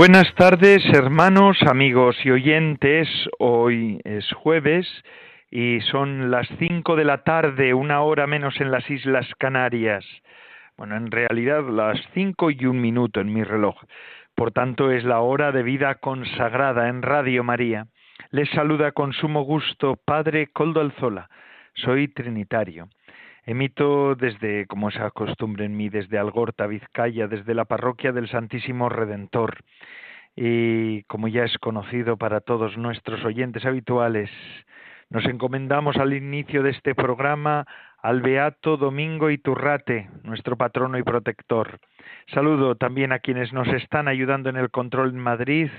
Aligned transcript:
Buenas 0.00 0.34
tardes, 0.34 0.82
hermanos, 0.94 1.58
amigos 1.60 2.16
y 2.24 2.30
oyentes. 2.30 3.06
Hoy 3.38 4.00
es 4.04 4.32
jueves 4.32 4.88
y 5.50 5.82
son 5.82 6.30
las 6.30 6.48
cinco 6.58 6.96
de 6.96 7.04
la 7.04 7.22
tarde, 7.22 7.74
una 7.74 8.00
hora 8.00 8.26
menos 8.26 8.58
en 8.62 8.70
las 8.70 8.88
Islas 8.88 9.26
Canarias. 9.36 10.02
Bueno, 10.78 10.96
en 10.96 11.10
realidad 11.10 11.68
las 11.68 12.00
cinco 12.14 12.50
y 12.50 12.64
un 12.64 12.80
minuto 12.80 13.20
en 13.20 13.30
mi 13.30 13.44
reloj. 13.44 13.76
Por 14.34 14.52
tanto, 14.52 14.90
es 14.90 15.04
la 15.04 15.20
hora 15.20 15.52
de 15.52 15.62
vida 15.62 15.96
consagrada 15.96 16.88
en 16.88 17.02
Radio 17.02 17.44
María. 17.44 17.86
Les 18.30 18.48
saluda 18.52 18.92
con 18.92 19.12
sumo 19.12 19.42
gusto 19.42 19.96
Padre 20.02 20.46
Coldo 20.46 20.80
Alzola. 20.80 21.28
Soy 21.74 22.08
trinitario. 22.08 22.88
Emito 23.44 24.14
desde, 24.14 24.66
como 24.66 24.88
es 24.88 24.96
costumbre 25.14 25.64
en 25.64 25.76
mí, 25.76 25.88
desde 25.88 26.18
Algorta, 26.18 26.66
Vizcaya, 26.66 27.26
desde 27.26 27.54
la 27.54 27.64
parroquia 27.64 28.12
del 28.12 28.28
Santísimo 28.28 28.88
Redentor. 28.88 29.58
Y 30.36 31.02
como 31.04 31.28
ya 31.28 31.44
es 31.44 31.58
conocido 31.58 32.16
para 32.16 32.40
todos 32.40 32.76
nuestros 32.76 33.24
oyentes 33.24 33.64
habituales, 33.64 34.30
nos 35.10 35.24
encomendamos 35.24 35.96
al 35.96 36.12
inicio 36.12 36.62
de 36.62 36.70
este 36.70 36.94
programa 36.94 37.66
al 38.02 38.22
Beato 38.22 38.76
Domingo 38.76 39.28
Iturrate, 39.28 40.08
nuestro 40.22 40.56
patrono 40.56 40.98
y 40.98 41.02
protector. 41.02 41.80
Saludo 42.32 42.76
también 42.76 43.12
a 43.12 43.18
quienes 43.18 43.52
nos 43.52 43.68
están 43.68 44.08
ayudando 44.08 44.48
en 44.48 44.56
el 44.56 44.70
control 44.70 45.10
en 45.10 45.18
Madrid, 45.18 45.70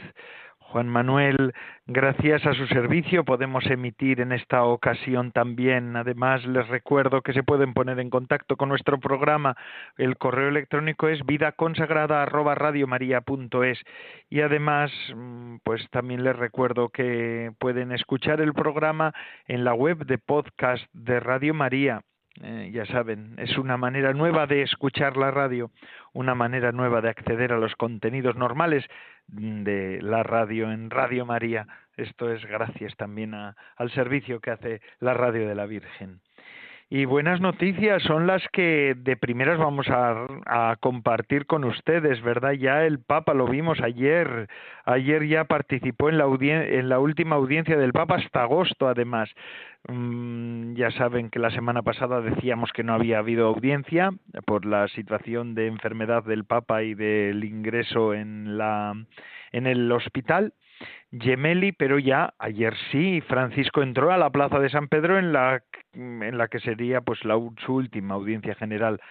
Juan 0.72 0.88
Manuel, 0.88 1.54
gracias 1.86 2.46
a 2.46 2.54
su 2.54 2.66
servicio 2.68 3.26
podemos 3.26 3.66
emitir 3.66 4.22
en 4.22 4.32
esta 4.32 4.64
ocasión 4.64 5.34
también. 5.34 5.98
Además, 5.98 6.46
les 6.46 6.66
recuerdo 6.70 7.22
que 7.22 7.34
se 7.34 7.44
pueden 7.44 7.74
poner 7.74 8.00
en 8.00 8.10
contacto 8.10 8.56
con 8.56 8.70
nuestro 8.70 8.98
programa. 8.98 9.58
El 9.98 10.18
correo 10.18 10.48
electrónico 10.48 11.10
es 11.10 11.26
vidaconsagrada@radiomaria.es 11.26 13.80
y 14.30 14.40
además, 14.40 14.94
mm, 15.14 15.58
pues 15.66 15.86
también 15.90 16.24
les 16.24 16.38
recuerdo 16.38 16.88
que 16.88 17.52
pueden 17.60 17.92
escuchar 17.92 18.40
el 18.40 18.54
programa 18.54 19.14
en 19.48 19.66
la 19.66 19.74
web 19.74 20.06
de 20.06 20.20
podcast 20.20 20.86
de 20.94 21.20
Radio 21.20 21.54
María. 21.54 22.02
Eh, 22.40 22.72
ya 22.74 22.86
saben, 22.86 23.36
es 23.38 23.58
una 23.58 23.76
manera 23.76 24.14
nueva 24.14 24.48
de 24.48 24.62
escuchar 24.62 25.18
la 25.18 25.32
radio, 25.32 25.70
una 26.14 26.34
manera 26.34 26.72
nueva 26.72 27.02
de 27.02 27.10
acceder 27.10 27.52
a 27.52 27.58
los 27.58 27.75
contenidos 27.75 28.36
normales 28.38 28.86
de 29.28 30.02
la 30.02 30.24
radio 30.24 30.72
en 30.72 30.90
Radio 30.90 31.25
María. 31.25 31.68
Esto 31.97 32.31
es 32.31 32.46
gracias 32.46 32.96
también 32.96 33.34
al 33.34 33.92
servicio 33.92 34.40
que 34.40 34.52
hace 34.52 34.81
la 35.00 35.14
radio 35.14 35.47
de 35.47 35.56
la 35.56 35.66
Virgen. 35.66 36.22
Y 36.94 37.06
buenas 37.06 37.40
noticias 37.40 38.03
son 38.03 38.28
las 38.28 38.46
que 38.52 38.96
de 38.97 39.16
primeras 39.16 39.57
vamos 39.57 39.88
a, 39.90 40.75
compartir 40.81 41.46
con 41.46 41.63
ustedes, 41.63 42.22
¿verdad? 42.22 42.52
Ya 42.52 42.84
el 42.84 43.00
Papa 43.00 43.34
lo 43.34 43.47
vimos 43.47 43.79
ayer, 43.79 44.50
ayer 44.84 45.25
ya 45.25 45.46
participó 45.46 46.09
en 46.09 46.18
la, 46.18 46.25
en 46.25 46.90
la 46.90 47.00
última 47.00 47.38
audiencia 47.38 47.78
del 47.78 47.94
Papa 47.94 48.16
hasta 48.16 48.41
agosto, 48.41 48.90
además. 48.90 49.30
Mm, 49.88 50.74
ya 50.74 50.91
saben 50.91 51.30
que 51.30 51.40
la 51.40 51.51
semana 51.51 51.81
pasada 51.81 52.19
decíamos 52.19 52.74
que 52.74 52.84
no 52.84 52.94
había 52.94 53.19
habido 53.19 53.47
audiencia 53.47 54.12
por 54.46 54.66
la 54.66 54.90
situación 54.90 55.56
de 55.56 55.68
enfermedad 55.68 56.25
del 56.25 56.44
Papa 56.44 56.84
y 56.84 56.94
del 56.94 57.46
ingreso 57.46 58.13
en 58.13 58.57
la 58.57 58.94
en 59.53 59.66
el 59.66 59.90
hospital 59.94 60.53
Gemelli, 61.12 61.74
pero 61.74 62.00
ya 62.00 62.34
ayer 62.40 62.74
sí, 62.92 63.22
Francisco 63.22 63.82
entró 63.82 64.12
a 64.12 64.18
la 64.18 64.30
Plaza 64.30 64.60
de 64.60 64.70
San 64.70 64.88
Pedro 64.88 65.20
en 65.20 65.34
la, 65.34 65.62
en 65.94 66.38
la 66.38 66.48
que 66.48 66.60
sería 66.60 67.02
pues 67.02 67.24
la, 67.26 67.36
su 67.66 67.76
última 67.76 68.16
audiencia 68.16 68.56
general 68.56 69.02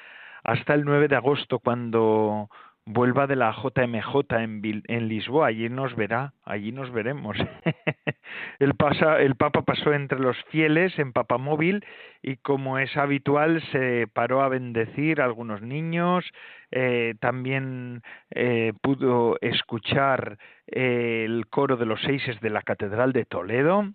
hasta 0.42 0.72
el 0.74 0.84
9 0.84 1.08
de 1.08 1.16
agosto 1.16 1.58
cuando 1.58 2.48
vuelva 2.86 3.26
de 3.26 3.36
la 3.36 3.52
JMJ 3.52 4.34
en, 4.38 4.82
en 4.86 5.08
Lisboa, 5.08 5.48
allí 5.48 5.68
nos 5.68 5.94
verá, 5.96 6.32
allí 6.44 6.72
nos 6.72 6.90
veremos. 6.92 7.36
el, 8.58 8.74
pasa, 8.74 9.20
el 9.20 9.36
Papa 9.36 9.62
pasó 9.62 9.92
entre 9.92 10.18
los 10.18 10.36
fieles 10.50 10.98
en 10.98 11.12
Papamóvil 11.12 11.84
y 12.22 12.36
como 12.36 12.78
es 12.78 12.96
habitual 12.96 13.62
se 13.72 14.06
paró 14.12 14.42
a 14.42 14.48
bendecir 14.48 15.20
a 15.20 15.24
algunos 15.24 15.62
niños, 15.62 16.24
eh, 16.70 17.14
también 17.20 18.02
eh, 18.30 18.72
pudo 18.82 19.38
escuchar 19.40 20.38
eh, 20.66 21.24
el 21.26 21.46
coro 21.48 21.76
de 21.76 21.86
los 21.86 22.00
seises 22.02 22.40
de 22.40 22.50
la 22.50 22.62
Catedral 22.62 23.12
de 23.12 23.24
Toledo 23.24 23.92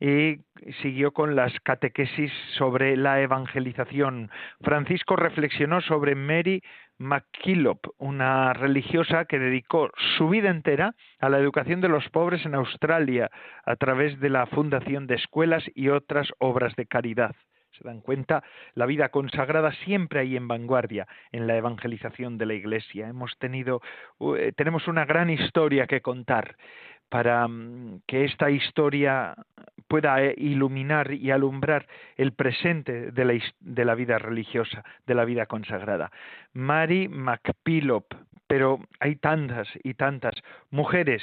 y 0.00 0.38
siguió 0.80 1.12
con 1.12 1.36
las 1.36 1.52
catequesis 1.60 2.32
sobre 2.56 2.96
la 2.96 3.20
evangelización. 3.20 4.30
Francisco 4.62 5.16
reflexionó 5.16 5.80
sobre 5.82 6.14
Mary 6.14 6.62
McKillop, 7.00 7.86
una 7.96 8.52
religiosa 8.52 9.24
que 9.24 9.38
dedicó 9.38 9.90
su 10.18 10.28
vida 10.28 10.50
entera 10.50 10.94
a 11.18 11.30
la 11.30 11.38
educación 11.38 11.80
de 11.80 11.88
los 11.88 12.06
pobres 12.10 12.44
en 12.44 12.54
Australia 12.54 13.30
a 13.64 13.74
través 13.76 14.20
de 14.20 14.28
la 14.28 14.44
fundación 14.46 15.06
de 15.06 15.14
escuelas 15.14 15.64
y 15.74 15.88
otras 15.88 16.28
obras 16.38 16.76
de 16.76 16.84
caridad. 16.84 17.34
Se 17.72 17.84
dan 17.84 18.02
cuenta, 18.02 18.44
la 18.74 18.84
vida 18.84 19.08
consagrada 19.08 19.72
siempre 19.84 20.20
hay 20.20 20.36
en 20.36 20.46
vanguardia 20.46 21.08
en 21.32 21.46
la 21.46 21.56
evangelización 21.56 22.36
de 22.36 22.44
la 22.44 22.54
Iglesia. 22.54 23.08
Hemos 23.08 23.38
tenido, 23.38 23.80
eh, 24.36 24.52
tenemos 24.54 24.86
una 24.86 25.06
gran 25.06 25.30
historia 25.30 25.86
que 25.86 26.02
contar 26.02 26.56
para 27.08 27.48
mm, 27.48 28.02
que 28.06 28.24
esta 28.26 28.50
historia 28.50 29.34
pueda 29.90 30.22
eh, 30.22 30.34
iluminar 30.38 31.12
y 31.12 31.32
alumbrar 31.32 31.88
el 32.16 32.32
presente 32.32 33.10
de 33.10 33.24
la, 33.24 33.34
de 33.58 33.84
la 33.84 33.96
vida 33.96 34.18
religiosa, 34.18 34.84
de 35.04 35.14
la 35.16 35.24
vida 35.24 35.46
consagrada. 35.46 36.12
Mary 36.52 37.08
McPillop, 37.08 38.04
pero 38.46 38.78
hay 39.00 39.16
tantas 39.16 39.66
y 39.82 39.94
tantas 39.94 40.34
mujeres 40.70 41.22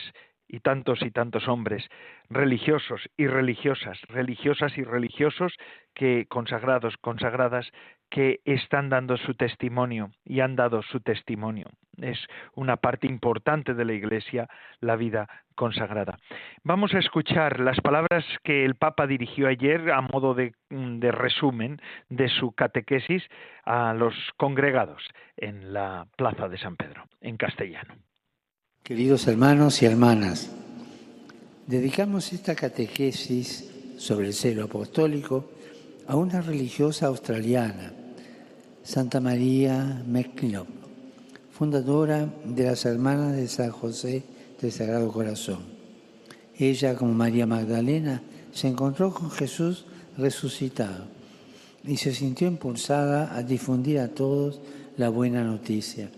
y 0.50 0.60
tantos 0.60 1.02
y 1.02 1.12
tantos 1.12 1.48
hombres 1.48 1.90
religiosos 2.30 3.10
y 3.16 3.28
religiosas, 3.28 4.02
religiosas 4.10 4.78
y 4.78 4.84
religiosos 4.84 5.54
que 5.94 6.26
consagrados, 6.28 6.98
consagradas 6.98 7.72
que 8.10 8.40
están 8.46 8.90
dando 8.90 9.18
su 9.18 9.34
testimonio 9.34 10.12
y 10.26 10.40
han 10.40 10.56
dado 10.56 10.82
su 10.82 11.00
testimonio. 11.00 11.68
Es 12.02 12.20
una 12.56 12.78
parte 12.78 13.08
importante 13.08 13.74
de 13.74 13.86
la 13.86 13.94
Iglesia 13.94 14.48
la 14.80 14.96
vida 14.96 15.28
consagrada. 15.56 16.18
Vamos 16.64 16.94
a 16.94 17.00
escuchar 17.00 17.60
las 17.60 17.82
palabras 17.82 18.24
que 18.44 18.64
el 18.64 18.76
Papa 18.76 19.08
dirigió 19.08 19.48
ayer 19.48 19.92
a 19.92 20.02
modo 20.02 20.36
de, 20.36 20.54
resumen 21.12 21.82
de 22.10 22.30
su 22.30 22.52
catequesis 22.52 23.24
a 23.66 23.94
los 23.94 24.14
congregados 24.38 25.02
en 25.36 25.74
la 25.74 26.08
Plaza 26.16 26.48
de 26.48 26.60
San 26.60 26.76
Pedro, 26.76 27.06
en 27.22 27.38
castellano. 27.38 27.96
Queridos 28.84 29.28
hermanos 29.28 29.82
y 29.82 29.88
hermanas, 29.88 30.56
dedicamos 31.66 32.32
esta 32.32 32.56
catequesis 32.56 33.98
sobre 33.98 34.28
el 34.28 34.34
celo 34.34 34.66
apostólico 34.66 35.52
a 36.08 36.16
una 36.16 36.42
religiosa 36.42 37.08
australiana, 37.08 37.92
Santa 38.88 39.20
María 39.20 40.02
McKillop, 40.08 40.66
fundadora 41.52 42.34
de 42.46 42.64
las 42.64 42.86
Hermanas 42.86 43.36
de 43.36 43.50
San 43.50 43.70
José 43.70 44.24
del 44.62 44.72
Sagrado 44.72 45.12
Corazón. 45.12 45.60
Ella, 46.58 46.96
como 46.96 47.14
María 47.14 47.46
Magdalena, 47.46 48.22
se 48.54 48.70
encontró 48.70 49.14
con 49.14 49.30
Jesús 49.30 49.84
resucitado 50.18 51.04
y 51.84 51.98
se 51.98 52.14
sintió 52.14 52.48
impulsada 52.48 53.36
a 53.36 53.44
difundir 53.44 54.00
a 54.00 54.08
todos 54.08 54.62
la 54.96 55.10
buena 55.10 55.44
noticia. 55.44 56.10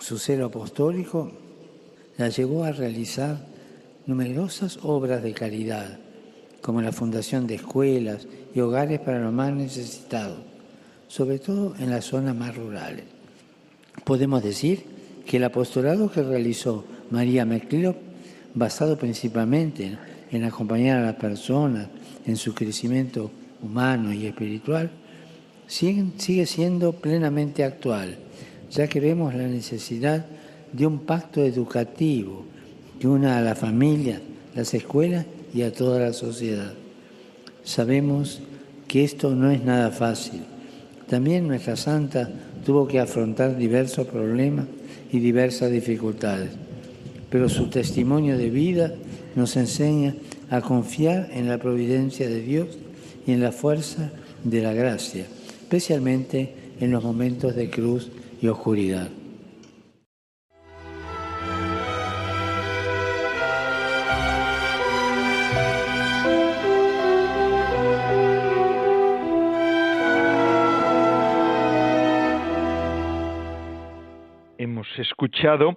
Su 0.00 0.18
celo 0.18 0.46
apostólico 0.46 1.30
la 2.18 2.30
llevó 2.30 2.64
a 2.64 2.72
realizar 2.72 3.46
numerosas 4.06 4.80
obras 4.82 5.22
de 5.22 5.32
caridad, 5.32 6.00
como 6.60 6.82
la 6.82 6.90
fundación 6.90 7.46
de 7.46 7.54
escuelas 7.54 8.26
y 8.52 8.58
hogares 8.58 8.98
para 8.98 9.20
los 9.20 9.32
más 9.32 9.52
necesitados, 9.54 10.53
sobre 11.14 11.38
todo 11.38 11.76
en 11.78 11.90
las 11.90 12.06
zonas 12.06 12.34
más 12.34 12.56
rurales. 12.56 13.04
Podemos 14.02 14.42
decir 14.42 14.82
que 15.24 15.36
el 15.36 15.44
apostolado 15.44 16.10
que 16.10 16.24
realizó 16.24 16.84
María 17.10 17.44
McClellan, 17.44 17.94
basado 18.52 18.98
principalmente 18.98 19.96
en 20.32 20.42
acompañar 20.42 20.98
a 20.98 21.06
las 21.06 21.14
personas 21.14 21.86
en 22.26 22.36
su 22.36 22.52
crecimiento 22.52 23.30
humano 23.62 24.12
y 24.12 24.26
espiritual, 24.26 24.90
sigue 25.68 26.46
siendo 26.46 26.94
plenamente 26.94 27.62
actual, 27.62 28.16
ya 28.72 28.88
que 28.88 28.98
vemos 28.98 29.36
la 29.36 29.46
necesidad 29.46 30.26
de 30.72 30.84
un 30.84 30.98
pacto 30.98 31.44
educativo 31.44 32.44
que 32.98 33.06
una 33.06 33.38
a 33.38 33.40
la 33.40 33.54
familia 33.54 34.20
las 34.56 34.74
escuelas 34.74 35.26
y 35.54 35.62
a 35.62 35.72
toda 35.72 36.00
la 36.00 36.12
sociedad. 36.12 36.72
Sabemos 37.62 38.40
que 38.88 39.04
esto 39.04 39.32
no 39.36 39.52
es 39.52 39.62
nada 39.62 39.92
fácil. 39.92 40.42
También 41.08 41.46
nuestra 41.46 41.76
santa 41.76 42.30
tuvo 42.64 42.88
que 42.88 43.00
afrontar 43.00 43.56
diversos 43.56 44.06
problemas 44.06 44.66
y 45.12 45.18
diversas 45.18 45.70
dificultades, 45.70 46.50
pero 47.30 47.48
su 47.48 47.68
testimonio 47.68 48.38
de 48.38 48.50
vida 48.50 48.94
nos 49.36 49.56
enseña 49.56 50.14
a 50.50 50.60
confiar 50.60 51.28
en 51.32 51.48
la 51.48 51.58
providencia 51.58 52.28
de 52.28 52.40
Dios 52.40 52.68
y 53.26 53.32
en 53.32 53.40
la 53.40 53.52
fuerza 53.52 54.10
de 54.44 54.62
la 54.62 54.72
gracia, 54.72 55.26
especialmente 55.62 56.54
en 56.80 56.90
los 56.90 57.02
momentos 57.02 57.54
de 57.54 57.70
cruz 57.70 58.10
y 58.40 58.48
oscuridad. 58.48 59.08
Escuchado 74.98 75.76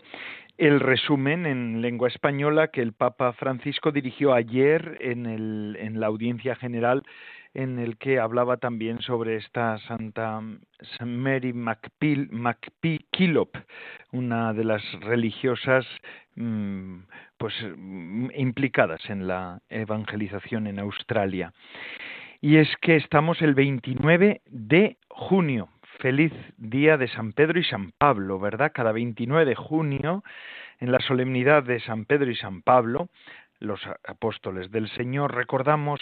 el 0.57 0.79
resumen 0.79 1.45
en 1.45 1.81
lengua 1.81 2.07
española 2.07 2.69
que 2.69 2.81
el 2.81 2.93
Papa 2.93 3.33
Francisco 3.33 3.91
dirigió 3.91 4.33
ayer 4.33 4.97
en, 5.01 5.25
el, 5.27 5.77
en 5.79 5.99
la 5.99 6.07
audiencia 6.07 6.55
general 6.55 7.03
en 7.53 7.79
el 7.79 7.97
que 7.97 8.19
hablaba 8.19 8.57
también 8.57 9.01
sobre 9.01 9.37
esta 9.37 9.77
Santa 9.79 10.41
Mary 11.03 11.53
MacKillop, 11.53 13.49
una 14.11 14.53
de 14.53 14.63
las 14.63 14.83
religiosas 15.01 15.85
mm, 16.35 16.99
pues 17.37 17.53
mm, 17.75 18.27
implicadas 18.35 19.09
en 19.09 19.27
la 19.27 19.59
evangelización 19.69 20.67
en 20.67 20.79
Australia. 20.79 21.51
Y 22.41 22.57
es 22.57 22.69
que 22.81 22.95
estamos 22.95 23.41
el 23.41 23.55
29 23.55 24.41
de 24.45 24.97
junio, 25.09 25.69
feliz 25.99 26.33
día 26.57 26.97
de 26.97 27.07
San 27.07 27.33
Pedro 27.33 27.59
y 27.59 27.63
San 27.63 27.91
Pablo, 27.91 28.39
¿verdad? 28.39 28.71
Cada 28.73 28.91
29 28.91 29.45
de 29.45 29.55
junio, 29.55 30.23
en 30.79 30.91
la 30.91 30.99
solemnidad 30.99 31.63
de 31.63 31.79
San 31.79 32.05
Pedro 32.05 32.29
y 32.29 32.35
San 32.35 32.61
Pablo, 32.61 33.09
los 33.59 33.81
apóstoles 34.07 34.71
del 34.71 34.89
Señor, 34.89 35.33
recordamos 35.33 35.99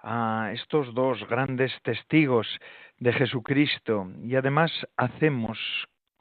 a 0.00 0.50
estos 0.52 0.92
dos 0.94 1.26
grandes 1.28 1.72
testigos 1.82 2.46
de 2.98 3.12
Jesucristo 3.12 4.10
y 4.24 4.34
además 4.36 4.72
hacemos 4.96 5.58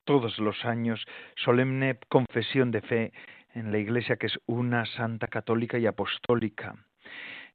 todos 0.06 0.38
los 0.38 0.63
años 0.66 1.04
solemne 1.36 1.98
confesión 2.10 2.72
de 2.72 2.81
fe 2.81 3.13
en 3.54 3.72
la 3.72 3.80
Iglesia 3.80 4.18
que 4.18 4.27
es 4.27 4.39
una 4.45 4.86
santa 4.86 5.27
católica 5.27 5.80
y 5.80 5.88
apostólica. 5.88 6.75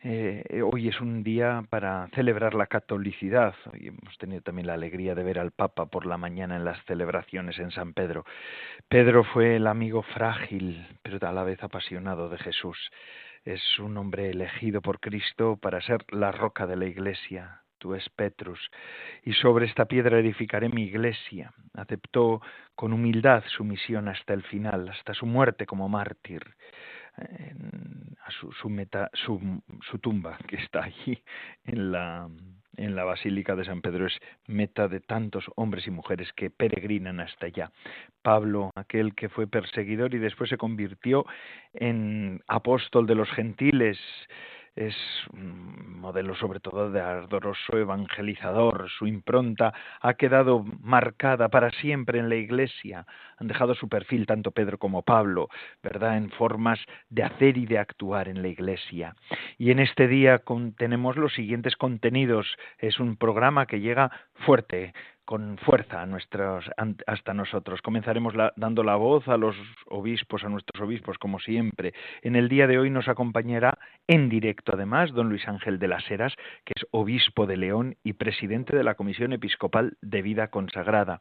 Eh, 0.02 0.62
hoy 0.62 0.88
es 0.88 0.99
un 1.02 1.23
día 1.23 1.62
para 1.69 2.08
celebrar 2.14 2.55
la 2.55 2.67
catolicidad. 2.67 3.55
Hoy 3.70 3.88
hemos 3.88 4.17
tenido 4.17 4.41
también 4.41 4.67
la 4.67 4.73
alegría 4.73 5.14
de 5.14 5.23
ver 5.23 5.38
al 5.38 5.50
Papa 5.50 5.87
por 5.87 6.06
la 6.06 6.17
mañana 6.17 6.56
en 6.56 6.64
las 6.64 6.82
celebraciones 6.87 7.58
en 7.58 7.70
San 7.70 7.93
Pedro. 7.93 8.25
Pedro 8.88 9.25
fue 9.25 9.56
el 9.56 9.67
amigo 9.67 10.02
frágil, 10.02 10.87
pero 11.02 11.19
a 11.29 11.32
la 11.32 11.44
vez 11.44 11.62
apasionado 11.62 12.31
de 12.31 12.38
Jesús 12.38 12.79
es 13.44 13.61
un 13.79 13.99
hombre 13.99 14.31
elegido 14.31 14.81
por 14.81 15.00
Cristo 15.00 15.58
para 15.61 15.82
ser 15.82 16.03
la 16.11 16.32
roca 16.32 16.67
de 16.67 16.76
la 16.76 16.87
iglesia. 16.87 17.61
Tú 17.76 17.94
es 17.94 18.08
Petrus, 18.11 18.70
y 19.23 19.32
sobre 19.35 19.64
esta 19.67 19.87
piedra 19.87 20.19
edificaré 20.19 20.69
mi 20.69 20.85
iglesia. 20.85 21.53
Aceptó 21.75 22.41
con 22.75 22.93
humildad 22.93 23.43
su 23.49 23.64
misión 23.64 24.08
hasta 24.08 24.32
el 24.35 24.43
final, 24.44 24.88
hasta 24.88 25.14
su 25.14 25.26
muerte 25.26 25.67
como 25.67 25.88
mártir 25.88 26.43
a 27.17 28.31
su, 28.31 28.53
su, 28.53 28.69
meta, 28.69 29.11
su, 29.12 29.62
su 29.91 29.99
tumba 29.99 30.39
que 30.47 30.57
está 30.57 30.85
allí 30.85 31.23
en 31.65 31.93
la, 31.93 32.29
en 32.77 32.97
la 32.97 33.05
Basílica 33.05 33.55
de 33.57 33.65
San 33.65 33.83
Pedro 33.83 34.07
es 34.07 34.19
meta 34.47 34.89
de 34.89 35.01
tantos 35.01 35.45
hombres 35.57 35.87
y 35.87 35.91
mujeres 35.91 36.33
que 36.35 36.51
peregrinan 36.51 37.21
hasta 37.21 37.47
allá. 37.47 37.71
Pablo, 38.23 38.71
aquel 38.75 39.15
que 39.15 39.29
fue 39.29 39.47
perseguidor 39.47 40.15
y 40.15 40.19
después 40.19 40.51
se 40.51 40.57
convirtió 40.57 41.27
en 41.75 42.43
apóstol 42.47 43.07
de 43.07 43.15
los 43.15 43.31
gentiles, 43.31 43.99
es 44.75 44.94
un 45.32 46.00
modelo 46.00 46.34
sobre 46.34 46.61
todo 46.61 46.90
de 46.90 47.00
ardoroso 47.00 47.76
evangelizador. 47.76 48.88
Su 48.90 49.06
impronta 49.06 49.72
ha 50.00 50.14
quedado 50.14 50.64
marcada 50.81 51.49
para 51.49 51.70
siempre 51.70 52.19
en 52.19 52.28
la 52.28 52.37
Iglesia. 52.37 53.06
Han 53.38 53.49
dejado 53.49 53.75
su 53.75 53.88
perfil 53.88 54.26
tanto 54.26 54.50
Pedro 54.50 54.78
como 54.78 55.02
Pablo, 55.02 55.49
¿verdad?, 55.82 56.17
en 56.17 56.31
formas 56.31 56.78
de 57.08 57.22
hacer 57.22 57.58
y 57.58 57.67
de 57.67 57.78
actuar 57.78 58.28
en 58.28 58.43
la 58.43 58.49
Iglesia. 58.49 59.14
Y 59.58 59.70
en 59.70 59.81
este 59.81 60.08
día 60.08 60.43
tenemos 60.76 61.17
los 61.17 61.34
siguientes 61.34 61.76
contenidos. 61.76 62.46
Es 62.78 63.00
un 63.00 63.17
programa 63.17 63.67
que 63.67 63.81
llega 63.81 64.11
fuerte, 64.46 64.94
con 65.25 65.58
fuerza 65.58 66.02
a 66.02 66.06
nuestros, 66.06 66.70
hasta 67.06 67.34
nosotros. 67.34 67.82
Comenzaremos 67.82 68.34
dando 68.56 68.82
la 68.82 68.96
voz 68.96 69.28
a 69.28 69.37
los 69.37 69.56
obispos, 69.87 70.44
a 70.44 70.49
nuestros 70.49 70.82
obispos, 70.82 71.19
como 71.19 71.38
siempre. 71.38 71.94
En 72.22 72.37
el 72.37 72.49
día 72.49 72.67
de 72.67 72.78
hoy 72.78 72.90
nos 72.90 73.08
acompañará 73.08 73.78
en 74.06 74.28
directo, 74.28 74.72
además, 74.75 75.12
don 75.12 75.28
Luis 75.28 75.46
Ángel 75.46 75.78
de 75.78 75.88
las 75.88 76.11
Heras, 76.11 76.34
que 76.64 76.72
es 76.76 76.87
obispo 76.90 77.46
de 77.46 77.56
León 77.56 77.96
y 78.02 78.14
presidente 78.14 78.76
de 78.76 78.84
la 78.84 78.94
Comisión 78.94 79.32
Episcopal 79.32 79.96
de 80.02 80.22
Vida 80.22 80.49
Consagrada. 80.49 81.20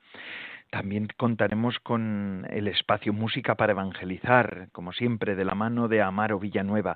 También 0.70 1.08
contaremos 1.18 1.80
con 1.80 2.46
el 2.52 2.68
espacio 2.68 3.12
Música 3.12 3.56
para 3.56 3.72
Evangelizar, 3.72 4.70
como 4.72 4.94
siempre, 4.94 5.36
de 5.36 5.44
la 5.44 5.56
mano 5.56 5.88
de 5.88 6.04
Amaro 6.04 6.40
Villanueva. 6.40 6.96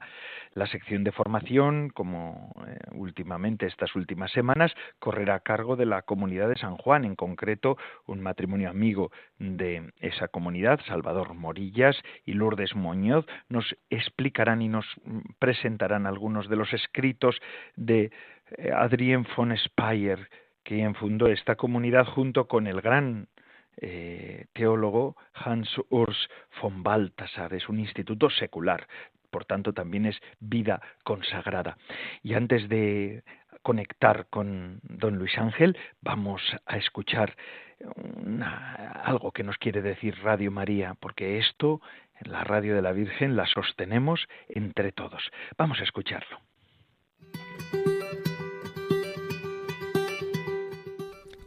La 0.53 0.67
sección 0.67 1.03
de 1.03 1.11
formación, 1.11 1.89
como 1.89 2.53
eh, 2.67 2.77
últimamente 2.91 3.65
estas 3.65 3.95
últimas 3.95 4.31
semanas, 4.31 4.71
correrá 4.99 5.35
a 5.35 5.39
cargo 5.39 5.75
de 5.75 5.87
la 5.87 6.03
comunidad 6.03 6.49
de 6.49 6.57
San 6.57 6.77
Juan, 6.77 7.03
en 7.03 7.15
concreto 7.15 7.75
un 8.05 8.21
matrimonio 8.21 8.69
amigo 8.69 9.11
de 9.39 9.91
esa 10.01 10.27
comunidad, 10.27 10.79
Salvador 10.85 11.33
Morillas 11.33 11.99
y 12.25 12.33
Lourdes 12.33 12.75
Muñoz, 12.75 13.25
nos 13.49 13.75
explicarán 13.89 14.61
y 14.61 14.69
nos 14.69 14.85
presentarán 15.39 16.05
algunos 16.05 16.47
de 16.47 16.57
los 16.57 16.71
escritos 16.73 17.41
de 17.75 18.11
eh, 18.57 18.71
Adrien 18.71 19.25
von 19.35 19.57
Speyer, 19.57 20.29
quien 20.61 20.93
fundó 20.93 21.25
esta 21.25 21.55
comunidad 21.55 22.05
junto 22.05 22.47
con 22.47 22.67
el 22.67 22.79
gran 22.79 23.29
eh, 23.85 24.45
teólogo 24.53 25.17
Hans 25.33 25.69
Urs 25.89 26.29
von 26.61 26.83
Balthasar. 26.83 27.53
Es 27.53 27.67
un 27.67 27.79
instituto 27.79 28.29
secular, 28.29 28.87
por 29.29 29.43
tanto 29.43 29.73
también 29.73 30.05
es 30.05 30.17
vida 30.39 30.81
consagrada. 31.03 31.77
Y 32.21 32.33
antes 32.33 32.69
de 32.69 33.23
conectar 33.61 34.27
con 34.29 34.79
don 34.83 35.17
Luis 35.17 35.37
Ángel, 35.37 35.77
vamos 36.01 36.41
a 36.65 36.77
escuchar 36.77 37.35
algo 39.03 39.31
que 39.33 39.43
nos 39.43 39.57
quiere 39.57 39.81
decir 39.81 40.15
Radio 40.23 40.49
María, 40.49 40.95
porque 40.99 41.37
esto, 41.37 41.81
la 42.21 42.45
radio 42.45 42.75
de 42.75 42.81
la 42.81 42.93
Virgen, 42.93 43.35
la 43.35 43.45
sostenemos 43.47 44.27
entre 44.47 44.93
todos. 44.93 45.29
Vamos 45.57 45.81
a 45.81 45.83
escucharlo. 45.83 46.39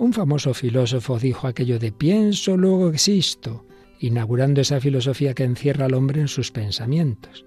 Un 0.07 0.13
famoso 0.13 0.55
filósofo 0.55 1.19
dijo 1.19 1.49
aquello 1.49 1.81
de 1.81 1.91
pienso, 1.91 2.57
luego 2.57 2.91
existo, 2.91 3.67
inaugurando 3.99 4.61
esa 4.61 4.81
filosofía 4.81 5.35
que 5.35 5.43
encierra 5.43 5.87
al 5.87 5.95
hombre 5.95 6.21
en 6.21 6.29
sus 6.29 6.53
pensamientos. 6.53 7.45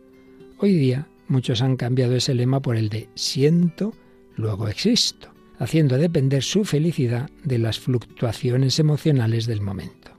Hoy 0.57 0.73
día 0.73 1.07
muchos 1.29 1.61
han 1.61 1.77
cambiado 1.77 2.17
ese 2.17 2.35
lema 2.35 2.61
por 2.61 2.75
el 2.75 2.89
de 2.89 3.07
siento, 3.15 3.93
luego 4.35 4.67
existo, 4.67 5.33
haciendo 5.57 5.97
depender 5.97 6.43
su 6.43 6.65
felicidad 6.65 7.29
de 7.45 7.59
las 7.59 7.79
fluctuaciones 7.79 8.77
emocionales 8.77 9.45
del 9.45 9.61
momento. 9.61 10.11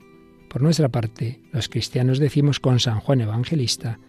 Por 0.49 0.63
nuestra 0.63 0.89
parte, 0.89 1.41
los 1.51 1.69
cristianos 1.69 2.17
decimos 2.17 2.59
con 2.59 2.79
San 2.79 3.01
Juan 3.01 3.21
Evangelista, 3.21 3.99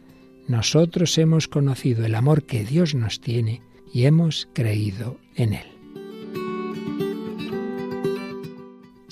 nosotros 0.49 1.19
hemos 1.19 1.49
conocido 1.49 2.07
el 2.07 2.15
amor 2.15 2.45
que 2.45 2.65
Dios 2.65 2.95
nos 2.95 3.21
tiene 3.21 3.61
y 3.93 4.07
hemos 4.07 4.49
creído 4.55 5.19
en 5.37 5.53
él. 5.53 5.72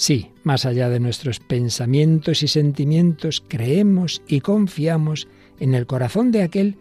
Sí, 0.01 0.31
más 0.45 0.65
allá 0.65 0.89
de 0.89 0.99
nuestros 0.99 1.41
pensamientos 1.41 2.43
y 2.43 2.49
sentimientos, 2.49 3.45
creemos 3.47 4.23
y 4.27 4.41
confiamos 4.41 5.29
en 5.59 5.75
el 5.75 5.87
corazón 5.87 6.33
de 6.33 6.43
aquel 6.43 6.79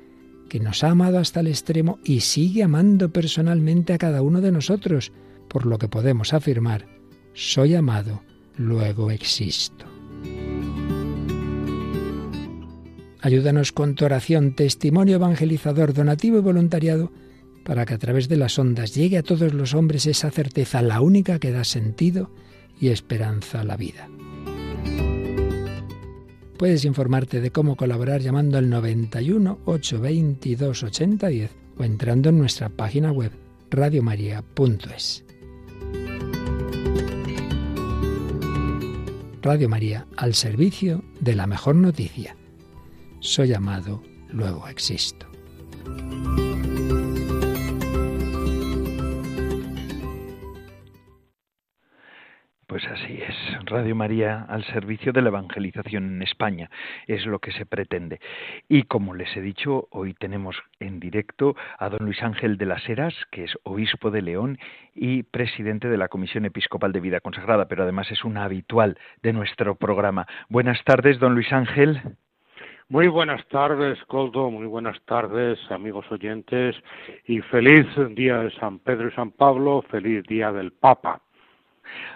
que 0.48 0.62
nos 0.62 0.86
ha 0.86 0.92
amado 0.92 1.20
hasta 1.20 1.42
el 1.42 1.48
extremo 1.48 2.00
y 2.06 2.22
sigue 2.22 2.64
amando 2.64 3.12
personalmente 3.12 3.92
a 3.92 3.98
cada 3.98 4.22
uno 4.22 4.40
de 4.40 4.54
nosotros, 4.54 5.12
por 5.50 5.66
lo 5.66 5.78
que 5.78 5.90
podemos 5.90 6.34
afirmar, 6.34 6.88
soy 7.34 7.76
amado, 7.76 8.24
luego 8.56 9.12
existo. 9.12 9.86
Ayúdanos 13.20 13.74
con 13.74 13.96
tu 13.96 14.06
oración, 14.06 14.56
testimonio 14.56 15.16
evangelizador, 15.16 15.94
donativo 15.94 16.38
y 16.38 16.42
voluntariado, 16.42 17.12
para 17.66 17.86
que 17.86 17.96
a 17.96 18.00
través 18.00 18.30
de 18.30 18.38
las 18.38 18.58
ondas 18.58 18.96
llegue 18.96 19.18
a 19.18 19.24
todos 19.24 19.54
los 19.54 19.74
hombres 19.74 20.06
esa 20.06 20.32
certeza, 20.32 20.82
la 20.82 21.02
única 21.02 21.38
que 21.38 21.52
da 21.52 21.66
sentido 21.66 22.32
y 22.79 22.89
esperanza 22.89 23.62
a 23.62 23.63
la 23.63 23.77
vida. 23.77 24.09
Puedes 26.57 26.83
informarte 26.83 27.39
de 27.39 27.51
cómo 27.51 27.77
colaborar 27.77 28.21
llamando 28.21 28.57
al 28.57 28.69
91 28.69 29.59
822 29.65 30.83
8010 30.83 31.51
o 31.77 31.83
entrando 31.83 32.29
en 32.29 32.38
nuestra 32.38 32.67
página 32.67 33.12
web 33.12 33.31
radiomaria.es. 33.71 35.24
Radio 39.41 39.69
María 39.69 40.05
al 40.17 40.33
servicio 40.33 41.03
de 41.21 41.36
la 41.36 41.48
mejor 41.48 41.75
noticia. 41.75 42.36
Soy 43.21 43.53
amado, 43.53 44.03
luego 44.29 44.67
existo. 44.67 45.27
Pues 52.79 52.93
así 52.93 53.21
es, 53.21 53.36
Radio 53.65 53.93
María 53.93 54.45
al 54.48 54.63
servicio 54.63 55.12
de 55.12 55.21
la 55.21 55.27
evangelización 55.27 56.05
en 56.05 56.21
España, 56.21 56.69
es 57.07 57.25
lo 57.25 57.39
que 57.39 57.51
se 57.51 57.65
pretende. 57.65 58.21
Y 58.69 58.83
como 58.83 59.13
les 59.13 59.36
he 59.36 59.41
dicho, 59.41 59.89
hoy 59.91 60.13
tenemos 60.13 60.55
en 60.79 61.01
directo 61.01 61.57
a 61.77 61.89
don 61.89 62.05
Luis 62.05 62.24
Ángel 62.24 62.57
de 62.57 62.65
las 62.65 62.88
Heras, 62.88 63.13
que 63.31 63.43
es 63.43 63.57
obispo 63.63 64.12
de 64.12 64.21
León 64.21 64.59
y 64.95 65.24
presidente 65.24 65.89
de 65.89 65.98
la 65.98 66.07
Comisión 66.07 66.45
Episcopal 66.45 66.93
de 66.93 67.01
Vida 67.01 67.19
Consagrada, 67.19 67.67
pero 67.67 67.83
además 67.83 68.09
es 68.12 68.24
un 68.24 68.38
habitual 68.38 68.98
de 69.24 69.33
nuestro 69.33 69.75
programa. 69.75 70.25
Buenas 70.48 70.81
tardes, 70.86 71.19
don 71.19 71.33
Luis 71.33 71.51
Ángel. 71.51 72.01
Muy 72.88 73.09
buenas 73.09 73.45
tardes, 73.50 74.00
Coldo, 74.05 74.50
muy 74.50 74.67
buenas 74.67 75.01
tardes, 75.01 75.59
amigos 75.69 76.09
oyentes, 76.09 76.77
y 77.25 77.41
feliz 77.41 77.86
día 78.15 78.38
de 78.38 78.51
San 78.51 78.79
Pedro 78.79 79.09
y 79.09 79.12
San 79.12 79.31
Pablo, 79.31 79.83
feliz 79.89 80.24
día 80.24 80.53
del 80.53 80.71
Papa. 80.71 81.21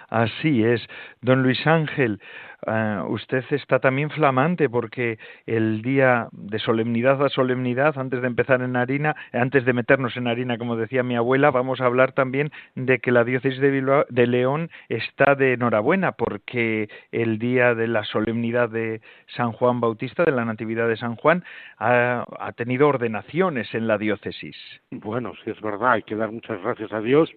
Así 0.08 0.64
es. 0.64 0.86
Don 1.22 1.42
Luis 1.42 1.66
Ángel, 1.66 2.20
eh, 2.66 3.00
usted 3.08 3.44
está 3.50 3.78
también 3.78 4.10
flamante 4.10 4.68
porque 4.68 5.18
el 5.46 5.82
día 5.82 6.28
de 6.32 6.58
solemnidad 6.58 7.24
a 7.24 7.28
solemnidad, 7.28 7.98
antes 7.98 8.20
de 8.20 8.26
empezar 8.26 8.62
en 8.62 8.76
harina, 8.76 9.14
antes 9.32 9.64
de 9.64 9.72
meternos 9.72 10.16
en 10.16 10.28
harina, 10.28 10.58
como 10.58 10.76
decía 10.76 11.02
mi 11.02 11.16
abuela, 11.16 11.50
vamos 11.50 11.80
a 11.80 11.86
hablar 11.86 12.12
también 12.12 12.50
de 12.74 12.98
que 12.98 13.12
la 13.12 13.24
diócesis 13.24 13.60
de, 13.60 14.04
de 14.08 14.26
León 14.26 14.70
está 14.88 15.34
de 15.34 15.54
enhorabuena 15.54 16.12
porque 16.12 16.88
el 17.12 17.38
día 17.38 17.74
de 17.74 17.88
la 17.88 18.04
solemnidad 18.04 18.68
de 18.68 19.00
San 19.36 19.52
Juan 19.52 19.80
Bautista, 19.80 20.24
de 20.24 20.32
la 20.32 20.44
Natividad 20.44 20.88
de 20.88 20.96
San 20.96 21.16
Juan, 21.16 21.44
ha, 21.78 22.24
tenido 22.56 22.88
ordenaciones 22.88 23.74
en 23.74 23.86
la 23.86 23.98
diócesis. 23.98 24.56
Bueno, 24.90 25.32
sí 25.44 25.50
es 25.50 25.60
verdad, 25.60 25.92
hay 25.92 26.02
que 26.02 26.14
dar 26.14 26.30
muchas 26.30 26.62
gracias 26.62 26.92
a 26.92 27.00
Dios 27.00 27.30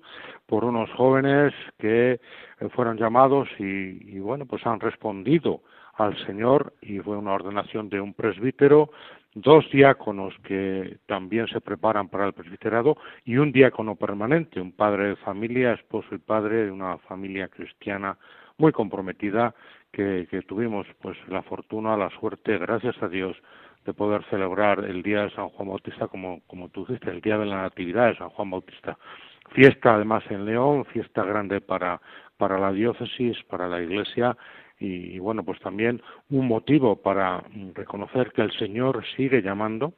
por 0.45 0.63
unos 0.63 0.89
jóvenes 0.91 1.53
que 1.79 2.19
fueron 2.73 2.97
llamados 2.97 3.47
y, 3.59 4.19
bueno, 4.19 4.45
pues 4.45 4.65
han 4.65 4.79
respondido 4.79 5.16
al 5.97 6.17
Señor 6.25 6.73
y 6.81 6.99
fue 6.99 7.17
una 7.17 7.33
ordenación 7.33 7.89
de 7.89 7.99
un 7.99 8.13
presbítero, 8.13 8.91
dos 9.33 9.69
diáconos 9.71 10.33
que 10.43 10.97
también 11.05 11.47
se 11.47 11.61
preparan 11.61 12.07
para 12.09 12.25
el 12.25 12.33
presbiterado 12.33 12.97
y 13.25 13.37
un 13.37 13.51
diácono 13.51 13.95
permanente, 13.95 14.61
un 14.61 14.71
padre 14.71 15.09
de 15.09 15.15
familia, 15.17 15.73
esposo 15.73 16.13
y 16.13 16.19
padre 16.19 16.65
de 16.65 16.71
una 16.71 16.97
familia 16.99 17.47
cristiana 17.47 18.17
muy 18.57 18.71
comprometida 18.71 19.53
que, 19.91 20.27
tuvimos 20.47 20.85
pues 21.01 21.17
la 21.27 21.41
fortuna, 21.41 21.97
la 21.97 22.09
suerte, 22.19 22.57
gracias 22.57 23.01
a 23.01 23.07
Dios, 23.07 23.35
de 23.85 23.93
poder 23.93 24.23
celebrar 24.29 24.83
el 24.85 25.01
día 25.01 25.23
de 25.23 25.31
San 25.31 25.49
Juan 25.49 25.69
Bautista 25.69 26.07
como, 26.07 26.41
como 26.45 26.69
tú 26.69 26.85
dijiste, 26.85 27.09
el 27.09 27.21
día 27.21 27.37
de 27.37 27.45
la 27.45 27.63
Natividad 27.63 28.07
de 28.07 28.17
San 28.17 28.29
Juan 28.29 28.51
Bautista. 28.51 28.97
Fiesta 29.53 29.95
además 29.95 30.23
en 30.29 30.45
León, 30.45 30.85
fiesta 30.85 31.23
grande 31.23 31.61
para, 31.61 32.01
para 32.37 32.57
la 32.59 32.71
diócesis, 32.71 33.43
para 33.43 33.67
la 33.67 33.81
iglesia 33.81 34.37
y, 34.79 35.17
bueno, 35.19 35.43
pues 35.43 35.59
también 35.59 36.01
un 36.29 36.47
motivo 36.47 37.01
para 37.01 37.43
reconocer 37.73 38.31
que 38.31 38.43
el 38.43 38.51
Señor 38.57 39.03
sigue 39.15 39.41
llamando 39.41 39.93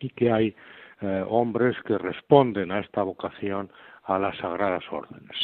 y 0.00 0.10
que 0.10 0.30
hay 0.30 0.54
eh, 1.00 1.24
hombres 1.26 1.76
que 1.86 1.96
responden 1.96 2.72
a 2.72 2.80
esta 2.80 3.02
vocación 3.02 3.70
a 4.04 4.18
las 4.18 4.36
sagradas 4.36 4.84
órdenes. 4.90 5.36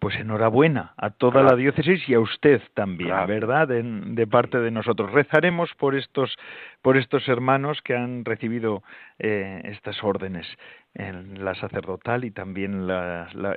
Pues 0.00 0.16
enhorabuena 0.16 0.94
a 0.96 1.10
toda 1.10 1.44
la 1.44 1.54
diócesis 1.54 2.08
y 2.08 2.14
a 2.14 2.18
usted 2.18 2.60
también, 2.74 3.14
¿verdad? 3.28 3.68
De, 3.68 3.84
de, 3.84 4.26
parte 4.26 4.58
de 4.58 4.72
nosotros. 4.72 5.12
Rezaremos 5.12 5.72
por 5.78 5.94
estos, 5.94 6.36
por 6.82 6.96
estos 6.96 7.28
hermanos 7.28 7.80
que 7.82 7.94
han 7.94 8.24
recibido 8.24 8.82
eh, 9.20 9.60
estas 9.64 10.02
órdenes 10.02 10.48
en 10.94 11.44
la 11.44 11.54
sacerdotal 11.54 12.24
y 12.24 12.30
también 12.30 12.88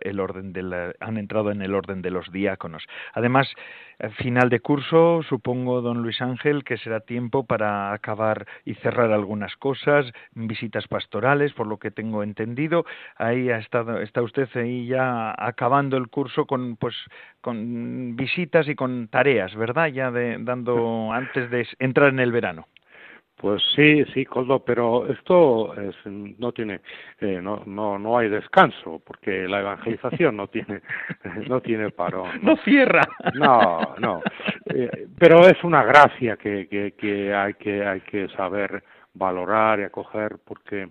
el 0.01 0.19
orden 0.19 0.53
de 0.53 0.63
la, 0.63 0.93
han 0.99 1.17
entrado 1.17 1.51
en 1.51 1.61
el 1.61 1.75
orden 1.75 2.01
de 2.01 2.11
los 2.11 2.31
diáconos. 2.31 2.83
Además, 3.13 3.53
final 4.17 4.49
de 4.49 4.59
curso, 4.59 5.21
supongo, 5.23 5.81
don 5.81 6.01
Luis 6.01 6.21
Ángel, 6.21 6.63
que 6.63 6.77
será 6.77 7.01
tiempo 7.01 7.45
para 7.45 7.93
acabar 7.93 8.45
y 8.63 8.75
cerrar 8.75 9.11
algunas 9.11 9.55
cosas, 9.57 10.05
visitas 10.33 10.87
pastorales, 10.87 11.53
por 11.53 11.67
lo 11.67 11.77
que 11.77 11.91
tengo 11.91 12.23
entendido. 12.23 12.85
Ahí 13.17 13.49
ha 13.49 13.57
estado, 13.57 13.99
está 13.99 14.21
usted 14.21 14.49
ahí 14.55 14.87
ya 14.87 15.33
acabando 15.37 15.97
el 15.97 16.07
curso 16.07 16.45
con, 16.45 16.77
pues, 16.77 16.95
con 17.41 18.15
visitas 18.15 18.67
y 18.67 18.75
con 18.75 19.07
tareas, 19.07 19.55
¿verdad? 19.55 19.87
Ya 19.87 20.11
de, 20.11 20.37
dando 20.39 21.11
antes 21.11 21.49
de 21.51 21.67
entrar 21.79 22.09
en 22.09 22.19
el 22.19 22.31
verano. 22.31 22.67
Pues 23.37 23.61
sí, 23.75 24.05
sí, 24.13 24.25
Coldo, 24.25 24.59
pero 24.63 25.07
esto 25.07 25.73
es, 25.79 25.95
no 26.05 26.53
tiene, 26.53 26.79
eh, 27.19 27.39
no, 27.41 27.63
no, 27.65 27.99
no 27.99 28.17
hay 28.17 28.29
descanso, 28.29 29.01
porque 29.05 29.47
la 29.47 29.59
evangelización 29.59 30.37
no 30.37 30.47
tiene, 30.47 30.81
no 31.49 31.59
tiene 31.61 31.91
parón. 31.91 32.29
No, 32.41 32.55
cierra. 32.57 33.01
No, 33.33 33.95
no. 33.99 34.21
Eh, 34.67 35.07
pero 35.19 35.45
es 35.47 35.61
una 35.63 35.83
gracia 35.83 36.37
que, 36.37 36.67
que, 36.67 36.93
que 36.93 37.33
hay 37.33 37.55
que 37.55 37.85
hay 37.85 38.01
que 38.01 38.29
saber 38.29 38.83
valorar 39.13 39.79
y 39.79 39.83
acoger, 39.83 40.37
porque 40.45 40.89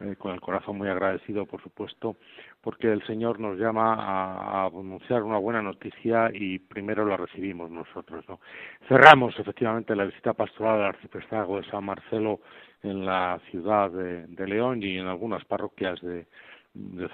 eh, 0.00 0.16
con 0.16 0.34
el 0.34 0.40
corazón 0.40 0.76
muy 0.76 0.88
agradecido, 0.88 1.46
por 1.46 1.62
supuesto, 1.62 2.16
porque 2.60 2.92
el 2.92 3.02
Señor 3.06 3.40
nos 3.40 3.58
llama 3.58 3.94
a, 3.94 4.66
anunciar 4.66 5.22
una 5.22 5.38
buena 5.38 5.62
noticia 5.62 6.30
y 6.34 6.58
primero 6.58 7.06
la 7.06 7.16
recibimos 7.16 7.70
nosotros. 7.70 8.24
¿no? 8.28 8.40
Cerramos 8.88 9.38
efectivamente 9.38 9.96
la 9.96 10.04
visita 10.04 10.34
pastoral 10.34 10.80
al 10.80 10.86
arciprestazgo 10.88 11.56
de 11.60 11.70
San 11.70 11.84
Marcelo 11.84 12.40
en 12.82 13.06
la 13.06 13.40
ciudad 13.50 13.90
de, 13.90 14.46
León 14.46 14.82
y 14.82 14.98
en 14.98 15.06
algunas 15.06 15.44
parroquias 15.44 16.00
de, 16.02 16.26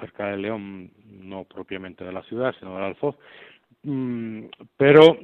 cerca 0.01 0.27
de 0.27 0.39
León, 0.39 0.91
no 1.07 1.45
propiamente 1.45 2.05
de 2.05 2.13
la 2.13 2.23
ciudad, 2.25 2.55
sino 2.59 2.75
del 2.75 2.85
Alfoz, 2.85 3.17
mm, 3.85 4.47
pero 4.77 5.17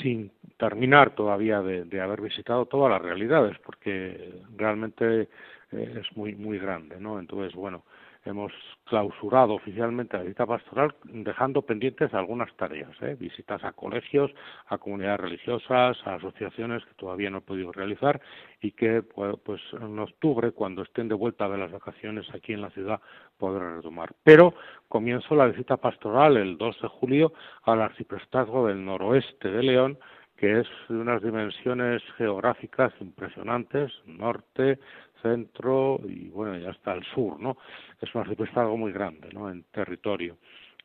sin 0.00 0.32
terminar 0.56 1.14
todavía 1.14 1.60
de, 1.62 2.00
haber 2.00 2.20
visitado 2.20 2.66
todas 2.66 2.90
las 2.90 3.02
realidades, 3.02 3.58
porque 3.64 4.34
realmente 4.56 5.28
es 5.72 6.16
muy 6.16 6.34
muy 6.34 6.58
grande, 6.58 7.00
¿no? 7.00 7.18
Entonces, 7.18 7.54
bueno, 7.54 7.84
hemos 8.24 8.52
clausurado 8.84 9.54
oficialmente 9.54 10.16
la 10.16 10.24
visita 10.24 10.46
pastoral 10.46 10.94
dejando 11.04 11.62
pendientes 11.62 12.12
algunas 12.12 12.54
tareas, 12.56 12.90
¿eh? 13.00 13.16
visitas 13.18 13.62
a 13.64 13.72
colegios, 13.72 14.30
a 14.66 14.78
comunidades 14.78 15.20
religiosas, 15.20 15.96
a 16.04 16.14
asociaciones 16.14 16.84
que 16.84 16.94
todavía 16.94 17.30
no 17.30 17.38
he 17.38 17.42
podido 17.42 17.72
realizar 17.72 18.20
y 18.60 18.72
que 18.72 19.02
pues, 19.02 19.36
pues 19.44 19.60
en 19.72 19.98
octubre, 19.98 20.52
cuando 20.52 20.82
estén 20.82 21.08
de 21.08 21.14
vuelta 21.14 21.48
de 21.48 21.58
las 21.58 21.72
vacaciones 21.72 22.26
aquí 22.34 22.52
en 22.52 22.62
la 22.62 22.70
ciudad, 22.70 23.00
podré 23.38 23.76
retomar. 23.76 24.12
Pero 24.22 24.54
comienzo 24.88 25.34
la 25.34 25.46
visita 25.46 25.78
pastoral 25.78 26.36
el 26.36 26.58
2 26.58 26.82
de 26.82 26.88
julio 26.88 27.32
al 27.62 27.80
arciprestazgo 27.80 28.66
del 28.66 28.84
noroeste 28.84 29.50
de 29.50 29.62
León, 29.62 29.98
que 30.36 30.60
es 30.60 30.66
de 30.88 30.96
unas 30.96 31.22
dimensiones 31.22 32.02
geográficas 32.16 32.92
impresionantes, 33.00 33.92
norte, 34.06 34.78
centro 35.22 36.00
y 36.08 36.28
bueno, 36.28 36.56
ya 36.58 36.70
hasta 36.70 36.92
el 36.92 37.04
sur, 37.04 37.40
¿no? 37.40 37.56
Es 38.00 38.14
un 38.14 38.22
arciprestazgo 38.22 38.76
muy 38.76 38.92
grande, 38.92 39.28
¿no? 39.32 39.50
En 39.50 39.64
territorio. 39.64 40.36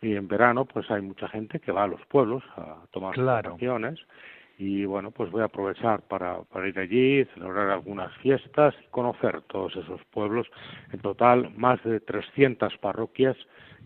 Y 0.02 0.16
en 0.16 0.28
verano, 0.28 0.66
pues 0.66 0.90
hay 0.92 1.02
mucha 1.02 1.28
gente 1.30 1.60
que 1.60 1.72
va 1.72 1.84
a 1.84 1.88
los 1.88 2.06
pueblos 2.08 2.44
a 2.58 2.86
tomar 2.92 3.14
claro. 3.14 3.52
vacaciones 3.52 4.00
y 4.58 4.86
bueno, 4.86 5.12
pues 5.12 5.32
voy 5.32 5.42
a 5.42 5.46
aprovechar 5.46 6.02
para, 6.04 6.42
para 6.44 6.68
ir 6.68 6.80
allí, 6.80 7.26
celebrar 7.34 7.70
algunas 7.70 8.16
fiestas 8.18 8.74
y 8.82 8.88
conocer 8.90 9.42
todos 9.44 9.76
esos 9.76 10.04
pueblos. 10.06 10.48
En 10.94 11.00
total, 11.00 11.52
más 11.58 11.84
de 11.84 12.00
300 12.00 12.78
parroquias 12.78 13.36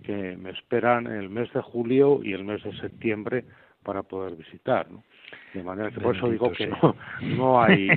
que 0.04 0.38
me 0.38 0.52
esperan 0.52 1.08
el 1.08 1.30
mes 1.30 1.52
de 1.54 1.62
julio 1.62 2.20
y 2.24 2.34
el 2.34 2.44
mes 2.44 2.64
de 2.64 2.76
septiembre 2.78 3.46
para 3.84 4.04
poder 4.04 4.36
visitar, 4.36 4.90
¿no? 4.92 5.04
De 5.54 5.64
manera 5.64 5.90
que 5.92 6.00
por 6.00 6.16
eso 6.16 6.30
digo 6.30 6.52
que 6.52 6.68
no, 6.68 6.96
no 7.22 7.62
hay 7.62 7.90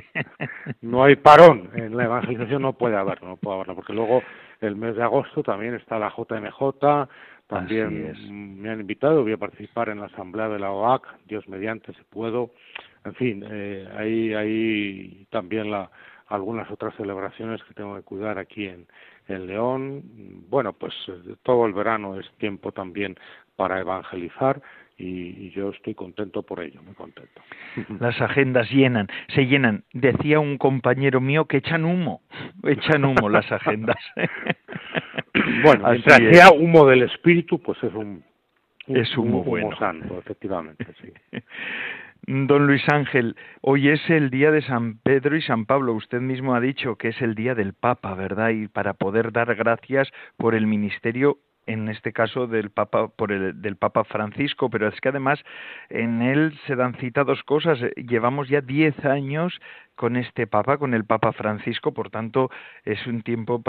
no 0.81 1.03
hay 1.03 1.15
parón 1.15 1.69
en 1.75 1.95
la 1.95 2.05
evangelización, 2.05 2.61
no 2.61 2.73
puede 2.73 2.95
haber, 2.95 3.21
no 3.23 3.37
puede 3.37 3.55
haberlo, 3.55 3.75
porque 3.75 3.93
luego 3.93 4.23
el 4.61 4.75
mes 4.75 4.95
de 4.95 5.03
agosto 5.03 5.43
también 5.43 5.75
está 5.75 5.99
la 5.99 6.09
JMJ, 6.09 7.07
también 7.47 8.61
me 8.61 8.69
han 8.69 8.79
invitado, 8.79 9.21
voy 9.21 9.33
a 9.33 9.37
participar 9.37 9.89
en 9.89 9.99
la 9.99 10.07
asamblea 10.07 10.49
de 10.49 10.59
la 10.59 10.71
OAC, 10.71 11.03
Dios 11.27 11.47
mediante, 11.47 11.93
si 11.93 12.03
puedo, 12.09 12.51
en 13.05 13.13
fin, 13.15 13.45
eh, 13.47 13.87
hay, 13.95 14.33
hay 14.33 15.27
también 15.29 15.69
la, 15.69 15.91
algunas 16.27 16.69
otras 16.71 16.95
celebraciones 16.95 17.61
que 17.63 17.73
tengo 17.73 17.95
que 17.95 18.03
cuidar 18.03 18.39
aquí 18.39 18.65
en, 18.65 18.87
en 19.27 19.47
León. 19.47 20.01
Bueno, 20.49 20.73
pues 20.73 20.93
eh, 21.07 21.35
todo 21.43 21.65
el 21.65 21.73
verano 21.73 22.19
es 22.19 22.29
tiempo 22.37 22.71
también 22.71 23.17
para 23.55 23.79
evangelizar 23.79 24.61
y, 24.97 25.49
yo 25.51 25.69
estoy 25.69 25.93
contento 25.93 26.43
por 26.43 26.61
ello, 26.61 26.81
muy 26.83 26.93
contento. 26.93 27.41
Las 27.99 28.19
agendas 28.21 28.69
llenan, 28.71 29.07
se 29.33 29.45
llenan. 29.45 29.83
Decía 29.93 30.39
un 30.39 30.57
compañero 30.57 31.21
mío 31.21 31.45
que 31.45 31.57
echan 31.57 31.85
humo, 31.85 32.21
echan 32.63 33.05
humo 33.05 33.29
las 33.29 33.51
agendas. 33.51 33.97
bueno, 35.63 35.89
mientras 35.89 36.19
sea 36.31 36.51
humo 36.51 36.85
del 36.85 37.03
espíritu, 37.03 37.59
pues 37.59 37.77
es 37.83 37.93
un, 37.93 38.23
es 38.87 39.17
humo, 39.17 39.43
bueno. 39.43 39.75
santo, 39.77 40.19
efectivamente, 40.19 40.85
sí. 41.01 41.11
Don 42.25 42.67
Luis 42.67 42.83
Ángel, 42.87 43.35
hoy 43.59 43.89
es 43.89 44.09
el 44.09 44.29
día 44.29 44.49
de 44.49 44.61
San 44.61 44.97
Pedro 44.99 45.35
y 45.35 45.41
San 45.41 45.65
Pablo. 45.65 45.93
Usted 45.93 46.21
mismo 46.21 46.55
ha 46.55 46.61
dicho 46.61 46.95
que 46.95 47.09
es 47.09 47.21
el 47.21 47.35
día 47.35 47.53
del 47.53 47.73
Papa, 47.73 48.15
¿verdad? 48.15 48.51
Y 48.51 48.69
para 48.69 48.93
poder 48.93 49.33
dar 49.33 49.53
gracias 49.55 50.09
por 50.37 50.55
el 50.55 50.65
ministerio 50.65 51.39
en 51.65 51.89
este 51.89 52.13
caso 52.13 52.47
del 52.47 52.69
Papa 52.69 53.07
por 53.07 53.31
el 53.31 53.61
del 53.61 53.75
Papa 53.75 54.03
Francisco, 54.03 54.69
pero 54.69 54.87
es 54.87 54.99
que 55.01 55.09
además 55.09 55.43
en 55.89 56.21
él 56.21 56.57
se 56.67 56.75
dan 56.75 56.95
cita 56.95 57.23
dos 57.23 57.43
cosas. 57.43 57.79
Llevamos 57.95 58.49
ya 58.49 58.61
diez 58.61 58.93
años 59.05 59.59
con 59.95 60.15
este 60.15 60.47
Papa, 60.47 60.77
con 60.77 60.93
el 60.93 61.05
Papa 61.05 61.31
Francisco, 61.33 61.93
por 61.93 62.09
tanto 62.09 62.49
es 62.83 63.05
un 63.05 63.21
tiempo 63.21 63.61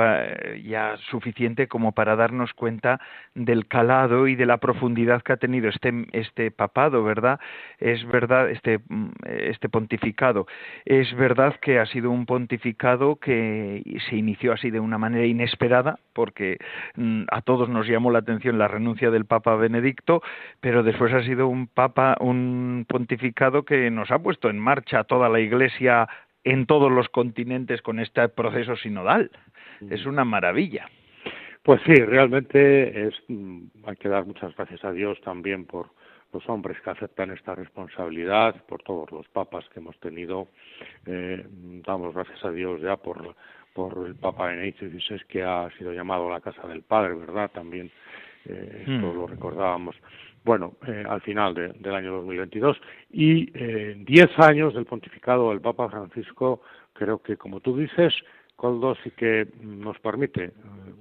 ya 0.65 0.97
suficiente 1.11 1.69
como 1.69 1.93
para 1.93 2.17
darnos 2.17 2.55
cuenta 2.55 3.01
del 3.35 3.67
calado 3.67 4.27
y 4.27 4.35
de 4.35 4.47
la 4.47 4.59
profundidad 4.59 5.23
que 5.23 5.35
ha 5.35 5.37
tenido 5.37 5.69
este, 5.69 5.93
este 6.13 6.51
papado, 6.51 7.05
¿verdad? 7.05 7.41
Es 7.79 8.05
verdad, 8.07 8.51
este, 8.51 8.81
este 9.27 9.69
pontificado. 9.69 10.47
Es 10.85 11.15
verdad 11.15 11.57
que 11.61 11.79
ha 11.79 11.87
sido 11.87 12.11
un 12.11 12.27
pontificado 12.27 13.17
que 13.17 13.83
se 14.09 14.17
inició 14.17 14.53
así 14.53 14.71
de 14.71 14.81
una 14.81 14.99
manera 14.99 15.27
inesperada, 15.27 15.99
porque 16.15 16.59
mm, 16.97 17.25
a 17.31 17.43
todos 17.43 17.69
nos 17.69 17.84
llamó 17.93 18.11
la 18.11 18.21
atención 18.21 18.59
la 18.59 18.69
renuncia 18.69 19.11
del 19.11 19.27
Papa 19.27 19.57
Benedicto, 19.57 20.23
pero 20.61 20.83
después 20.83 21.13
ha 21.13 21.23
sido 21.23 21.49
un 21.49 21.67
Papa, 21.67 22.17
un 22.21 22.87
pontificado 22.89 23.65
que 23.65 23.91
nos 23.91 24.11
ha 24.11 24.19
puesto 24.19 24.49
en 24.51 24.59
marcha 24.59 25.05
toda 25.05 25.29
la 25.29 25.41
Iglesia 25.41 26.09
en 26.45 26.67
todos 26.67 26.93
los 26.93 27.09
continentes 27.09 27.83
con 27.83 28.01
este 28.01 28.29
proceso 28.29 28.77
sinodal. 28.77 29.31
Es 29.91 30.07
una 30.07 30.25
maravilla. 30.25 30.87
Pues 31.63 31.81
sí, 31.87 31.95
realmente 31.95 33.09
es, 33.09 33.15
mm, 33.29 33.63
hay 33.87 33.97
que 33.97 34.11
dar 34.11 34.27
muchas 34.27 34.55
gracias 34.55 34.85
a 34.85 34.93
Dios 34.93 35.19
también 35.23 35.65
por 35.65 35.89
los 36.35 36.47
hombres 36.49 36.79
que 36.83 36.91
aceptan 36.91 37.31
esta 37.31 37.55
responsabilidad, 37.55 38.63
por 38.67 38.83
todos 38.83 39.11
los 39.13 39.27
papas 39.29 39.65
que 39.71 39.81
hemos 39.81 39.99
tenido. 40.01 40.49
Eh, 41.07 41.47
damos 41.87 42.13
gracias 42.13 42.45
a 42.45 42.51
Dios 42.51 42.83
ya 42.83 42.97
por, 42.97 43.35
por 43.75 44.07
el 44.07 44.15
Papa 44.15 44.47
Benedicto 44.47 44.87
XVI 44.87 45.21
que 45.29 45.43
ha 45.43 45.69
sido 45.77 45.93
llamado 45.93 46.31
la 46.31 46.41
casa 46.41 46.67
del 46.67 46.83
Padre, 46.83 47.15
¿verdad? 47.15 47.51
También 47.51 47.91
eh, 48.47 48.85
esto 48.87 49.13
hmm. 49.13 49.17
lo 49.17 49.27
recordábamos 49.27 49.97
bueno, 50.45 50.75
eh, 50.87 51.05
al 51.09 51.23
final 51.23 51.55
del 51.55 51.95
año 51.95 52.13
2022. 52.13 52.77
Y 53.11 53.51
eh, 53.55 53.95
diez 53.99 54.29
años 54.39 54.75
del 54.75 54.85
pontificado 54.85 55.51
del 55.51 55.61
Papa 55.61 55.89
Francisco, 55.89 56.61
creo 56.93 57.23
que, 57.23 57.37
como 57.37 57.61
tú 57.61 57.77
dices, 57.77 58.15
Coldo 58.55 58.95
sí 59.03 59.11
que 59.11 59.49
nos 59.61 59.99
permite 60.01 60.45
eh, 60.45 60.53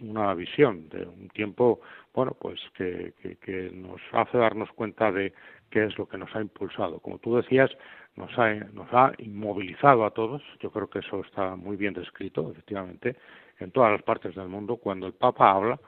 una 0.02 0.34
visión 0.34 0.88
de 0.90 1.06
un 1.06 1.28
tiempo, 1.30 1.82
bueno, 2.14 2.36
pues 2.40 2.60
que, 2.76 3.14
que, 3.42 3.72
nos 3.74 4.02
hace 4.14 4.38
darnos 4.38 4.72
cuenta 4.72 5.12
de 5.12 5.34
qué 5.70 5.86
es 5.86 5.98
lo 5.98 6.08
que 6.08 6.18
nos 6.18 6.34
ha 6.36 6.42
impulsado. 6.42 7.00
Como 7.00 7.20
tú 7.20 7.36
decías, 7.36 7.70
nos 8.16 8.38
ha, 8.38 8.54
nos 8.74 8.88
ha 8.94 9.12
inmovilizado 9.18 10.06
a 10.06 10.12
todos. 10.12 10.42
Yo 10.60 10.72
creo 10.72 10.90
que 10.90 11.00
eso 11.00 11.22
está 11.22 11.56
muy 11.56 11.78
bien 11.78 11.94
descrito, 11.94 12.52
efectivamente, 12.52 13.16
en 13.60 13.72
todas 13.72 13.92
las 13.92 14.04
partes 14.04 14.36
del 14.36 14.50
mundo. 14.50 14.78
Cuando 14.78 15.08
el 15.08 15.14
Papa 15.14 15.52
habla, 15.52 15.80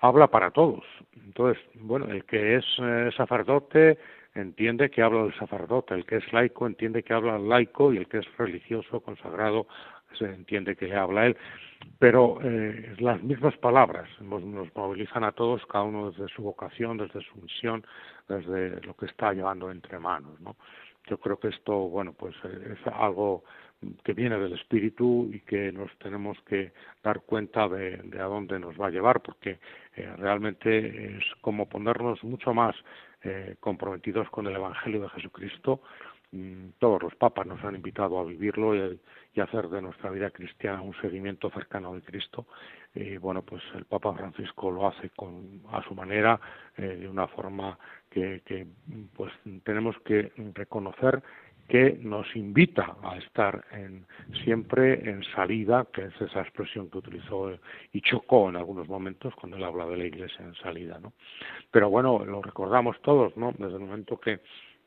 habla 0.00 0.26
para 0.28 0.50
todos. 0.50 0.84
Entonces, 1.24 1.62
bueno, 1.74 2.06
el 2.06 2.24
que 2.24 2.56
es 2.56 2.64
eh, 2.78 3.10
sacerdote 3.16 3.98
entiende 4.34 4.90
que 4.90 5.02
habla 5.02 5.24
del 5.24 5.34
sacerdote, 5.34 5.94
el 5.94 6.06
que 6.06 6.16
es 6.16 6.32
laico 6.32 6.66
entiende 6.66 7.02
que 7.02 7.12
habla 7.12 7.36
el 7.36 7.48
laico 7.48 7.92
y 7.92 7.98
el 7.98 8.08
que 8.08 8.18
es 8.18 8.36
religioso, 8.36 9.00
consagrado, 9.00 9.66
se 10.18 10.24
entiende 10.26 10.76
que 10.76 10.94
habla 10.94 11.26
él. 11.26 11.36
Pero 11.98 12.38
eh, 12.42 12.94
las 12.98 13.22
mismas 13.22 13.56
palabras 13.56 14.08
nos, 14.20 14.42
movilizan 14.74 15.24
a 15.24 15.32
todos, 15.32 15.64
cada 15.66 15.84
uno 15.84 16.10
desde 16.10 16.28
su 16.28 16.42
vocación, 16.42 16.98
desde 16.98 17.20
su 17.22 17.36
misión, 17.40 17.84
desde 18.28 18.80
lo 18.82 18.94
que 18.94 19.06
está 19.06 19.32
llevando 19.32 19.70
entre 19.70 19.98
manos, 19.98 20.38
¿no? 20.40 20.56
Yo 21.08 21.18
creo 21.18 21.38
que 21.38 21.48
esto, 21.48 21.88
bueno, 21.88 22.12
pues 22.12 22.34
eh, 22.44 22.76
es 22.78 22.92
algo 22.92 23.44
que 24.04 24.12
viene 24.12 24.38
del 24.38 24.52
espíritu 24.52 25.30
y 25.32 25.40
que 25.40 25.72
nos 25.72 25.90
tenemos 25.98 26.38
que 26.42 26.72
dar 27.02 27.22
cuenta 27.22 27.68
de, 27.68 28.00
a 28.20 28.24
dónde 28.24 28.58
nos 28.58 28.78
va 28.78 28.88
a 28.88 28.90
llevar, 28.90 29.22
porque 29.22 29.58
eh, 29.96 30.14
realmente 30.18 31.16
es 31.16 31.24
como 31.40 31.68
ponernos 31.68 32.22
mucho 32.22 32.52
más 32.52 32.76
eh, 33.22 33.56
comprometidos 33.60 34.28
con 34.30 34.46
el 34.46 34.56
Evangelio 34.56 35.00
de 35.02 35.08
Jesucristo. 35.10 35.80
Mm, 36.32 36.70
todos 36.78 37.02
los 37.02 37.14
papas 37.16 37.44
nos 37.44 37.62
han 37.64 37.74
invitado 37.74 38.18
a 38.20 38.24
vivirlo 38.24 38.76
y, 38.76 39.00
hacer 39.40 39.68
de 39.68 39.80
nuestra 39.80 40.10
vida 40.10 40.30
cristiana 40.30 40.82
un 40.82 40.94
seguimiento 41.00 41.50
cercano 41.50 41.94
de 41.94 42.02
Cristo. 42.02 42.46
Y 42.94 43.16
bueno, 43.16 43.42
pues 43.42 43.62
el 43.74 43.86
Papa 43.86 44.12
Francisco 44.12 44.70
lo 44.70 44.86
hace 44.86 45.10
con, 45.10 45.62
a 45.72 45.82
su 45.82 45.94
manera, 45.94 46.38
eh, 46.76 46.98
de 47.00 47.08
una 47.08 47.26
forma 47.26 47.78
que, 48.10 48.42
pues 49.14 49.32
tenemos 49.64 49.96
que 50.00 50.32
reconocer 50.54 51.22
que 51.68 51.98
nos 52.02 52.26
invita 52.34 52.96
a 53.02 53.16
estar 53.16 53.64
en, 53.70 54.04
siempre 54.44 55.08
en 55.08 55.22
salida, 55.36 55.86
que 55.92 56.06
es 56.06 56.20
esa 56.20 56.40
expresión 56.42 56.90
que 56.90 56.98
utilizó 56.98 57.52
y 57.92 58.00
chocó 58.02 58.48
en 58.50 58.56
algunos 58.56 58.88
momentos 58.88 59.32
cuando 59.36 59.56
él 59.56 59.64
habla 59.64 59.86
de 59.86 59.96
la 59.96 60.04
iglesia 60.04 60.44
en 60.44 60.54
salida, 60.56 60.98
¿no? 61.00 61.12
Pero 61.70 61.88
bueno, 61.88 62.24
lo 62.24 62.42
recordamos 62.42 63.00
todos, 63.02 63.36
¿no? 63.36 63.52
Desde 63.56 63.74
el 63.74 63.80
momento 63.80 64.18
que 64.18 64.40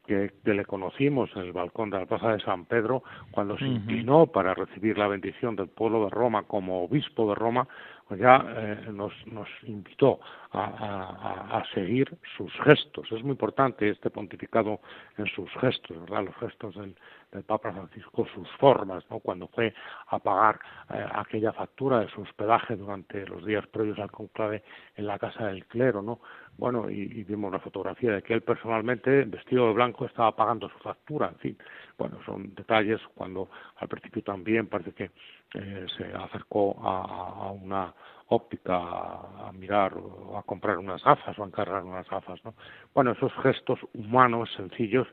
que, 0.05 0.31
le 0.43 0.65
conocimos 0.65 1.29
en 1.35 1.43
el 1.43 1.53
balcón 1.53 1.89
de 1.89 1.99
la 1.99 2.05
Plaza 2.05 2.33
de 2.33 2.39
San 2.41 2.65
Pedro, 2.65 3.03
cuando 3.31 3.57
se 3.57 3.65
inclinó 3.65 4.27
para 4.27 4.53
recibir 4.53 4.97
la 4.97 5.07
bendición 5.07 5.55
del 5.55 5.67
pueblo 5.67 6.05
de 6.05 6.09
Roma 6.09 6.43
como 6.43 6.83
obispo 6.83 7.29
de 7.29 7.35
Roma, 7.35 7.67
ya 8.11 8.45
eh, 8.47 8.87
nos, 8.91 9.13
nos 9.27 9.47
invitó 9.63 10.19
a, 10.51 11.57
a, 11.57 11.63
seguir 11.73 12.15
sus 12.37 12.51
gestos. 12.63 13.11
Es 13.11 13.23
muy 13.23 13.31
importante 13.31 13.89
este 13.89 14.09
pontificado 14.11 14.81
en 15.17 15.25
sus 15.27 15.49
gestos, 15.53 15.99
¿verdad? 16.01 16.25
Los 16.25 16.35
gestos 16.35 16.75
del, 16.75 16.95
del 17.31 17.43
Papa 17.43 17.71
Francisco, 17.71 18.27
sus 18.33 18.47
formas, 18.59 19.03
¿no? 19.09 19.19
Cuando 19.19 19.47
fue 19.47 19.73
a 20.07 20.19
pagar 20.19 20.59
eh, 20.93 21.05
aquella 21.13 21.51
factura 21.53 22.01
de 22.01 22.09
su 22.09 22.21
hospedaje 22.21 22.75
durante 22.75 23.25
los 23.25 23.43
días 23.45 23.65
previos 23.67 23.97
al 23.99 24.11
conclave 24.11 24.63
en 24.95 25.07
la 25.07 25.17
casa 25.17 25.47
del 25.47 25.65
clero, 25.65 26.01
¿no? 26.01 26.19
Bueno, 26.57 26.89
y, 26.89 27.23
vimos 27.23 27.49
una 27.49 27.59
fotografía 27.59 28.11
de 28.11 28.21
que 28.21 28.33
él 28.33 28.41
personalmente, 28.41 29.23
vestido 29.23 29.67
de 29.67 29.73
blanco, 29.73 30.05
estaba 30.05 30.35
pagando 30.35 30.69
su 30.69 30.77
factura, 30.79 31.29
en 31.29 31.35
fin. 31.37 31.57
Bueno, 31.97 32.19
son 32.25 32.53
detalles 32.53 33.01
cuando 33.15 33.49
al 33.77 33.87
principio 33.87 34.21
también 34.21 34.67
parece 34.67 34.91
que 34.91 35.11
eh, 35.53 35.85
se 35.97 36.05
acercó 36.13 36.75
a, 36.81 37.51
una 37.51 37.93
óptica 38.27 38.75
a, 38.75 39.51
mirar 39.53 39.93
o 39.95 40.37
a 40.37 40.43
comprar 40.43 40.77
unas 40.77 41.03
gafas 41.03 41.37
o 41.37 41.43
a 41.43 41.47
encargar 41.47 41.83
unas 41.83 42.09
gafas, 42.09 42.43
¿no? 42.43 42.53
Bueno, 42.93 43.11
esos 43.11 43.31
gestos 43.43 43.79
humanos 43.93 44.49
sencillos 44.55 45.07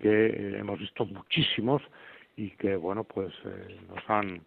que 0.00 0.26
eh, 0.26 0.58
hemos 0.58 0.78
visto 0.78 1.06
muchísimos 1.06 1.82
y 2.36 2.50
que 2.50 2.76
bueno 2.76 3.04
pues 3.04 3.32
eh, 3.46 3.80
nos 3.88 4.10
han 4.10 4.42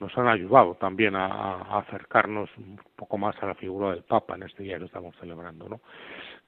nos 0.00 0.16
han 0.16 0.28
ayudado 0.28 0.74
también 0.76 1.14
a, 1.14 1.78
acercarnos 1.78 2.48
un 2.56 2.80
poco 2.96 3.18
más 3.18 3.36
a 3.42 3.46
la 3.46 3.54
figura 3.54 3.90
del 3.90 4.02
Papa 4.02 4.34
en 4.34 4.44
este 4.44 4.62
día 4.62 4.78
que 4.78 4.86
estamos 4.86 5.14
celebrando 5.20 5.68
no 5.68 5.80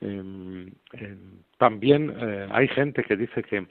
em, 0.01 0.73
em, 0.92 1.42
también 1.59 2.16
eh, 2.19 2.49
hay 2.51 2.66
gente 2.69 3.05
que 3.05 3.16
dice 3.16 3.42
que 3.42 3.66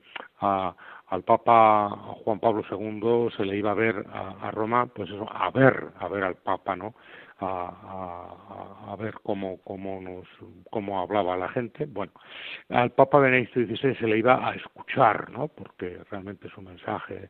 al 1.07 1.23
Papa 1.23 1.89
Juan 2.23 2.39
Pablo 2.39 2.63
II 2.69 3.29
se 3.35 3.45
le 3.45 3.57
iba 3.57 3.71
a 3.71 3.75
ver 3.75 4.05
a, 4.11 4.47
a 4.47 4.51
Roma 4.51 4.87
pues 4.87 5.09
eso 5.09 5.27
a 5.31 5.49
ver 5.51 5.89
a 5.99 6.07
ver 6.07 6.23
al 6.23 6.35
Papa 6.35 6.75
no 6.75 6.95
a, 7.39 8.91
a, 8.91 8.95
ver 8.95 9.15
cómo, 9.23 9.57
cómo, 9.63 9.99
nos, 10.01 10.25
cómo 10.69 11.01
hablaba 11.01 11.35
la 11.35 11.49
gente. 11.49 11.85
Bueno, 11.85 12.13
al 12.69 12.91
Papa 12.91 13.19
Benedicto 13.19 13.59
XVI 13.59 13.95
se 13.95 14.07
le 14.07 14.19
iba 14.19 14.47
a 14.47 14.55
escuchar, 14.55 15.29
¿no? 15.31 15.47
porque 15.49 15.99
realmente 16.09 16.47
es 16.47 16.57
un 16.57 16.65
mensaje 16.65 17.29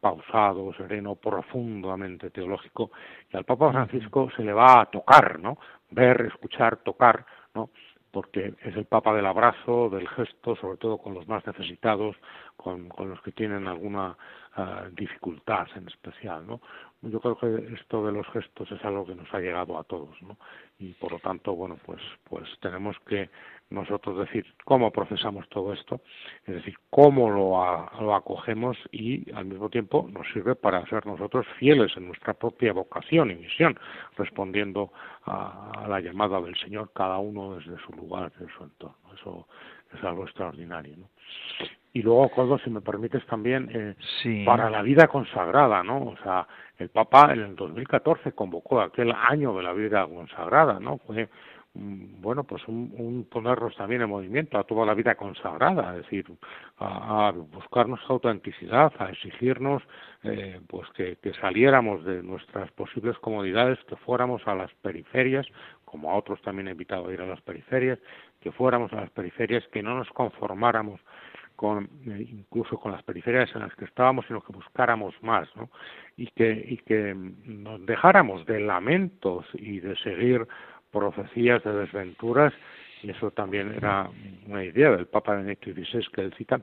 pausado, 0.00 0.72
sereno, 0.74 1.16
profundamente 1.16 2.30
teológico, 2.30 2.92
y 3.30 3.36
al 3.36 3.44
Papa 3.44 3.70
Francisco 3.72 4.30
se 4.34 4.42
le 4.42 4.52
va 4.52 4.80
a 4.80 4.86
tocar, 4.86 5.38
¿no? 5.38 5.58
ver, 5.90 6.22
escuchar, 6.22 6.78
tocar, 6.78 7.26
¿no? 7.54 7.70
Porque 8.12 8.54
es 8.62 8.76
el 8.76 8.84
Papa 8.84 9.14
del 9.14 9.26
abrazo, 9.26 9.88
del 9.88 10.06
gesto, 10.06 10.54
sobre 10.56 10.76
todo 10.76 10.98
con 10.98 11.14
los 11.14 11.26
más 11.26 11.44
necesitados, 11.46 12.14
con, 12.56 12.88
con 12.90 13.08
los 13.08 13.20
que 13.22 13.32
tienen 13.32 13.66
alguna 13.66 14.16
ah, 14.54 14.84
dificultad 14.92 15.66
en 15.74 15.88
especial, 15.88 16.46
¿no? 16.46 16.60
Yo 17.00 17.20
creo 17.20 17.36
que 17.36 17.74
esto 17.74 18.06
de 18.06 18.12
los 18.12 18.26
gestos 18.28 18.70
es 18.70 18.84
algo 18.84 19.06
que 19.06 19.14
nos 19.14 19.32
ha 19.34 19.40
llegado 19.40 19.78
a 19.78 19.84
todos, 19.84 20.20
¿no? 20.22 20.36
Y 20.78 20.92
por 20.92 21.12
lo 21.12 21.18
tanto, 21.18 21.54
bueno, 21.54 21.78
pues, 21.84 22.00
pues 22.28 22.48
tenemos 22.60 22.96
que 23.06 23.30
nosotros 23.72 24.18
decir 24.18 24.46
cómo 24.64 24.90
procesamos 24.90 25.48
todo 25.48 25.72
esto, 25.72 26.00
es 26.46 26.54
decir, 26.56 26.74
cómo 26.90 27.30
lo, 27.30 28.00
lo 28.00 28.14
acogemos 28.14 28.76
y 28.90 29.30
al 29.32 29.46
mismo 29.46 29.68
tiempo 29.68 30.08
nos 30.12 30.26
sirve 30.32 30.54
para 30.54 30.86
ser 30.86 31.06
nosotros 31.06 31.46
fieles 31.58 31.96
en 31.96 32.06
nuestra 32.06 32.34
propia 32.34 32.72
vocación 32.72 33.30
y 33.30 33.34
misión, 33.34 33.78
respondiendo 34.16 34.92
a, 35.24 35.86
la 35.88 36.00
llamada 36.00 36.40
del 36.40 36.56
Señor, 36.56 36.90
cada 36.94 37.18
uno 37.18 37.56
desde 37.56 37.76
su 37.84 37.92
lugar, 37.92 38.32
desde 38.38 38.52
su 38.54 38.64
entorno. 38.64 38.96
Eso 39.14 39.46
es 39.92 40.04
algo 40.04 40.24
extraordinario. 40.24 40.96
¿no? 40.96 41.08
Y 41.94 42.02
luego, 42.02 42.30
Coldo, 42.30 42.58
si 42.58 42.70
me 42.70 42.80
permites 42.80 43.24
también, 43.26 43.68
eh, 44.24 44.44
para 44.46 44.70
la 44.70 44.80
vida 44.80 45.08
consagrada, 45.08 45.82
¿no? 45.82 45.98
O 45.98 46.16
sea, 46.22 46.46
el 46.78 46.88
Papa 46.88 47.32
en 47.32 47.40
el 47.40 47.54
2014 47.54 48.32
convocó 48.32 48.80
aquel 48.80 49.12
año 49.12 49.54
de 49.54 49.62
la 49.62 49.74
vida 49.74 50.06
consagrada, 50.06 50.80
¿no? 50.80 50.98
Fue 50.98 51.28
bueno, 51.74 52.44
pues 52.44 52.62
un, 52.68 53.26
ponernos 53.30 53.74
también 53.76 54.02
en 54.02 54.10
movimiento 54.10 54.58
a 54.58 54.64
toda 54.64 54.84
la 54.84 54.94
vida 54.94 55.14
consagrada, 55.14 55.96
es 55.96 56.02
decir, 56.02 56.26
a, 56.78 57.28
a 57.28 57.30
buscar 57.32 57.88
nuestra 57.88 58.10
autenticidad, 58.10 58.92
a 58.98 59.10
exigirnos 59.10 59.82
eh, 60.24 60.60
pues 60.68 60.88
que, 60.90 61.16
saliéramos 61.40 62.04
de 62.04 62.22
nuestras 62.22 62.70
posibles 62.72 63.18
comodidades, 63.18 63.78
que 63.88 63.96
fuéramos 63.96 64.46
a 64.46 64.54
las 64.54 64.72
periferias, 64.74 65.46
como 65.84 66.10
a 66.10 66.16
otros 66.16 66.40
también 66.42 66.68
he 66.68 66.72
invitado 66.72 67.08
a 67.08 67.12
ir 67.12 67.20
a 67.20 67.26
las 67.26 67.40
periferias, 67.40 67.98
que 68.40 68.52
fuéramos 68.52 68.92
a 68.92 69.00
las 69.00 69.10
periferias, 69.10 69.66
que 69.72 69.82
no 69.82 69.96
nos 69.96 70.08
conformáramos 70.10 71.00
con, 71.56 71.90
eh, 72.06 72.26
incluso 72.30 72.78
con 72.78 72.92
las 72.92 73.02
periferias 73.02 73.50
en 73.54 73.62
las 73.62 73.74
que 73.74 73.84
estábamos, 73.84 74.26
sino 74.26 74.42
que 74.42 74.52
buscáramos 74.52 75.14
más, 75.22 75.48
¿no? 75.56 75.70
Y 76.16 76.28
que, 76.28 76.50
y 76.68 76.76
que 76.78 77.14
nos 77.14 77.84
dejáramos 77.84 78.46
de 78.46 78.60
lamentos 78.60 79.46
y 79.54 79.80
de 79.80 79.96
seguir 79.96 80.46
profecías 80.92 81.64
de 81.64 81.72
desventuras, 81.72 82.52
y 83.02 83.10
eso 83.10 83.30
también 83.32 83.74
era 83.74 84.08
una 84.46 84.62
idea 84.64 84.90
del 84.92 85.06
Papa 85.06 85.34
Benedicto 85.34 85.72
XVI 85.72 86.06
que 86.12 86.20
él 86.20 86.34
cita, 86.36 86.60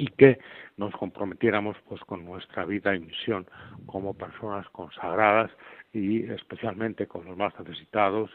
y 0.00 0.06
que 0.06 0.38
nos 0.78 0.94
comprometiéramos 0.94 1.76
pues 1.86 2.00
con 2.02 2.24
nuestra 2.24 2.64
vida 2.64 2.96
y 2.96 3.00
misión 3.00 3.46
como 3.84 4.14
personas 4.14 4.66
consagradas 4.70 5.50
y 5.92 6.22
especialmente 6.30 7.06
con 7.06 7.26
los 7.26 7.36
más 7.36 7.52
necesitados, 7.58 8.30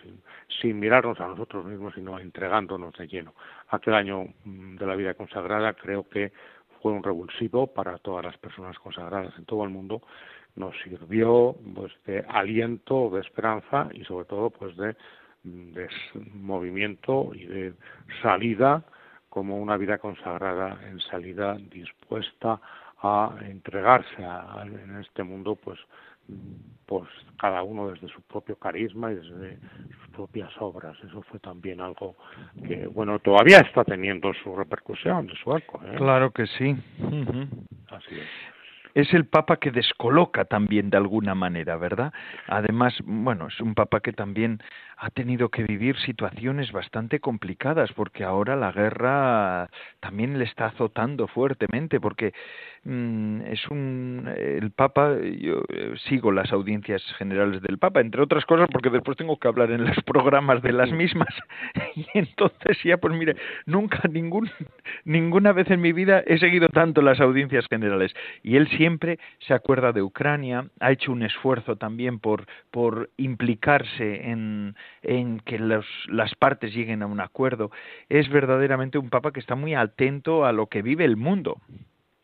sin, 0.62 0.80
mirarnos 0.80 1.20
a 1.20 1.28
nosotros 1.28 1.66
mismos, 1.66 1.96
sino 1.96 2.20
entregándonos 2.20 2.94
de 2.98 3.08
lleno. 3.08 3.34
Aquel 3.70 3.96
año 3.96 4.26
mm, 4.44 4.76
de 4.76 4.86
la 4.86 4.96
vida 4.96 5.16
consagrada 5.16 5.74
creo 5.74 6.08
que 6.08 6.32
fue 6.82 6.92
un 6.92 7.02
revulsivo 7.02 7.66
para 7.74 7.98
todas 7.98 8.24
las 8.24 8.38
personas 8.38 8.78
consagradas 8.78 9.34
en 9.40 9.46
todo 9.46 9.64
el 9.64 9.72
mundo 9.72 10.04
nos 10.56 10.74
sirvió 10.84 11.56
pues 11.76 11.92
de 12.06 12.20
aliento, 12.28 13.10
de 13.10 13.22
esperanza 13.22 13.90
y 13.94 14.04
sobre 14.06 14.26
todo 14.26 14.50
pues 14.50 14.76
de, 14.78 14.96
de 15.44 15.88
movimiento 16.34 17.32
y 17.34 17.46
de 17.46 17.74
salida 18.22 18.84
como 19.30 19.58
una 19.58 19.78
vida 19.78 19.98
consagrada 19.98 20.80
en 20.88 21.00
salida 21.02 21.58
dispuesta 21.70 22.60
a 23.02 23.36
entregarse 23.42 24.24
a, 24.24 24.64
en 24.66 24.98
este 25.00 25.24
mundo 25.24 25.56
pues 25.56 25.80
pues 26.88 27.08
cada 27.40 27.62
uno 27.62 27.90
desde 27.92 28.08
su 28.08 28.22
propio 28.24 28.56
carisma 28.56 29.12
y 29.12 29.16
desde 29.16 29.60
sus 29.96 30.08
propias 30.12 30.52
obras. 30.60 30.98
Eso 31.04 31.22
fue 31.24 31.40
también 31.40 31.82
algo 31.82 32.16
que, 32.68 32.88
bueno, 32.88 33.20
todavía 33.20 33.60
está 33.60 33.84
teniendo 33.84 34.34
su 34.44 34.56
repercusión, 34.56 35.28
de 35.28 35.36
su 35.36 35.56
eco. 35.56 35.80
¿eh? 35.86 35.96
Claro 35.98 36.32
que 36.32 36.48
sí. 36.48 36.76
Así 37.90 38.16
es 38.16 38.55
es 38.96 39.14
el 39.14 39.26
Papa 39.26 39.58
que 39.58 39.72
descoloca 39.72 40.46
también 40.46 40.90
de 40.90 40.98
alguna 40.98 41.36
manera, 41.36 41.76
¿verdad? 41.76 42.14
Además, 42.48 42.96
bueno, 43.04 43.48
es 43.48 43.60
un 43.60 43.76
Papa 43.76 44.00
que 44.00 44.14
también 44.14 44.64
ha 44.98 45.10
tenido 45.10 45.50
que 45.50 45.64
vivir 45.64 45.98
situaciones 46.00 46.72
bastante 46.72 47.20
complicadas, 47.20 47.92
porque 47.94 48.24
ahora 48.24 48.56
la 48.56 48.72
guerra 48.72 49.70
también 50.00 50.38
le 50.38 50.46
está 50.46 50.68
azotando 50.68 51.28
fuertemente, 51.28 52.00
porque 52.00 52.34
mm, 52.84 53.42
es 53.42 53.68
un 53.70 54.34
el 54.36 54.72
Papa, 54.72 55.16
yo 55.22 55.64
eh, 55.70 55.94
sigo 56.08 56.32
las 56.32 56.52
audiencias 56.52 57.04
generales 57.18 57.62
del 57.62 57.78
Papa, 57.78 58.02
entre 58.02 58.22
otras 58.22 58.46
cosas, 58.46 58.68
porque 58.72 58.90
después 58.90 59.18
tengo 59.18 59.38
que 59.38 59.48
hablar 59.48 59.72
en 59.72 59.86
los 59.86 59.98
programas 60.04 60.62
de 60.62 60.72
las 60.72 60.92
mismas, 60.92 61.34
y 61.96 62.06
entonces 62.14 62.78
ya, 62.84 62.98
pues 62.98 63.14
mire, 63.14 63.36
nunca 63.66 64.02
ningún 64.10 64.50
ninguna 65.06 65.52
vez 65.52 65.70
en 65.72 65.82
mi 65.82 65.94
vida 65.94 66.24
he 66.26 66.38
seguido 66.38 66.70
tanto 66.70 67.02
las 67.02 67.20
audiencias 67.20 67.66
generales, 67.68 68.14
y 68.44 68.56
él 68.56 68.68
siempre 68.70 69.20
se 69.40 69.54
acuerda 69.54 69.92
de 69.92 70.02
Ucrania, 70.02 70.68
ha 70.80 70.92
hecho 70.92 71.12
un 71.12 71.24
esfuerzo 71.24 71.76
también 71.76 72.20
por, 72.20 72.46
por 72.72 73.10
implicarse 73.18 74.30
en, 74.30 74.76
en 75.02 75.40
que 75.40 75.60
los, 75.60 75.86
las 76.08 76.34
partes 76.36 76.74
lleguen 76.74 77.04
a 77.04 77.08
un 77.08 77.20
acuerdo. 77.20 77.72
Es 78.10 78.30
verdaderamente 78.30 78.98
un 78.98 79.10
papa 79.10 79.32
que 79.32 79.40
está 79.40 79.56
muy 79.56 79.74
atento 79.74 80.46
a 80.46 80.52
lo 80.52 80.68
que 80.68 80.82
vive 80.82 81.06
el 81.06 81.18
mundo. 81.18 81.58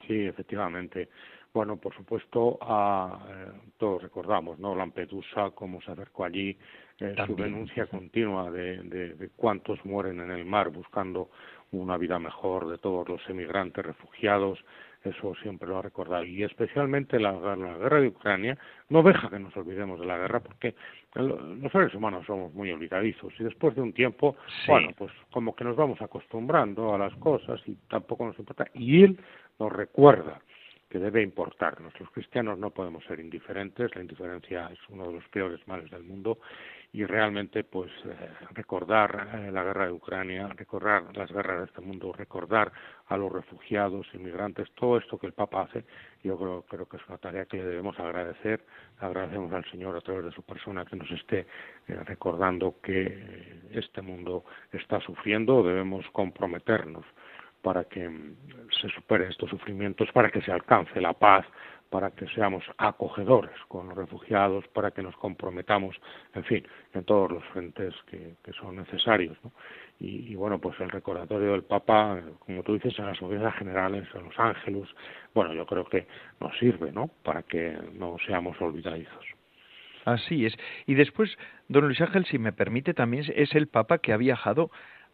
Sí, 0.08 0.26
efectivamente. 0.26 1.10
Bueno, 1.54 1.78
por 1.78 1.94
supuesto, 1.94 2.58
a, 2.62 3.20
eh, 3.30 3.52
todos 3.78 4.02
recordamos, 4.02 4.58
¿no? 4.58 4.74
Lampedusa, 4.74 5.52
cómo 5.52 5.82
se 5.82 5.92
acercó 5.92 6.24
allí, 6.24 6.58
eh, 7.00 7.16
su 7.26 7.36
denuncia 7.36 7.88
continua 7.88 8.50
de, 8.50 8.84
de, 8.84 9.16
de, 9.16 9.30
cuántos 9.36 9.84
mueren 9.84 10.22
en 10.22 10.32
el 10.32 10.46
mar 10.46 10.70
buscando 10.70 11.30
una 11.72 11.98
vida 11.98 12.20
mejor, 12.20 12.70
de 12.70 12.78
todos 12.78 13.08
los 13.10 13.22
emigrantes, 13.30 13.86
refugiados, 13.86 14.64
eso 15.04 15.34
siempre 15.42 15.68
lo 15.68 15.78
ha 15.78 15.82
recordado. 15.82 16.24
Y 16.24 16.44
especialmente 16.44 17.20
la, 17.20 17.32
la, 17.32 17.78
guerra 17.78 18.02
de 18.02 18.08
Ucrania 18.08 18.58
no 18.90 19.04
deja 19.04 19.30
que 19.30 19.40
nos 19.40 19.56
olvidemos 19.58 20.00
de 20.00 20.06
la 20.06 20.18
guerra 20.18 20.40
porque 20.40 20.76
los 21.16 21.72
seres 21.72 21.94
humanos 21.94 22.26
somos 22.26 22.54
muy 22.54 22.72
olvidadizos 22.72 23.34
y 23.40 23.44
después 23.44 23.76
de 23.76 23.82
un 23.82 23.94
tiempo, 23.94 24.36
bueno, 24.68 24.90
pues 24.98 25.12
como 25.32 25.56
que 25.56 25.64
nos 25.64 25.76
vamos 25.76 26.02
acostumbrando 26.02 26.94
a 26.94 26.98
las 26.98 27.16
cosas 27.16 27.62
y 27.66 27.76
tampoco 27.90 28.26
nos 28.26 28.38
importa. 28.38 28.68
Y 28.74 29.04
él 29.04 29.20
nos 29.60 29.72
recuerda 29.72 30.40
que 30.92 31.00
debe 31.00 31.24
importarnos. 31.24 31.98
Los 32.00 32.10
cristianos 32.12 32.60
no 32.60 32.70
podemos 32.70 33.04
ser 33.06 33.22
indiferentes, 33.22 33.96
la 33.96 34.02
indiferencia 34.02 34.70
es 34.74 34.80
uno 34.90 35.08
de 35.08 35.14
los 35.14 35.28
peores 35.30 35.66
males 35.66 35.90
del 35.90 36.04
mundo 36.04 36.40
y 36.92 37.06
realmente 37.06 37.64
pues 37.64 37.90
eh, 38.04 38.14
recordar 38.52 39.30
eh, 39.34 39.52
la 39.54 39.64
guerra 39.64 39.86
de 39.86 39.94
Ucrania, 39.94 40.50
recordar 40.50 41.16
las 41.16 41.32
guerras 41.32 41.60
de 41.60 41.66
este 41.68 41.80
mundo, 41.80 42.12
recordar 42.12 42.74
a 43.08 43.16
los 43.16 43.32
refugiados, 43.32 44.06
inmigrantes, 44.14 44.70
todo 44.74 44.98
esto 44.98 45.18
que 45.18 45.28
el 45.28 45.34
Papa 45.34 45.62
hace, 45.62 45.86
yo 46.24 46.38
creo, 46.38 46.64
creo 46.64 46.86
que 46.90 46.98
es 46.98 47.08
una 47.08 47.18
tarea 47.18 47.46
que 47.46 47.58
le 47.58 47.64
debemos 47.64 47.98
agradecer, 47.98 48.66
agradecemos 49.00 49.54
al 49.54 49.64
Señor 49.72 49.96
a 49.96 50.02
través 50.02 50.26
de 50.26 50.32
su 50.34 50.44
persona 50.44 50.84
que 50.84 50.98
nos 50.98 51.10
esté 51.12 51.48
eh, 51.88 51.96
recordando 52.04 52.76
que 52.84 53.62
este 53.72 54.02
mundo 54.02 54.44
está 54.74 55.00
sufriendo, 55.00 55.64
debemos 55.64 56.06
comprometernos 56.12 57.06
para 57.62 57.84
que 57.86 58.08
mm, 58.08 58.36
se 58.82 58.90
superen 58.90 59.30
estos 59.30 59.50
sufrimientos, 59.50 60.12
para 60.12 60.30
que 60.30 60.42
se 60.42 60.52
alcance 60.52 61.00
la 61.00 61.14
paz, 61.14 61.46
para 61.92 62.12
que 62.12 62.26
seamos 62.30 62.64
acogedores 62.78 63.52
con 63.68 63.90
los 63.90 63.98
refugiados, 63.98 64.66
para 64.70 64.92
que 64.92 65.04
nos 65.04 65.16
comprometamos, 65.18 65.94
en 66.34 66.44
fin, 66.46 66.66
en 66.94 67.04
todos 67.04 67.30
los 67.30 67.44
frentes 67.48 67.94
que, 68.10 68.34
son 68.54 68.78
necesarios. 68.78 69.38
¿no? 69.44 69.52
Y, 70.00 70.34
bueno, 70.36 70.58
pues 70.60 70.80
el 70.80 70.90
recordatorio 70.90 71.52
del 71.52 71.64
Papa, 71.64 72.22
como 72.40 72.64
tú 72.64 72.76
dices, 72.76 72.98
en 72.98 73.08
las 73.08 73.22
audiencias 73.22 73.54
generales, 73.56 74.08
en 74.16 74.24
los 74.24 74.40
ángeles, 74.40 74.88
bueno, 75.36 75.54
yo 75.54 75.66
creo 75.66 75.84
que 75.84 76.08
nos 76.40 76.58
sirve, 76.58 76.94
¿no? 76.94 77.10
Para 77.24 77.44
que 77.44 77.78
no 77.94 78.16
seamos 78.26 78.60
olvidadizos. 78.62 79.26
Así 80.06 80.46
es. 80.46 80.58
Y 80.88 80.96
después, 80.96 81.38
don 81.68 81.86
Luis 81.86 82.02
Ángel, 82.02 82.26
si 82.26 82.40
me 82.40 82.54
permite, 82.54 82.94
también 82.94 83.26
es 83.36 83.54
el 83.54 83.68
Papa 83.68 84.00
que 84.00 84.14
ha 84.14 84.18
viajado 84.18 84.72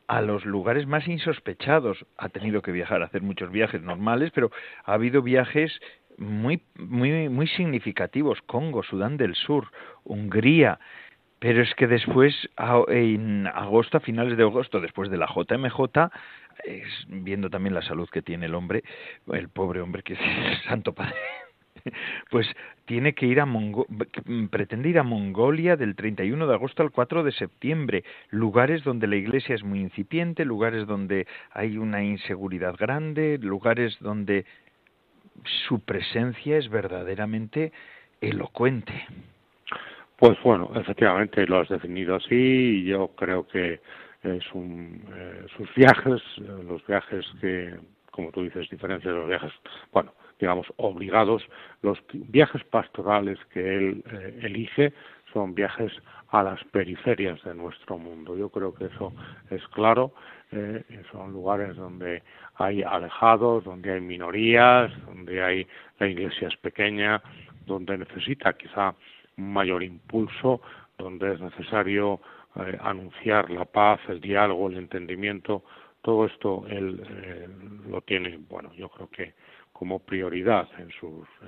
a 0.07 0.21
los 0.21 0.45
lugares 0.45 0.87
más 0.87 1.07
insospechados. 1.07 2.05
Ha 2.17 2.29
tenido 2.29 2.61
que 2.61 2.71
viajar, 2.71 3.03
hacer 3.03 3.21
muchos 3.21 3.51
viajes 3.51 3.81
normales, 3.81 4.31
pero 4.33 4.51
ha 4.85 4.93
habido 4.93 5.21
viajes 5.21 5.79
muy, 6.17 6.63
muy, 6.75 7.29
muy 7.29 7.47
significativos, 7.47 8.41
Congo, 8.45 8.83
Sudán 8.83 9.17
del 9.17 9.35
Sur, 9.35 9.71
Hungría, 10.03 10.79
pero 11.39 11.61
es 11.61 11.73
que 11.75 11.85
después, 11.85 12.33
en 12.87 13.45
agosto, 13.47 13.97
a 13.97 14.01
finales 14.01 14.37
de 14.37 14.43
agosto, 14.43 14.81
después 14.81 15.11
de 15.11 15.17
la 15.17 15.27
JMJ, 15.27 16.09
viendo 17.07 17.49
también 17.49 17.75
la 17.75 17.83
salud 17.83 18.09
que 18.09 18.23
tiene 18.23 18.47
el 18.47 18.55
hombre, 18.55 18.83
el 19.31 19.49
pobre 19.49 19.81
hombre 19.81 20.01
que 20.01 20.13
es 20.13 20.19
Santo 20.67 20.93
Padre, 20.93 21.15
pues 22.31 22.47
tiene 22.85 23.13
que 23.13 23.25
ir 23.25 23.39
a 23.41 23.45
Mongo 23.45 23.85
pretende 24.49 24.89
ir 24.89 24.99
a 24.99 25.03
Mongolia 25.03 25.75
del 25.75 25.95
31 25.95 26.47
de 26.47 26.53
agosto 26.53 26.83
al 26.83 26.91
4 26.91 27.23
de 27.23 27.31
septiembre, 27.33 28.03
lugares 28.29 28.83
donde 28.83 29.07
la 29.07 29.15
iglesia 29.15 29.55
es 29.55 29.63
muy 29.63 29.79
incipiente, 29.79 30.45
lugares 30.45 30.87
donde 30.87 31.27
hay 31.51 31.77
una 31.77 32.03
inseguridad 32.03 32.75
grande, 32.77 33.37
lugares 33.39 33.97
donde 33.99 34.45
su 35.67 35.79
presencia 35.81 36.57
es 36.57 36.69
verdaderamente 36.69 37.71
elocuente. 38.21 38.93
Pues 40.17 40.37
bueno, 40.43 40.71
efectivamente 40.75 41.45
lo 41.45 41.59
has 41.59 41.69
definido 41.69 42.15
así 42.15 42.83
yo 42.85 43.09
creo 43.15 43.47
que 43.47 43.79
es 44.23 44.43
un, 44.53 45.03
eh, 45.13 45.45
sus 45.55 45.73
viajes, 45.75 46.21
los 46.37 46.85
viajes 46.87 47.25
que, 47.39 47.75
como 48.11 48.31
tú 48.31 48.43
dices, 48.43 48.67
diferentes 48.69 49.05
de 49.05 49.17
los 49.17 49.27
viajes, 49.27 49.51
bueno, 49.91 50.13
digamos, 50.39 50.67
obligados. 50.77 51.43
Los 51.81 51.99
viajes 52.13 52.63
pastorales 52.65 53.39
que 53.53 53.77
él 53.77 54.03
eh, 54.11 54.39
elige 54.43 54.93
son 55.33 55.55
viajes 55.55 55.91
a 56.29 56.43
las 56.43 56.63
periferias 56.65 57.41
de 57.43 57.55
nuestro 57.55 57.97
mundo. 57.97 58.35
Yo 58.35 58.49
creo 58.49 58.73
que 58.73 58.85
eso 58.85 59.13
es 59.49 59.65
claro. 59.69 60.13
Eh, 60.51 60.83
son 61.11 61.31
lugares 61.31 61.75
donde 61.75 62.23
hay 62.55 62.83
alejados, 62.83 63.63
donde 63.63 63.93
hay 63.93 64.01
minorías, 64.01 64.91
donde 65.05 65.43
hay 65.43 65.67
la 65.99 66.07
iglesia 66.07 66.47
es 66.47 66.57
pequeña, 66.57 67.21
donde 67.65 67.97
necesita 67.97 68.53
quizá 68.53 68.95
un 69.37 69.53
mayor 69.53 69.83
impulso, 69.83 70.61
donde 70.97 71.33
es 71.33 71.41
necesario 71.41 72.19
eh, 72.55 72.77
anunciar 72.81 73.49
la 73.49 73.65
paz, 73.65 73.99
el 74.07 74.21
diálogo, 74.21 74.69
el 74.69 74.77
entendimiento. 74.77 75.63
Todo 76.01 76.25
esto 76.25 76.65
él 76.69 77.03
eh, 77.09 77.47
lo 77.89 78.01
tiene, 78.01 78.39
bueno, 78.49 78.73
yo 78.73 78.89
creo 78.89 79.09
que 79.09 79.33
como 79.77 79.99
prioridad 79.99 80.67
en, 80.79 80.89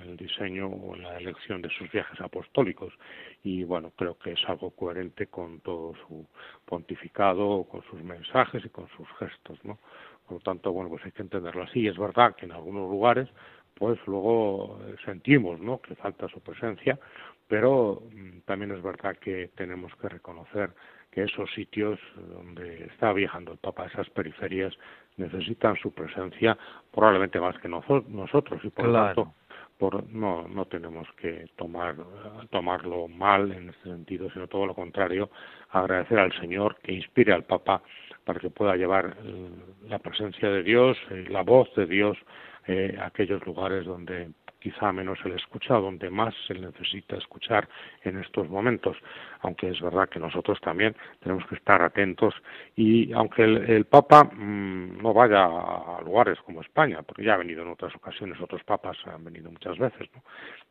el 0.03 0.15
diseño 0.15 0.67
o 0.67 0.95
en 0.95 1.01
la 1.01 1.17
elección 1.17 1.63
de 1.63 1.69
sus 1.69 1.91
viajes 1.91 2.21
apostólicos. 2.21 2.93
Y 3.43 3.63
bueno 3.63 3.91
creo 3.95 4.19
que 4.19 4.33
es 4.33 4.39
algo 4.47 4.69
coherente 4.69 5.27
con 5.27 5.61
todo 5.61 5.93
su 6.07 6.27
pontificado 6.65 7.63
con 7.63 7.81
sus 7.89 8.03
mensajes 8.03 8.63
y 8.63 8.69
con 8.69 8.87
sus 8.89 9.07
gestos 9.17 9.57
no 9.63 9.79
por 10.27 10.33
lo 10.37 10.39
tanto 10.41 10.71
bueno 10.71 10.91
pues 10.91 11.03
hay 11.05 11.11
que 11.11 11.23
entenderlo 11.23 11.63
así. 11.63 11.87
Es 11.87 11.97
verdad 11.97 12.35
que 12.35 12.45
en 12.45 12.51
algunos 12.51 12.87
lugares 12.87 13.27
pues 13.73 13.97
luego 14.05 14.79
sentimos 15.05 15.59
no 15.59 15.81
que 15.81 15.95
falta 15.95 16.27
su 16.27 16.39
presencia 16.41 16.99
pero 17.47 18.03
mm, 18.13 18.41
también 18.45 18.71
es 18.71 18.83
verdad 18.83 19.17
que 19.17 19.49
tenemos 19.55 19.91
que 19.95 20.07
reconocer 20.07 20.69
que 21.11 21.23
esos 21.23 21.51
sitios 21.53 21.99
donde 22.15 22.85
está 22.85 23.13
viajando 23.13 23.51
el 23.51 23.57
Papa, 23.57 23.87
esas 23.87 24.09
periferias, 24.09 24.73
necesitan 25.17 25.75
su 25.77 25.91
presencia 25.91 26.57
probablemente 26.91 27.39
más 27.39 27.57
que 27.59 27.67
nosotros 27.67 28.63
y 28.63 28.69
por 28.69 28.85
lo 28.85 28.93
tanto 28.93 29.33
no, 30.11 30.47
no 30.47 30.65
tenemos 30.65 31.07
que 31.13 31.47
tomar, 31.55 31.95
tomarlo 32.49 33.07
mal 33.07 33.51
en 33.51 33.69
este 33.69 33.83
sentido, 33.83 34.29
sino 34.31 34.47
todo 34.47 34.65
lo 34.65 34.75
contrario, 34.75 35.29
agradecer 35.69 36.19
al 36.19 36.33
Señor 36.39 36.77
que 36.83 36.93
inspire 36.93 37.33
al 37.33 37.43
Papa 37.43 37.81
para 38.25 38.39
que 38.39 38.49
pueda 38.49 38.75
llevar 38.75 39.15
eh, 39.23 39.49
la 39.87 39.99
presencia 39.99 40.49
de 40.49 40.63
Dios, 40.63 40.97
eh, 41.11 41.25
la 41.29 41.43
voz 41.43 41.73
de 41.75 41.85
Dios 41.85 42.17
eh, 42.67 42.97
a 42.99 43.07
aquellos 43.07 43.45
lugares 43.45 43.85
donde 43.85 44.29
quizá 44.59 44.91
menos 44.91 45.19
se 45.19 45.29
le 45.29 45.35
escucha, 45.35 45.75
donde 45.75 46.09
más 46.09 46.33
se 46.47 46.53
necesita 46.53 47.15
escuchar 47.17 47.67
en 48.03 48.19
estos 48.19 48.49
momentos, 48.49 48.97
aunque 49.41 49.69
es 49.69 49.81
verdad 49.81 50.09
que 50.09 50.19
nosotros 50.19 50.59
también 50.61 50.95
tenemos 51.21 51.45
que 51.47 51.55
estar 51.55 51.81
atentos 51.81 52.33
y 52.75 53.11
aunque 53.13 53.43
el, 53.43 53.85
Papa 53.85 54.23
mm, 54.25 55.01
no 55.01 55.13
vaya 55.13 55.45
a 55.45 56.01
lugares 56.03 56.39
como 56.41 56.61
España, 56.61 57.01
porque 57.01 57.23
ya 57.23 57.33
ha 57.33 57.37
venido 57.37 57.63
en 57.63 57.69
otras 57.69 57.95
ocasiones, 57.95 58.39
otros 58.41 58.63
papas 58.63 58.97
han 59.05 59.23
venido 59.23 59.51
muchas 59.51 59.77
veces, 59.77 60.09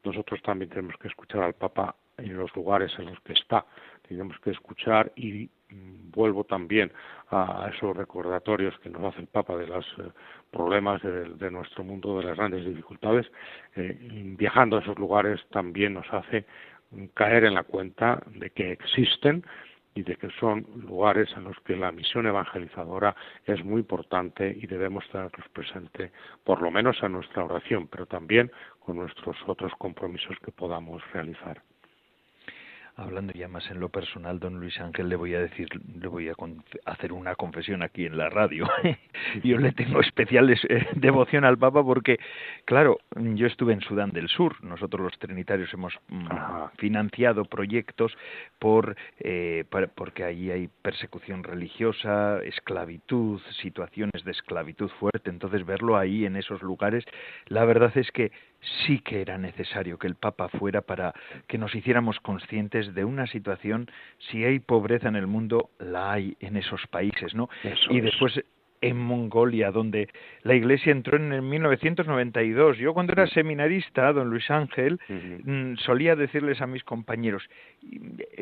nosotros 0.04 0.40
también 0.42 0.70
tenemos 0.70 0.96
que 0.98 1.08
escuchar 1.08 1.42
al 1.42 1.54
Papa 1.54 1.94
en 2.18 2.36
los 2.36 2.54
lugares 2.54 2.92
en 2.98 3.06
los 3.06 3.20
que 3.20 3.32
está, 3.32 3.64
tenemos 4.06 4.38
que 4.40 4.50
escuchar 4.50 5.12
y 5.16 5.48
mm, 5.70 6.10
vuelvo 6.10 6.44
también 6.44 6.92
a 7.30 7.70
esos 7.74 7.96
recordatorios 7.96 8.78
que 8.80 8.90
nos 8.90 9.04
hace 9.04 9.20
el 9.20 9.26
Papa 9.28 9.56
de 9.56 9.66
los 9.66 9.86
eh, 9.98 10.10
problemas 10.50 11.02
de, 11.02 11.50
nuestro 11.50 11.84
mundo, 11.84 12.18
de 12.18 12.26
las 12.26 12.36
grandes 12.36 12.64
dificultades. 12.64 13.26
Eh, 13.76 13.96
viajando 14.38 14.76
a 14.76 14.80
esos 14.80 14.98
lugares 14.98 15.40
también 15.50 15.94
nos 15.94 16.06
hace 16.12 16.46
caer 17.14 17.44
en 17.44 17.54
la 17.54 17.64
cuenta 17.64 18.22
de 18.26 18.50
que 18.50 18.72
existen 18.72 19.44
y 19.94 20.02
de 20.02 20.16
que 20.16 20.30
son 20.38 20.64
lugares 20.86 21.28
en 21.36 21.44
los 21.44 21.58
que 21.60 21.76
la 21.76 21.92
misión 21.92 22.26
evangelizadora 22.26 23.16
es 23.44 23.64
muy 23.64 23.80
importante 23.80 24.56
y 24.56 24.66
debemos 24.66 25.04
tenerlos 25.10 25.48
presente, 25.48 26.12
por 26.44 26.62
lo 26.62 26.70
menos 26.70 27.02
en 27.02 27.12
nuestra 27.12 27.44
oración, 27.44 27.88
pero 27.88 28.06
también 28.06 28.50
con 28.78 28.96
nuestros 28.96 29.36
otros 29.46 29.72
compromisos 29.76 30.36
que 30.44 30.52
podamos 30.52 31.02
realizar 31.12 31.62
hablando 32.98 33.32
ya 33.32 33.48
más 33.48 33.70
en 33.70 33.78
lo 33.78 33.88
personal, 33.88 34.40
don 34.40 34.58
Luis 34.58 34.78
Ángel, 34.80 35.08
le 35.08 35.16
voy 35.16 35.34
a 35.34 35.40
decir, 35.40 35.68
le 35.98 36.08
voy 36.08 36.28
a 36.28 36.34
hacer 36.84 37.12
una 37.12 37.36
confesión 37.36 37.82
aquí 37.82 38.04
en 38.04 38.18
la 38.18 38.28
radio. 38.28 38.68
yo 39.44 39.56
le 39.58 39.72
tengo 39.72 40.00
especial 40.00 40.50
eh, 40.50 40.86
devoción 40.94 41.44
al 41.44 41.56
Papa 41.56 41.82
porque, 41.84 42.18
claro, 42.64 42.98
yo 43.16 43.46
estuve 43.46 43.72
en 43.72 43.80
Sudán 43.80 44.10
del 44.10 44.28
Sur. 44.28 44.62
Nosotros 44.64 45.00
los 45.00 45.18
trinitarios 45.18 45.72
hemos 45.72 45.94
mm, 46.08 46.26
financiado 46.76 47.44
proyectos 47.44 48.16
por 48.58 48.96
eh, 49.20 49.64
porque 49.94 50.24
allí 50.24 50.50
hay 50.50 50.68
persecución 50.82 51.44
religiosa, 51.44 52.42
esclavitud, 52.42 53.40
situaciones 53.62 54.24
de 54.24 54.32
esclavitud 54.32 54.90
fuerte. 54.98 55.30
Entonces 55.30 55.64
verlo 55.64 55.96
ahí 55.96 56.24
en 56.24 56.36
esos 56.36 56.62
lugares, 56.62 57.04
la 57.46 57.64
verdad 57.64 57.96
es 57.96 58.10
que 58.10 58.32
sí 58.60 59.00
que 59.00 59.20
era 59.20 59.38
necesario 59.38 59.98
que 59.98 60.06
el 60.06 60.14
Papa 60.14 60.48
fuera 60.48 60.82
para 60.82 61.14
que 61.46 61.58
nos 61.58 61.74
hiciéramos 61.74 62.18
conscientes 62.20 62.94
de 62.94 63.04
una 63.04 63.26
situación, 63.26 63.90
si 64.18 64.44
hay 64.44 64.58
pobreza 64.58 65.08
en 65.08 65.16
el 65.16 65.26
mundo, 65.26 65.70
la 65.78 66.12
hay 66.12 66.36
en 66.40 66.56
esos 66.56 66.86
países, 66.88 67.34
¿no? 67.34 67.48
y 67.90 68.00
después 68.00 68.40
en 68.80 68.96
Mongolia, 68.96 69.70
donde 69.70 70.08
la 70.42 70.54
Iglesia 70.54 70.92
entró 70.92 71.16
en 71.16 71.32
el 71.32 71.42
1992. 71.42 72.78
Yo 72.78 72.94
cuando 72.94 73.12
era 73.12 73.26
seminarista, 73.26 74.12
don 74.12 74.30
Luis 74.30 74.50
Ángel, 74.50 75.00
mm, 75.08 75.76
solía 75.76 76.16
decirles 76.16 76.60
a 76.60 76.66
mis 76.66 76.84
compañeros, 76.84 77.42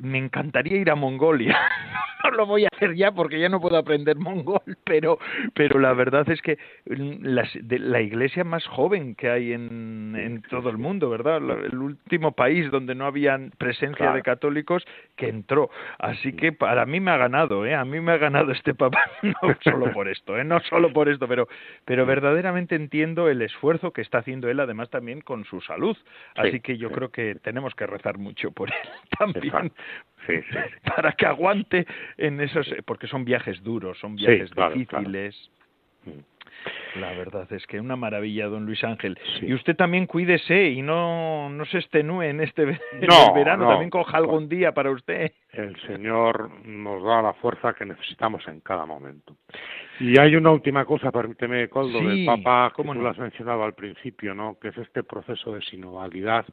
me 0.03 0.18
encantaría 0.18 0.79
ir 0.79 0.90
a 0.90 0.94
Mongolia. 0.94 1.57
no 2.25 2.31
lo 2.31 2.46
voy 2.46 2.64
a 2.64 2.68
hacer 2.72 2.94
ya 2.94 3.12
porque 3.12 3.38
ya 3.38 3.49
no 3.49 3.61
puedo 3.61 3.77
aprender 3.77 4.16
mongol, 4.16 4.61
pero, 4.85 5.18
pero 5.55 5.79
la 5.79 5.92
verdad 5.92 6.29
es 6.31 6.40
que 6.42 6.59
mm, 6.87 7.25
la 7.25 8.01
Iglesia 8.01 8.44
más 8.44 8.66
joven 8.66 9.14
que 9.14 9.31
hay 9.31 9.53
en, 9.53 10.14
en 10.16 10.42
todo 10.42 10.70
el 10.70 10.79
mundo, 10.79 11.11
¿verdad? 11.11 11.37
El 11.37 11.79
último 11.79 12.33
país 12.33 12.70
donde 12.70 12.94
no 12.94 13.07
había 13.07 13.38
presencia 13.59 14.12
de 14.12 14.22
católicos 14.22 14.85
que 15.16 15.29
entró. 15.29 15.70
Así 15.99 16.33
que 16.33 16.53
para 16.53 16.87
mí 16.87 17.01
me 17.01 17.11
ha 17.11 17.16
ganado, 17.16 17.66
¿eh? 17.66 17.75
A 17.75 17.85
mí 17.85 18.01
me 18.01 18.12
ha 18.12 18.18
ganado 18.18 18.53
este 18.53 18.75
papá, 18.75 19.01
no 19.22 19.57
solo 19.62 19.92
por 19.92 20.09
esto. 20.09 20.26
¿Eh? 20.35 20.45
no 20.45 20.61
solo 20.61 20.93
por 20.93 21.09
esto, 21.09 21.29
pero, 21.29 21.49
pero 21.85 22.05
mm. 22.05 22.09
verdaderamente 22.09 22.75
entiendo 22.75 23.29
el 23.29 23.43
esfuerzo 23.43 23.93
que 23.93 24.01
está 24.01 24.19
haciendo 24.19 24.49
él, 24.49 24.61
además 24.61 24.91
también 24.91 25.21
con 25.21 25.45
su 25.45 25.61
salud. 25.61 25.97
Así 26.35 26.61
que 26.61 26.79
yo 26.79 26.91
creo 26.91 27.11
que 27.11 27.37
tenemos 27.37 27.75
que 27.75 27.87
rezar 27.87 28.19
mucho 28.19 28.51
por 28.51 28.71
él 28.71 28.89
también. 29.19 29.73
para 30.97 31.12
que 31.12 31.27
aguante 31.27 31.87
en 32.17 32.41
esos, 32.41 32.67
porque 32.85 33.07
son 33.07 33.25
viajes 33.25 33.62
duros, 33.62 33.99
son 33.99 34.17
viajes 34.17 34.51
difíciles. 34.75 35.51
Mm. 36.05 36.36
La 36.97 37.12
verdad 37.12 37.51
es 37.53 37.66
que 37.66 37.79
una 37.79 37.97
maravilla, 37.97 38.47
don 38.47 38.64
Luis 38.64 38.83
Ángel. 38.83 39.19
Y 39.42 39.53
usted 39.53 39.77
también 39.77 40.07
cuídese 40.07 40.71
y 40.71 40.83
no, 40.83 41.49
no 41.51 41.64
se 41.66 41.79
estenúe 41.79 42.23
en 42.23 42.40
este 42.40 42.79
verano, 43.35 43.69
también 43.69 43.90
coja 43.90 44.16
algún 44.16 44.49
día 44.49 44.73
para 44.73 44.90
usted. 44.90 45.33
El 45.53 45.79
Señor 45.83 46.51
nos 46.64 47.03
da 47.05 47.21
la 47.23 47.35
fuerza 47.35 47.75
que 47.75 47.85
necesitamos 47.85 48.47
en 48.49 48.61
cada 48.61 48.87
momento. 48.87 49.37
Y 50.01 50.19
hay 50.19 50.37
una 50.37 50.51
última 50.51 50.85
cosa, 50.85 51.11
permíteme, 51.11 51.69
Coldo, 51.69 52.01
del 52.01 52.25
Papa, 52.25 52.73
como 52.75 52.95
no? 52.95 53.03
lo 53.03 53.11
has 53.11 53.19
mencionado 53.19 53.64
al 53.64 53.75
principio, 53.75 54.35
¿no? 54.35 54.59
que 54.59 54.69
es 54.69 54.79
este 54.79 55.03
proceso 55.03 55.53
de 55.53 55.62
sinodalidad, 55.62 56.47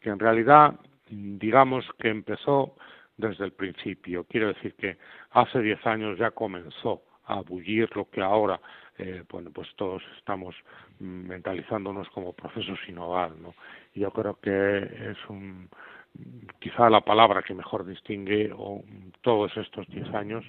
que 0.00 0.10
en 0.10 0.18
realidad, 0.18 0.74
digamos 1.08 1.84
que 1.98 2.08
empezó 2.08 2.74
desde 3.16 3.44
el 3.44 3.52
principio. 3.52 4.24
Quiero 4.24 4.48
decir 4.48 4.74
que 4.74 4.96
hace 5.30 5.60
diez 5.60 5.84
años 5.86 6.18
ya 6.18 6.30
comenzó 6.32 7.02
a 7.26 7.40
bullir 7.40 7.88
lo 7.96 8.08
que 8.10 8.20
ahora 8.20 8.60
eh, 8.98 9.24
bueno, 9.30 9.50
pues 9.52 9.68
todos 9.76 10.02
estamos 10.18 10.54
mentalizándonos 11.00 12.08
como 12.10 12.32
proceso 12.32 12.74
sinodal, 12.86 13.40
¿no? 13.42 13.54
Y 13.94 14.00
yo 14.00 14.10
creo 14.10 14.38
que 14.40 14.78
es 14.78 15.18
un, 15.28 15.68
quizá 16.60 16.88
la 16.88 17.00
palabra 17.00 17.42
que 17.42 17.54
mejor 17.54 17.84
distingue 17.84 18.52
o, 18.54 18.82
todos 19.22 19.56
estos 19.56 19.86
diez 19.88 20.08
años 20.14 20.44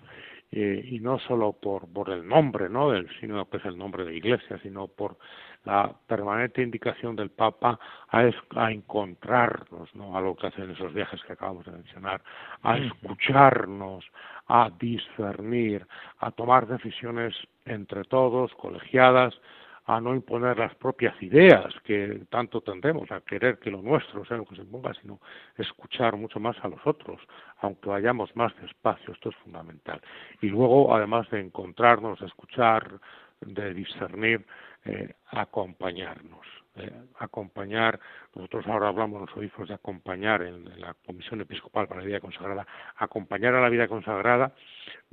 eh, 0.57 0.87
y 0.89 1.01
no 1.01 1.19
solo 1.19 1.51
por, 1.51 1.85
por 1.91 2.09
el 2.09 2.25
nombre 2.25 2.69
¿no? 2.69 2.89
del 2.89 3.09
sino 3.19 3.43
que 3.49 3.57
es 3.57 3.65
el 3.65 3.77
nombre 3.77 4.05
de 4.05 4.15
iglesia, 4.15 4.57
sino 4.63 4.87
por 4.87 5.17
la 5.65 5.93
permanente 6.07 6.61
indicación 6.61 7.13
del 7.17 7.29
Papa 7.29 7.77
a, 8.09 8.29
a 8.55 8.71
encontrarnos, 8.71 9.93
¿no? 9.93 10.15
a 10.15 10.21
lo 10.21 10.33
que 10.33 10.47
hacen 10.47 10.71
esos 10.71 10.93
viajes 10.93 11.21
que 11.23 11.33
acabamos 11.33 11.65
de 11.65 11.73
mencionar, 11.73 12.21
a 12.63 12.77
escucharnos, 12.77 14.05
a 14.47 14.71
discernir, 14.79 15.85
a 16.19 16.31
tomar 16.31 16.67
decisiones 16.67 17.35
entre 17.65 18.05
todos, 18.05 18.53
colegiadas, 18.53 19.37
a 19.85 20.01
no 20.01 20.15
imponer 20.15 20.57
las 20.57 20.73
propias 20.75 21.21
ideas 21.21 21.73
que 21.83 22.23
tanto 22.29 22.61
tendemos 22.61 23.11
a 23.11 23.21
querer 23.21 23.59
que 23.59 23.69
lo 23.69 23.81
nuestro 23.81 24.25
sea 24.25 24.37
lo 24.37 24.45
que 24.45 24.55
se 24.55 24.63
ponga, 24.63 24.93
sino 24.95 25.19
escuchar 25.57 26.17
mucho 26.17 26.39
más 26.39 26.55
a 26.63 26.67
los 26.67 26.79
otros, 26.85 27.21
aunque 27.61 27.89
vayamos 27.89 28.35
más 28.35 28.51
despacio, 28.61 29.13
esto 29.13 29.29
es 29.29 29.35
fundamental. 29.37 30.01
Y 30.41 30.47
luego, 30.47 30.95
además 30.95 31.29
de 31.29 31.39
encontrarnos, 31.39 32.19
de 32.19 32.25
escuchar, 32.25 32.99
de 33.41 33.73
discernir, 33.73 34.45
eh, 34.85 35.13
acompañarnos, 35.27 36.45
eh, 36.77 36.91
acompañar, 37.19 37.99
nosotros 38.35 38.67
ahora 38.67 38.89
hablamos 38.89 39.21
los 39.21 39.37
obispos 39.37 39.67
de 39.67 39.75
acompañar 39.75 40.41
en, 40.41 40.79
la 40.79 40.93
Comisión 41.05 41.41
Episcopal 41.41 41.87
para 41.87 42.01
la 42.01 42.07
Vida 42.07 42.19
Consagrada, 42.19 42.67
acompañar 42.97 43.55
a 43.55 43.61
la 43.61 43.69
vida 43.69 43.87
consagrada, 43.87 44.53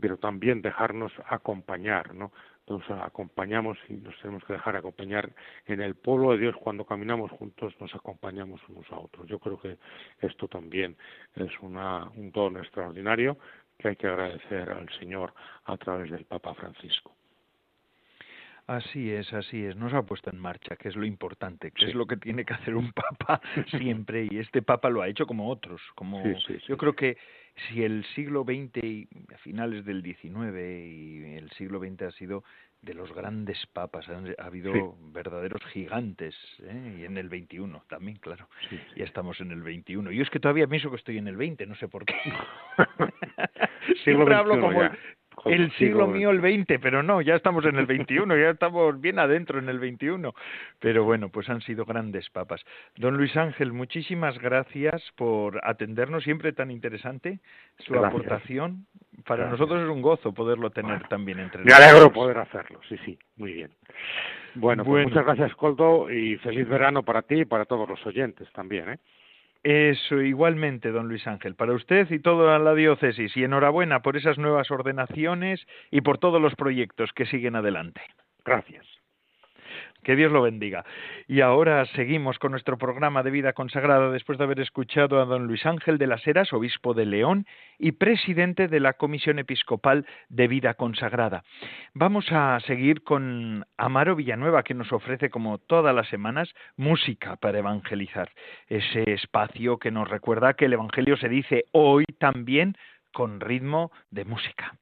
pero 0.01 0.17
también 0.17 0.61
dejarnos 0.61 1.13
acompañar, 1.27 2.15
¿no? 2.15 2.33
Entonces 2.73 3.05
acompañamos 3.05 3.77
y 3.91 3.95
nos 3.95 4.17
tenemos 4.23 4.43
que 4.45 4.55
dejar 4.55 4.77
acompañar 4.77 5.31
en 5.67 5.83
el 5.83 5.95
pueblo 5.95 6.33
de 6.33 6.39
Dios 6.39 6.57
cuando 6.57 6.87
caminamos 6.87 7.31
juntos, 7.31 7.75
nos 7.79 7.95
acompañamos 7.95 8.63
unos 8.71 8.91
a 8.91 8.99
otros. 8.99 9.27
Yo 9.27 9.39
creo 9.39 9.61
que 9.61 9.77
esto 10.21 10.49
también 10.49 10.97
es 11.35 11.51
una, 11.61 12.09
un 12.17 12.33
don 12.33 12.57
extraordinario 12.57 13.37
que 13.79 13.89
hay 13.89 13.97
que 13.97 14.07
agradecer 14.07 14.71
al 14.71 14.89
Señor 14.99 15.35
a 15.65 15.77
través 15.77 16.11
del 16.11 16.25
Papa 16.25 16.55
Francisco. 16.55 17.15
Así 18.67 19.13
es, 19.13 19.31
así 19.35 19.65
es. 19.67 19.77
Nos 19.77 19.93
ha 19.93 20.03
puesto 20.03 20.31
en 20.31 20.39
marcha, 20.39 20.77
que 20.77 20.89
es 20.89 20.97
lo 20.97 21.05
importante, 21.05 21.73
que 21.73 21.87
es 21.87 21.95
lo 21.95 22.07
que 22.07 22.17
tiene 22.17 22.45
que 22.45 22.55
hacer 22.55 22.75
un 22.75 22.93
papa 22.93 23.43
siempre. 23.71 24.29
Y 24.31 24.39
este 24.39 24.63
papa 24.63 24.89
lo 24.89 25.03
ha 25.03 25.09
hecho 25.09 25.27
como 25.27 25.51
otros. 25.51 25.83
Como 25.95 26.23
yo 26.67 26.77
creo 26.79 26.95
que 26.95 27.19
si 27.57 27.83
el 27.83 28.05
siglo 28.15 28.45
XX 28.45 28.83
y 28.83 29.09
a 29.35 29.39
finales 29.39 29.85
del 29.85 30.03
XIX 30.03 30.57
y 30.57 31.35
el 31.37 31.51
siglo 31.53 31.79
XX 31.79 32.03
ha 32.03 32.11
sido 32.13 32.45
de 32.83 32.95
los 32.95 33.15
grandes 33.15 33.65
papas, 33.73 34.07
ha 34.09 34.45
habido 34.45 34.97
verdaderos 35.13 35.63
gigantes, 35.67 36.35
¿eh? 36.65 36.97
y 36.99 37.05
en 37.05 37.17
el 37.17 37.29
XXI 37.29 37.81
también, 37.89 38.19
claro. 38.19 38.49
Ya 38.97 39.05
estamos 39.05 39.41
en 39.41 39.53
el 39.53 39.63
XXI. 39.63 39.95
Yo 39.95 40.23
es 40.23 40.31
que 40.31 40.41
todavía 40.41 40.67
pienso 40.67 40.91
que 40.91 40.97
estoy 40.97 41.19
en 41.19 41.29
el 41.29 41.37
XX, 41.37 41.69
no 41.69 41.77
sé 41.77 41.87
por 41.87 42.05
qué. 42.05 42.15
Siempre 44.05 44.35
hablo 44.35 44.61
como, 44.61 44.81
el 45.45 45.73
siglo 45.73 46.07
mío 46.07 46.31
el 46.31 46.41
20, 46.41 46.79
pero 46.79 47.03
no, 47.03 47.21
ya 47.21 47.35
estamos 47.35 47.65
en 47.65 47.77
el 47.77 47.87
21, 47.87 48.37
ya 48.37 48.51
estamos 48.51 49.01
bien 49.01 49.19
adentro 49.19 49.59
en 49.59 49.69
el 49.69 49.79
21. 49.79 50.35
Pero 50.79 51.05
bueno, 51.05 51.29
pues 51.29 51.49
han 51.49 51.61
sido 51.63 51.85
grandes 51.85 52.29
papas. 52.31 52.65
Don 52.97 53.17
Luis 53.17 53.37
Ángel, 53.37 53.73
muchísimas 53.73 54.39
gracias 54.39 55.03
por 55.17 55.61
atendernos, 55.65 56.25
siempre 56.25 56.53
tan 56.53 56.71
interesante 56.71 57.41
su 57.79 57.95
aportación. 57.95 58.87
Para 59.27 59.49
nosotros 59.49 59.83
es 59.83 59.89
un 59.89 60.03
gozo 60.03 60.33
poderlo 60.33 60.71
tener 60.71 61.07
también 61.09 61.39
entre 61.39 61.63
nosotros. 61.63 61.81
Me 61.81 61.85
alegro 61.85 62.13
poder 62.13 62.39
hacerlo, 62.39 62.81
sí, 62.89 62.97
sí, 63.05 63.19
muy 63.37 63.53
bien. 63.53 63.71
Bueno, 64.55 64.85
pues 64.85 65.07
muchas 65.07 65.25
gracias, 65.25 65.55
Coldo, 65.55 66.11
y 66.11 66.37
feliz 66.39 66.69
verano 66.69 67.03
para 67.03 67.23
ti 67.23 67.41
y 67.41 67.45
para 67.45 67.65
todos 67.65 67.89
los 67.89 68.05
oyentes 68.07 68.51
también, 68.53 68.91
¿eh? 68.91 68.99
Eso, 69.63 70.21
igualmente, 70.21 70.91
don 70.91 71.07
Luis 71.09 71.27
Ángel, 71.27 71.55
para 71.55 71.73
usted 71.73 72.11
y 72.11 72.19
toda 72.19 72.59
la 72.59 72.75
diócesis. 72.75 73.37
Y 73.37 73.45
enhorabuena 73.45 74.03
por 74.03 74.17
esas 74.17 74.39
nuevas 74.39 74.71
ordenaciones 74.71 75.65
y 75.91 76.01
por 76.01 76.19
todos 76.19 76.43
los 76.43 76.55
proyectos 76.57 77.13
que 77.13 77.27
siguen 77.27 77.55
adelante. 77.55 78.01
Gracias. 78.45 78.92
Que 80.03 80.17
Dios 80.17 80.33
lo 80.33 80.43
bendiga. 80.43 80.85
Y 81.29 81.43
ahora 81.43 81.87
seguimos 81.87 82.39
con 82.39 82.51
nuestro 82.51 82.77
programa 82.77 83.23
de 83.23 83.31
vida 83.31 83.53
consagrada 83.53 84.11
después 84.11 84.37
de 84.37 84.45
haber 84.45 84.59
escuchado 84.59 85.21
a 85.21 85.25
don 85.25 85.47
Luis 85.47 85.65
Ángel 85.65 85.97
de 85.99 86.09
las 86.09 86.27
Heras, 86.27 86.53
obispo 86.53 86.93
de 86.93 87.07
León 87.07 87.47
y 87.79 87.93
presidente 87.93 88.67
de 88.67 88.81
la 88.81 88.95
Comisión 88.95 89.39
Episcopal 89.39 90.05
de 90.29 90.49
Vida 90.49 90.75
Consagrada. 90.75 91.45
Vamos 91.95 92.27
a 92.33 92.59
seguir 92.67 93.03
con 93.05 93.65
Amaro 93.77 94.17
Villanueva, 94.17 94.65
que 94.65 94.75
nos 94.75 94.93
ofrece, 94.93 95.31
como 95.31 95.59
todas 95.59 95.95
las 95.95 96.09
semanas, 96.09 96.53
música 96.77 97.37
para 97.37 97.59
evangelizar. 97.59 98.31
Ese 98.67 99.05
espacio 99.13 99.79
que 99.79 99.93
nos 99.93 100.09
recuerda 100.09 100.55
que 100.55 100.65
el 100.65 100.73
Evangelio 100.73 101.17
se 101.17 101.29
dice 101.29 101.65
hoy 101.73 102.05
también 102.19 102.77
con 103.13 103.41
ritmo 103.41 103.93
de 104.11 104.25
música. 104.25 104.75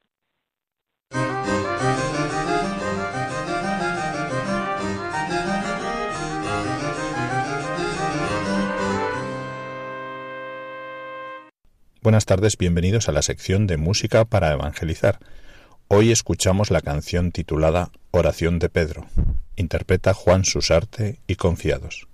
Buenas 12.03 12.25
tardes, 12.25 12.57
bienvenidos 12.57 13.09
a 13.09 13.11
la 13.11 13.21
sección 13.21 13.67
de 13.67 13.77
música 13.77 14.25
para 14.25 14.51
evangelizar. 14.51 15.19
Hoy 15.87 16.11
escuchamos 16.11 16.71
la 16.71 16.81
canción 16.81 17.31
titulada 17.31 17.91
Oración 18.09 18.57
de 18.57 18.69
Pedro. 18.69 19.05
Interpreta 19.55 20.15
Juan 20.15 20.43
Susarte 20.43 21.19
y 21.27 21.35
Confiados. 21.35 22.07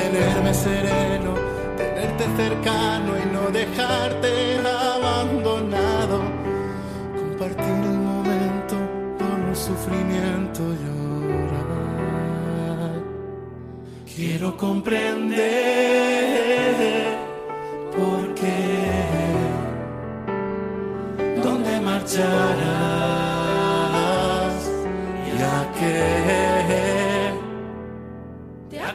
mantenerme 0.00 0.54
sereno, 0.54 1.34
tenerte 1.76 2.24
cercano 2.36 3.12
y 3.18 3.26
no 3.32 3.50
dejarte 3.50 4.58
abandonado, 4.66 6.22
compartir 7.14 7.66
el 7.66 7.98
momento 7.98 8.76
con 9.18 9.48
el 9.48 9.56
sufrimiento 9.56 10.62
llorar. 10.82 11.66
Quiero 14.14 14.56
comprender 14.56 15.48
por 17.96 18.34
qué, 18.34 19.02
dónde 21.42 21.80
marcharás. 21.80 22.69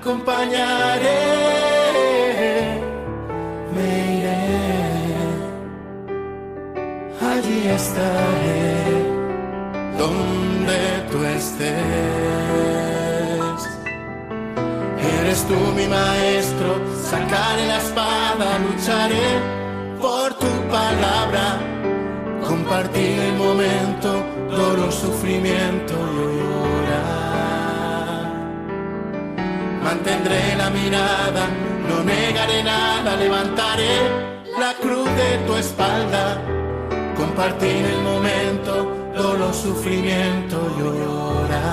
acompañaré, 0.06 1.24
me 3.74 3.90
iré, 4.18 4.46
allí 7.20 7.60
estaré, 7.68 8.76
donde 9.98 10.80
tú 11.12 11.18
estés. 11.24 11.66
Eres 15.20 15.40
tú 15.48 15.58
mi 15.76 15.88
maestro, 15.88 16.70
sacaré 17.02 17.66
la 17.66 17.78
espada, 17.78 18.60
lucharé 18.60 19.40
por 20.00 20.36
tu 20.36 20.52
palabra, 20.70 21.60
compartir 22.48 23.20
el 23.20 23.36
momento, 23.38 24.24
dolor, 24.52 24.92
sufrimiento 24.92 25.96
y 26.14 26.26
llorar 26.38 27.25
mantendré 29.86 30.56
la 30.58 30.70
mirada, 30.72 31.44
no 31.88 31.98
negaré 32.04 32.64
nada, 32.64 33.16
levantaré 33.16 33.96
la 34.58 34.74
cruz 34.82 35.10
de 35.22 35.30
tu 35.46 35.54
espalda, 35.56 36.24
compartir 37.16 37.86
el 37.94 38.02
momento, 38.02 38.72
dolor, 39.16 39.54
sufrimiento, 39.54 40.58
llorar. 40.80 41.66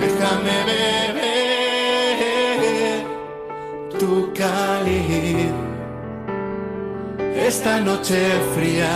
Déjame 0.00 0.56
beber 0.70 1.14
tu 4.00 4.32
cáliz 4.32 5.52
esta 7.48 7.72
noche 7.80 8.18
fría. 8.54 8.94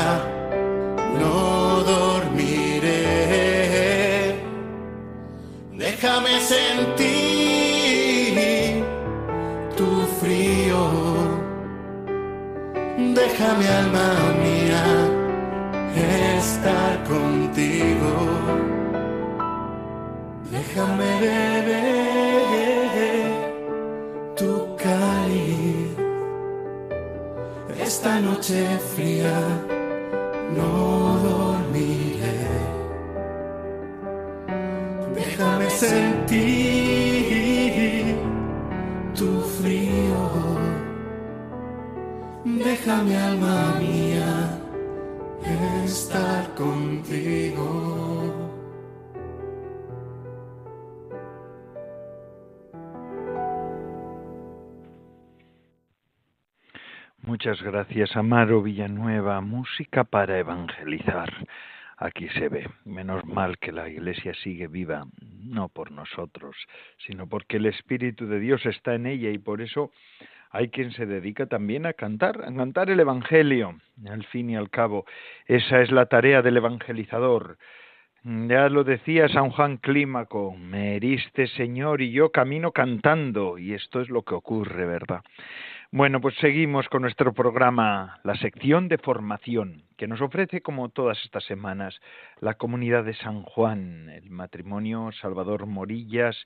No 1.21 1.58
Déjame 6.01 6.39
sentir 6.41 7.09
tu 9.77 10.07
frío. 10.21 10.83
Déjame 13.17 13.67
alma 13.67 14.11
mía 14.41 14.85
estar 16.39 17.03
contigo. 17.03 18.13
Déjame 20.53 21.11
beber 21.21 22.07
tu 24.37 24.53
cáliz. 24.77 25.97
Esta 27.77 28.21
noche 28.21 28.79
fría 28.95 29.37
no 30.57 31.08
sentir 35.79 36.43
tu 39.15 39.41
frío. 39.61 40.23
Déjame 42.45 43.17
alma 43.17 43.77
mía 43.79 44.59
estar 45.85 46.55
contigo. 46.57 47.69
Muchas 57.23 57.63
gracias, 57.63 58.17
Amaro 58.17 58.63
Villanueva. 58.63 59.41
Música 59.41 60.03
para 60.03 60.39
evangelizar. 60.39 61.31
Aquí 61.99 62.29
se 62.29 62.49
ve. 62.49 62.67
Menos 62.85 63.25
mal 63.25 63.59
que 63.59 63.73
la 63.73 63.89
Iglesia 63.89 64.33
sigue 64.35 64.69
viva, 64.69 65.07
no 65.43 65.69
por 65.69 65.91
nosotros, 65.91 66.57
sino 67.07 67.29
porque 67.29 67.57
el 67.57 67.67
Espíritu 67.67 68.27
de 68.27 68.39
Dios 68.39 68.65
está 68.67 68.95
en 68.95 69.07
ella 69.07 69.31
y 69.31 69.39
por 69.39 69.61
eso 69.61 69.91
hay 70.51 70.69
quien 70.69 70.93
se 70.93 71.07
dedica 71.07 71.47
también 71.47 71.87
a 71.87 71.93
cantar, 71.93 72.41
a 72.43 72.55
cantar 72.55 72.91
el 72.91 73.01
Evangelio. 73.01 73.81
Al 74.09 74.25
fin 74.27 74.49
y 74.51 74.57
al 74.57 74.71
cabo, 74.71 75.07
esa 75.47 75.83
es 75.83 75.91
la 75.91 76.07
tarea 76.07 76.41
del 76.41 76.59
evangelizador. 76.59 77.59
Ya 78.25 78.69
lo 78.69 78.85
decía 78.85 79.29
San 79.29 79.51
Juan 79.51 79.77
Clímaco, 79.77 80.55
me 80.57 80.97
heriste 80.97 81.47
Señor 81.47 82.03
y 82.03 82.11
yo 82.11 82.31
camino 82.31 82.73
cantando, 82.73 83.59
y 83.59 83.75
esto 83.75 84.01
es 84.01 84.09
lo 84.09 84.23
que 84.23 84.35
ocurre, 84.35 84.87
¿verdad? 84.87 85.23
Bueno, 85.91 86.21
pues 86.21 86.35
seguimos 86.35 86.87
con 86.91 87.01
nuestro 87.01 87.33
programa, 87.33 88.21
la 88.23 88.35
sección 88.35 88.89
de 88.89 88.99
formación, 88.99 89.85
que 89.97 90.07
nos 90.07 90.21
ofrece, 90.21 90.61
como 90.61 90.91
todas 90.91 91.19
estas 91.25 91.45
semanas, 91.45 91.99
la 92.41 92.55
comunidad 92.55 93.05
de 93.05 93.15
San 93.15 93.43
Juan. 93.43 94.11
El 94.11 94.29
matrimonio 94.29 95.09
Salvador 95.19 95.65
Morillas 95.65 96.37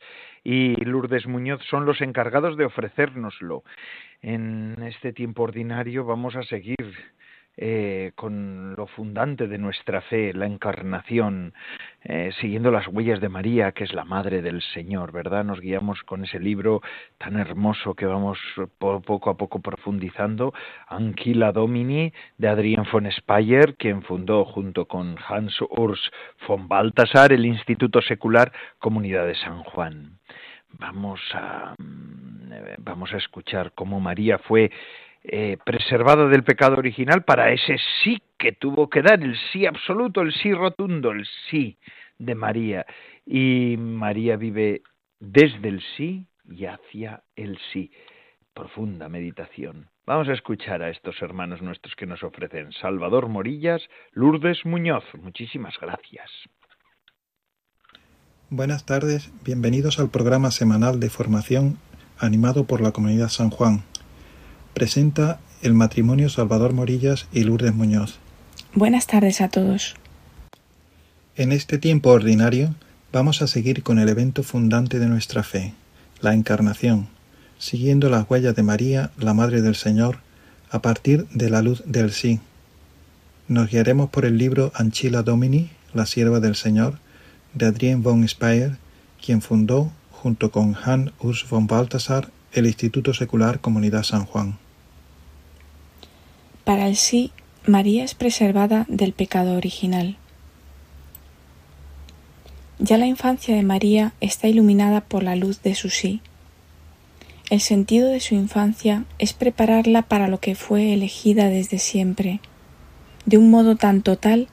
y 0.44 0.76
Lourdes 0.84 1.26
Muñoz 1.26 1.60
son 1.68 1.86
los 1.86 2.00
encargados 2.02 2.56
de 2.56 2.66
ofrecérnoslo. 2.66 3.64
En 4.20 4.80
este 4.84 5.12
tiempo 5.12 5.42
ordinario 5.42 6.04
vamos 6.04 6.36
a 6.36 6.44
seguir 6.44 6.76
eh, 7.56 8.12
con 8.14 8.74
lo 8.76 8.86
fundante 8.86 9.46
de 9.46 9.58
nuestra 9.58 10.00
fe, 10.00 10.32
la 10.32 10.46
encarnación, 10.46 11.52
eh, 12.02 12.30
siguiendo 12.40 12.70
las 12.70 12.88
huellas 12.88 13.20
de 13.20 13.28
María, 13.28 13.72
que 13.72 13.84
es 13.84 13.92
la 13.92 14.04
Madre 14.04 14.40
del 14.40 14.62
Señor, 14.72 15.12
¿verdad? 15.12 15.44
Nos 15.44 15.60
guiamos 15.60 16.02
con 16.02 16.24
ese 16.24 16.38
libro 16.38 16.80
tan 17.18 17.38
hermoso 17.38 17.94
que 17.94 18.06
vamos 18.06 18.38
poco 18.78 19.30
a 19.30 19.36
poco 19.36 19.60
profundizando, 19.60 20.54
Anquila 20.88 21.52
Domini, 21.52 22.12
de 22.38 22.48
Adrien 22.48 22.84
von 22.90 23.10
Speyer, 23.12 23.76
quien 23.76 24.02
fundó 24.02 24.46
junto 24.46 24.86
con 24.86 25.16
Hans 25.28 25.60
Urs 25.68 26.10
von 26.48 26.68
Balthasar 26.68 27.32
el 27.32 27.44
Instituto 27.44 28.00
Secular 28.00 28.50
Comunidad 28.78 29.26
de 29.26 29.34
San 29.34 29.62
Juan. 29.62 30.18
Vamos 30.78 31.20
a, 31.34 31.74
vamos 32.78 33.12
a 33.12 33.18
escuchar 33.18 33.72
cómo 33.74 34.00
María 34.00 34.38
fue 34.38 34.70
eh, 35.24 35.56
preservada 35.64 36.26
del 36.28 36.42
pecado 36.42 36.76
original 36.76 37.24
para 37.24 37.52
ese 37.52 37.76
sí 38.02 38.20
que 38.38 38.52
tuvo 38.52 38.90
que 38.90 39.02
dar, 39.02 39.22
el 39.22 39.36
sí 39.52 39.66
absoluto, 39.66 40.20
el 40.20 40.32
sí 40.32 40.52
rotundo, 40.52 41.12
el 41.12 41.26
sí 41.48 41.78
de 42.18 42.34
María. 42.34 42.86
Y 43.24 43.76
María 43.78 44.36
vive 44.36 44.82
desde 45.20 45.68
el 45.68 45.82
sí 45.96 46.26
y 46.44 46.66
hacia 46.66 47.22
el 47.36 47.58
sí. 47.72 47.92
Profunda 48.52 49.08
meditación. 49.08 49.88
Vamos 50.04 50.28
a 50.28 50.32
escuchar 50.32 50.82
a 50.82 50.90
estos 50.90 51.22
hermanos 51.22 51.62
nuestros 51.62 51.94
que 51.94 52.06
nos 52.06 52.22
ofrecen 52.24 52.72
Salvador 52.72 53.28
Morillas, 53.28 53.82
Lourdes 54.10 54.66
Muñoz. 54.66 55.04
Muchísimas 55.14 55.74
gracias. 55.80 56.28
Buenas 58.50 58.84
tardes, 58.84 59.32
bienvenidos 59.44 60.00
al 60.00 60.10
programa 60.10 60.50
semanal 60.50 60.98
de 60.98 61.08
formación 61.08 61.78
animado 62.18 62.64
por 62.64 62.80
la 62.82 62.92
Comunidad 62.92 63.28
San 63.28 63.50
Juan 63.50 63.84
presenta 64.74 65.40
el 65.62 65.74
matrimonio 65.74 66.28
Salvador 66.28 66.72
Morillas 66.72 67.26
y 67.32 67.44
Lourdes 67.44 67.74
Muñoz. 67.74 68.18
Buenas 68.74 69.06
tardes 69.06 69.40
a 69.40 69.48
todos. 69.48 69.94
En 71.36 71.52
este 71.52 71.78
tiempo 71.78 72.10
ordinario 72.10 72.74
vamos 73.12 73.42
a 73.42 73.46
seguir 73.46 73.82
con 73.82 73.98
el 73.98 74.08
evento 74.08 74.42
fundante 74.42 74.98
de 74.98 75.06
nuestra 75.06 75.42
fe, 75.42 75.74
la 76.20 76.34
Encarnación, 76.34 77.08
siguiendo 77.58 78.08
las 78.08 78.28
huellas 78.28 78.56
de 78.56 78.62
María, 78.62 79.10
la 79.18 79.34
Madre 79.34 79.62
del 79.62 79.76
Señor, 79.76 80.18
a 80.70 80.80
partir 80.82 81.26
de 81.28 81.50
la 81.50 81.62
luz 81.62 81.82
del 81.86 82.12
sí. 82.12 82.40
Nos 83.48 83.70
guiaremos 83.70 84.10
por 84.10 84.24
el 84.24 84.38
libro 84.38 84.72
Anchila 84.74 85.22
Domini, 85.22 85.70
la 85.92 86.06
sierva 86.06 86.40
del 86.40 86.56
Señor, 86.56 86.98
de 87.54 87.66
Adrien 87.66 88.02
von 88.02 88.26
Speyer, 88.26 88.78
quien 89.24 89.42
fundó, 89.42 89.92
junto 90.10 90.50
con 90.50 90.74
Hans 90.82 91.12
Urs 91.20 91.46
von 91.48 91.66
Balthasar, 91.66 92.30
el 92.52 92.66
Instituto 92.66 93.12
Secular 93.12 93.60
Comunidad 93.60 94.02
San 94.02 94.24
Juan. 94.24 94.58
Para 96.64 96.86
el 96.86 96.96
sí, 96.96 97.32
María 97.66 98.04
es 98.04 98.14
preservada 98.14 98.86
del 98.88 99.12
pecado 99.12 99.56
original. 99.56 100.16
Ya 102.78 102.98
la 102.98 103.06
infancia 103.06 103.54
de 103.56 103.62
María 103.62 104.12
está 104.20 104.48
iluminada 104.48 105.00
por 105.00 105.22
la 105.22 105.34
luz 105.34 105.62
de 105.62 105.74
su 105.74 105.90
sí. 105.90 106.20
El 107.50 107.60
sentido 107.60 108.08
de 108.08 108.20
su 108.20 108.34
infancia 108.34 109.04
es 109.18 109.32
prepararla 109.32 110.02
para 110.02 110.28
lo 110.28 110.38
que 110.38 110.54
fue 110.54 110.92
elegida 110.92 111.48
desde 111.48 111.78
siempre, 111.78 112.40
de 113.26 113.38
un 113.38 113.50
modo 113.50 113.76
tan 113.76 114.02
total 114.02 114.48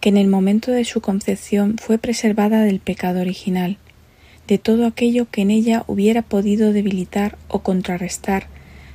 que 0.00 0.08
en 0.08 0.16
el 0.16 0.28
momento 0.28 0.70
de 0.70 0.84
su 0.84 1.00
concepción 1.00 1.76
fue 1.80 1.98
preservada 1.98 2.62
del 2.62 2.80
pecado 2.80 3.20
original, 3.20 3.76
de 4.48 4.58
todo 4.58 4.86
aquello 4.86 5.30
que 5.30 5.42
en 5.42 5.50
ella 5.50 5.84
hubiera 5.86 6.22
podido 6.22 6.72
debilitar 6.72 7.38
o 7.48 7.60
contrarrestar 7.60 8.48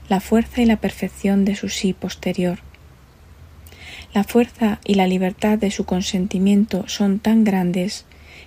la 0.10 0.20
fuerza 0.20 0.62
y 0.62 0.66
la 0.66 0.78
perfección 0.78 1.46
de 1.46 1.56
su 1.56 1.70
sí 1.70 1.94
posterior. 1.94 2.60
La 4.14 4.24
fuerza 4.24 4.80
y 4.86 4.96
la 4.96 5.08
libertad 5.08 5.58
de 5.58 5.72
su 5.72 5.86
consentimiento 5.86 6.86
son 6.88 7.20
tan 7.20 7.44
grandes 7.44 8.06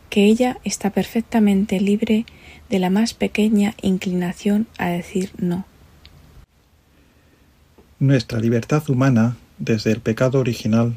que 0.08 0.24
ella 0.24 0.58
está 0.64 0.90
perfectamente 0.90 1.80
libre 1.80 2.24
de 2.68 2.78
la 2.78 2.90
más 2.90 3.14
pequeña 3.14 3.74
inclinación 3.82 4.66
a 4.78 4.88
decir 4.88 5.30
no. 5.38 5.66
Nuestra 7.98 8.40
libertad 8.40 8.88
humana, 8.88 9.36
desde 9.58 9.92
el 9.92 10.00
pecado 10.00 10.40
original, 10.40 10.96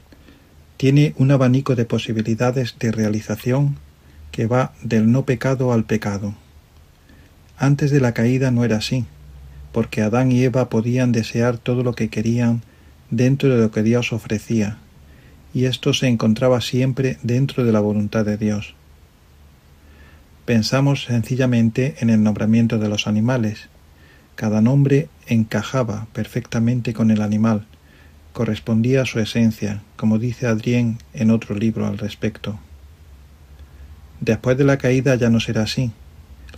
tiene 0.77 1.13
un 1.17 1.31
abanico 1.31 1.75
de 1.75 1.85
posibilidades 1.85 2.75
de 2.79 2.91
realización 2.91 3.77
que 4.31 4.47
va 4.47 4.73
del 4.81 5.11
no 5.11 5.25
pecado 5.25 5.73
al 5.73 5.83
pecado. 5.83 6.33
Antes 7.57 7.91
de 7.91 7.99
la 7.99 8.13
caída 8.13 8.49
no 8.49 8.63
era 8.63 8.77
así 8.77 9.05
porque 9.73 10.01
Adán 10.01 10.31
y 10.31 10.43
Eva 10.43 10.69
podían 10.69 11.11
desear 11.11 11.57
todo 11.57 11.83
lo 11.83 11.93
que 11.93 12.07
querían 12.07 12.61
dentro 13.09 13.49
de 13.49 13.61
lo 13.61 13.71
que 13.71 13.83
Dios 13.83 14.13
ofrecía, 14.13 14.77
y 15.53 15.65
esto 15.65 15.93
se 15.93 16.07
encontraba 16.07 16.61
siempre 16.61 17.17
dentro 17.23 17.65
de 17.65 17.73
la 17.73 17.81
voluntad 17.81 18.23
de 18.23 18.37
Dios. 18.37 18.75
Pensamos 20.45 21.05
sencillamente 21.05 21.95
en 21.99 22.09
el 22.09 22.21
nombramiento 22.23 22.77
de 22.77 22.89
los 22.89 23.07
animales. 23.07 23.69
Cada 24.35 24.61
nombre 24.61 25.09
encajaba 25.27 26.07
perfectamente 26.13 26.93
con 26.93 27.11
el 27.11 27.21
animal, 27.21 27.65
correspondía 28.31 29.01
a 29.01 29.05
su 29.05 29.19
esencia, 29.19 29.81
como 29.95 30.19
dice 30.19 30.47
Adrien 30.47 30.97
en 31.13 31.31
otro 31.31 31.55
libro 31.55 31.87
al 31.87 31.97
respecto. 31.97 32.59
Después 34.19 34.57
de 34.57 34.65
la 34.65 34.77
caída 34.77 35.15
ya 35.15 35.29
no 35.29 35.39
será 35.39 35.63
así. 35.63 35.91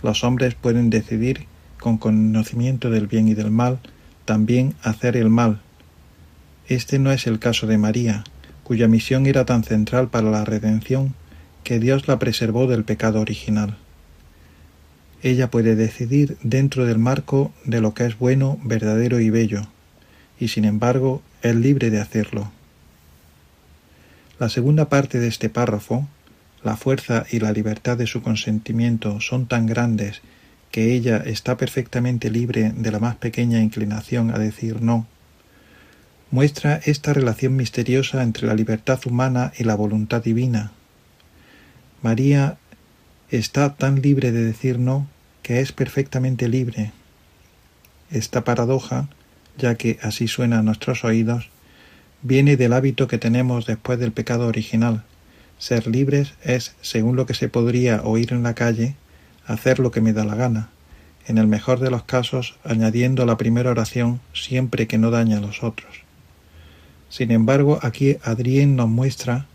Los 0.02 0.24
hombres 0.24 0.54
pueden 0.54 0.90
decidir 0.90 1.46
con 1.86 1.98
conocimiento 1.98 2.90
del 2.90 3.06
bien 3.06 3.28
y 3.28 3.34
del 3.34 3.52
mal, 3.52 3.78
también 4.24 4.74
hacer 4.82 5.16
el 5.16 5.28
mal. 5.30 5.60
Este 6.66 6.98
no 6.98 7.12
es 7.12 7.28
el 7.28 7.38
caso 7.38 7.68
de 7.68 7.78
María, 7.78 8.24
cuya 8.64 8.88
misión 8.88 9.24
era 9.26 9.44
tan 9.44 9.62
central 9.62 10.08
para 10.08 10.28
la 10.28 10.44
redención 10.44 11.14
que 11.62 11.78
Dios 11.78 12.08
la 12.08 12.18
preservó 12.18 12.66
del 12.66 12.82
pecado 12.82 13.20
original. 13.20 13.76
Ella 15.22 15.48
puede 15.48 15.76
decidir 15.76 16.36
dentro 16.42 16.86
del 16.86 16.98
marco 16.98 17.52
de 17.64 17.80
lo 17.80 17.94
que 17.94 18.04
es 18.06 18.18
bueno, 18.18 18.58
verdadero 18.64 19.20
y 19.20 19.30
bello, 19.30 19.62
y 20.40 20.48
sin 20.48 20.64
embargo 20.64 21.22
es 21.42 21.54
libre 21.54 21.90
de 21.90 22.00
hacerlo. 22.00 22.50
La 24.40 24.48
segunda 24.48 24.88
parte 24.88 25.20
de 25.20 25.28
este 25.28 25.50
párrafo, 25.50 26.08
la 26.64 26.76
fuerza 26.76 27.26
y 27.30 27.38
la 27.38 27.52
libertad 27.52 27.96
de 27.96 28.08
su 28.08 28.22
consentimiento 28.22 29.20
son 29.20 29.46
tan 29.46 29.66
grandes 29.66 30.20
que 30.70 30.94
ella 30.94 31.18
está 31.24 31.56
perfectamente 31.56 32.30
libre 32.30 32.72
de 32.76 32.90
la 32.90 32.98
más 32.98 33.16
pequeña 33.16 33.60
inclinación 33.60 34.30
a 34.30 34.38
decir 34.38 34.82
no, 34.82 35.06
muestra 36.30 36.80
esta 36.84 37.12
relación 37.12 37.56
misteriosa 37.56 38.22
entre 38.22 38.46
la 38.46 38.54
libertad 38.54 39.00
humana 39.06 39.52
y 39.58 39.64
la 39.64 39.74
voluntad 39.74 40.22
divina. 40.22 40.72
María 42.02 42.58
está 43.30 43.74
tan 43.74 44.02
libre 44.02 44.32
de 44.32 44.44
decir 44.44 44.78
no 44.78 45.06
que 45.42 45.60
es 45.60 45.72
perfectamente 45.72 46.48
libre. 46.48 46.92
Esta 48.10 48.44
paradoja, 48.44 49.08
ya 49.56 49.76
que 49.76 49.98
así 50.02 50.28
suena 50.28 50.58
a 50.58 50.62
nuestros 50.62 51.04
oídos, 51.04 51.50
viene 52.22 52.56
del 52.56 52.72
hábito 52.72 53.08
que 53.08 53.18
tenemos 53.18 53.66
después 53.66 53.98
del 53.98 54.12
pecado 54.12 54.46
original. 54.46 55.04
Ser 55.58 55.86
libres 55.86 56.34
es, 56.42 56.74
según 56.80 57.16
lo 57.16 57.26
que 57.26 57.34
se 57.34 57.48
podría 57.48 58.02
oír 58.02 58.32
en 58.32 58.42
la 58.42 58.54
calle, 58.54 58.96
hacer 59.46 59.78
lo 59.78 59.90
que 59.90 60.00
me 60.00 60.12
da 60.12 60.24
la 60.24 60.34
gana, 60.34 60.68
en 61.26 61.38
el 61.38 61.46
mejor 61.46 61.80
de 61.80 61.90
los 61.90 62.04
casos 62.04 62.56
añadiendo 62.64 63.26
la 63.26 63.36
primera 63.36 63.70
oración 63.70 64.20
siempre 64.32 64.86
que 64.86 64.98
no 64.98 65.10
daña 65.10 65.38
a 65.38 65.40
los 65.40 65.62
otros. 65.62 66.02
Sin 67.08 67.30
embargo, 67.30 67.78
aquí 67.82 68.18
Adrien 68.22 68.76
nos 68.76 68.88
muestra 68.88 69.46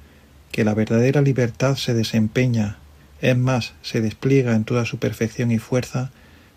que 0.51 0.65
la 0.65 0.73
verdadera 0.73 1.21
libertad 1.21 1.75
se 1.75 1.93
desempeña, 1.93 2.77
es 3.21 3.37
más, 3.37 3.73
se 3.81 4.01
despliega 4.01 4.55
en 4.55 4.63
toda 4.63 4.85
su 4.85 4.97
perfección 4.97 5.51
y 5.51 5.59
fuerza 5.59 6.11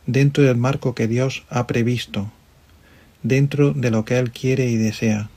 dentro 0.07 0.45
del 0.45 0.57
marco 0.57 0.95
que 0.95 1.07
Dios 1.07 1.45
ha 1.49 1.67
previsto, 1.67 2.31
dentro 3.23 3.73
de 3.73 3.91
lo 3.91 4.05
que 4.05 4.19
Él 4.19 4.33
quiere 4.33 4.69
y 4.69 4.77
desea. 4.77 5.29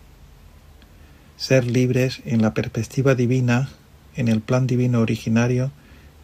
Ser 1.38 1.66
libres 1.66 2.22
en 2.26 2.42
la 2.42 2.54
perspectiva 2.54 3.14
divina, 3.14 3.70
en 4.16 4.28
el 4.28 4.42
plan 4.42 4.68
divino 4.68 5.02
originario, 5.02 5.72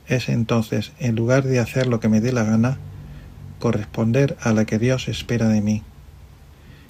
es 0.07 0.29
entonces, 0.29 0.91
en 0.99 1.15
lugar 1.15 1.43
de 1.43 1.59
hacer 1.59 1.87
lo 1.87 1.99
que 1.99 2.09
me 2.09 2.21
dé 2.21 2.31
la 2.31 2.43
gana, 2.43 2.77
corresponder 3.59 4.37
a 4.41 4.51
la 4.51 4.65
que 4.65 4.79
Dios 4.79 5.07
espera 5.07 5.47
de 5.47 5.61
mí. 5.61 5.81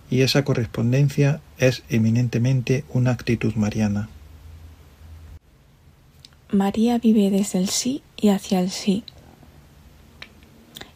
Y 0.09 0.22
esa 0.22 0.43
correspondencia 0.43 1.41
es 1.57 1.84
eminentemente 1.89 2.84
una 2.89 3.11
actitud 3.11 3.53
mariana. 3.55 4.09
María 6.51 6.99
vive 6.99 7.30
desde 7.32 7.59
el 7.59 7.70
sí 7.70 8.03
y 8.16 8.30
hacia 8.30 8.59
el 8.59 8.70
sí. 8.70 9.03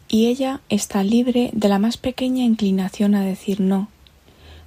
Y 0.08 0.26
ella 0.26 0.60
está 0.68 1.02
libre 1.02 1.50
de 1.52 1.68
la 1.68 1.78
más 1.78 1.96
pequeña 1.96 2.44
inclinación 2.44 3.14
a 3.14 3.22
decir 3.22 3.60
no, 3.60 3.88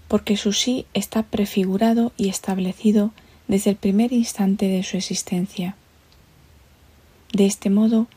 porque 0.08 0.38
su 0.38 0.54
sí 0.54 0.86
está 0.93 1.24
prefigurado 1.24 2.12
y 2.18 2.30
establecido 2.30 3.12
desde 3.47 3.72
el 3.72 3.76
primer 3.76 4.14
instante 4.14 4.68
de 4.68 4.84
su 4.84 4.97
existencia. 4.97 5.76
De 7.34 7.46
este 7.46 7.70
modo, 7.70 8.08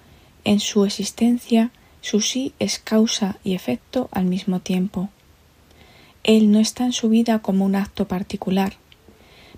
en 0.44 0.60
su 0.60 0.84
existencia, 0.84 1.70
su 2.00 2.20
sí 2.20 2.52
es 2.58 2.78
causa 2.78 3.38
y 3.44 3.54
efecto 3.54 4.08
al 4.12 4.24
mismo 4.24 4.60
tiempo. 4.60 5.08
Él 6.22 6.50
no 6.50 6.58
está 6.58 6.84
en 6.84 6.92
su 6.92 7.08
vida 7.08 7.40
como 7.40 7.64
un 7.64 7.76
acto 7.76 8.08
particular, 8.08 8.74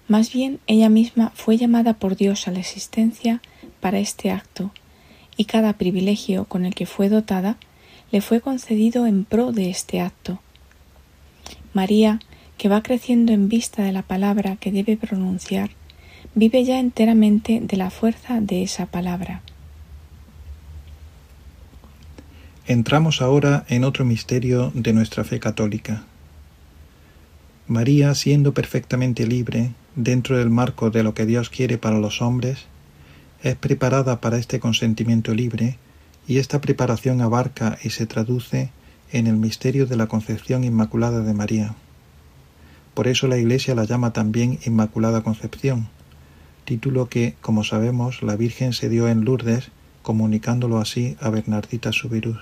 más 0.08 0.32
bien 0.32 0.60
ella 0.68 0.88
misma 0.88 1.32
fue 1.34 1.56
llamada 1.56 1.94
por 1.94 2.16
Dios 2.16 2.46
a 2.46 2.52
la 2.52 2.60
existencia 2.60 3.42
para 3.80 3.98
este 3.98 4.30
acto, 4.30 4.70
y 5.36 5.46
cada 5.46 5.72
privilegio 5.72 6.44
con 6.44 6.64
el 6.64 6.74
que 6.74 6.86
fue 6.86 7.08
dotada 7.08 7.56
le 8.12 8.20
fue 8.20 8.40
concedido 8.40 9.06
en 9.06 9.24
pro 9.24 9.50
de 9.50 9.68
este 9.68 10.00
acto. 10.00 10.38
María, 11.72 12.20
que 12.56 12.68
va 12.68 12.82
creciendo 12.82 13.32
en 13.32 13.48
vista 13.48 13.82
de 13.82 13.92
la 13.92 14.02
palabra 14.02 14.56
que 14.56 14.70
debe 14.70 14.96
pronunciar, 14.96 15.70
vive 16.36 16.64
ya 16.64 16.78
enteramente 16.78 17.60
de 17.62 17.76
la 17.78 17.88
fuerza 17.88 18.42
de 18.42 18.62
esa 18.62 18.84
palabra. 18.84 19.40
Entramos 22.66 23.22
ahora 23.22 23.64
en 23.68 23.84
otro 23.84 24.04
misterio 24.04 24.70
de 24.74 24.92
nuestra 24.92 25.24
fe 25.24 25.40
católica. 25.40 26.04
María, 27.66 28.14
siendo 28.14 28.52
perfectamente 28.52 29.26
libre, 29.26 29.70
dentro 29.94 30.36
del 30.36 30.50
marco 30.50 30.90
de 30.90 31.02
lo 31.02 31.14
que 31.14 31.24
Dios 31.24 31.48
quiere 31.48 31.78
para 31.78 31.98
los 31.98 32.20
hombres, 32.20 32.66
es 33.42 33.56
preparada 33.56 34.20
para 34.20 34.36
este 34.36 34.60
consentimiento 34.60 35.34
libre 35.34 35.78
y 36.28 36.36
esta 36.36 36.60
preparación 36.60 37.22
abarca 37.22 37.78
y 37.82 37.90
se 37.90 38.04
traduce 38.04 38.70
en 39.10 39.26
el 39.26 39.36
misterio 39.36 39.86
de 39.86 39.96
la 39.96 40.06
concepción 40.06 40.64
inmaculada 40.64 41.20
de 41.20 41.32
María. 41.32 41.76
Por 42.92 43.08
eso 43.08 43.26
la 43.26 43.38
Iglesia 43.38 43.74
la 43.74 43.84
llama 43.84 44.12
también 44.12 44.58
Inmaculada 44.66 45.22
Concepción, 45.22 45.88
título 46.66 47.08
que, 47.08 47.34
como 47.40 47.64
sabemos, 47.64 48.22
la 48.22 48.36
Virgen 48.36 48.74
se 48.74 48.90
dio 48.90 49.08
en 49.08 49.24
Lourdes, 49.24 49.70
comunicándolo 50.02 50.78
así 50.78 51.16
a 51.20 51.30
Bernardita 51.30 51.92
Subirús. 51.92 52.38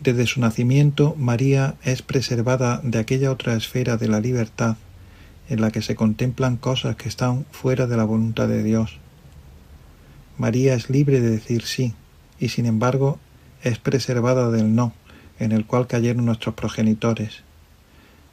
Desde 0.00 0.26
su 0.26 0.40
nacimiento, 0.40 1.14
María 1.16 1.76
es 1.84 2.02
preservada 2.02 2.80
de 2.82 2.98
aquella 2.98 3.30
otra 3.30 3.54
esfera 3.54 3.96
de 3.96 4.08
la 4.08 4.20
libertad 4.20 4.76
en 5.48 5.60
la 5.60 5.70
que 5.70 5.82
se 5.82 5.94
contemplan 5.94 6.56
cosas 6.56 6.96
que 6.96 7.08
están 7.08 7.46
fuera 7.52 7.86
de 7.86 7.96
la 7.96 8.04
voluntad 8.04 8.48
de 8.48 8.62
Dios. 8.62 8.98
María 10.38 10.74
es 10.74 10.90
libre 10.90 11.20
de 11.20 11.30
decir 11.30 11.62
sí, 11.62 11.94
y 12.38 12.48
sin 12.48 12.66
embargo 12.66 13.18
es 13.62 13.78
preservada 13.78 14.50
del 14.50 14.74
no, 14.74 14.92
en 15.38 15.52
el 15.52 15.64
cual 15.66 15.86
cayeron 15.86 16.24
nuestros 16.24 16.54
progenitores. 16.54 17.42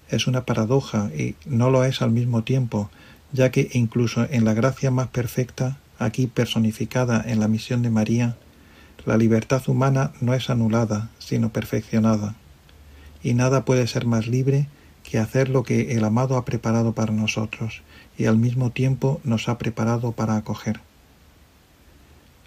Es 0.10 0.28
una 0.28 0.46
paradoja 0.46 1.10
y 1.16 1.36
no 1.46 1.70
lo 1.70 1.86
es 1.86 2.02
al 2.02 2.12
mismo 2.12 2.44
tiempo, 2.44 2.90
ya 3.34 3.52
que 3.52 3.70
incluso 3.74 4.26
en 4.30 4.46
la 4.46 4.54
gracia 4.54 4.92
más 4.92 5.08
perfecta, 5.08 5.78
aquí 6.00 6.28
personificada 6.28 7.24
en 7.26 7.40
la 7.40 7.48
misión 7.48 7.82
de 7.82 7.90
María, 7.90 8.38
la 9.06 9.18
libertad 9.18 9.62
humana 9.68 10.14
no 10.22 10.34
es 10.34 10.50
anulada, 10.50 11.10
sino 11.20 11.52
perfeccionada, 11.52 12.36
y 13.22 13.34
nada 13.34 13.66
puede 13.66 13.88
ser 13.88 14.06
más 14.06 14.28
libre 14.28 14.68
que 15.04 15.18
hacer 15.18 15.50
lo 15.50 15.64
que 15.64 15.94
el 15.94 16.06
amado 16.06 16.38
ha 16.38 16.46
preparado 16.46 16.94
para 16.94 17.12
nosotros, 17.12 17.82
y 18.18 18.26
al 18.26 18.38
mismo 18.38 18.70
tiempo 18.70 19.20
nos 19.24 19.50
ha 19.50 19.58
preparado 19.58 20.12
para 20.14 20.38
acoger. 20.38 20.80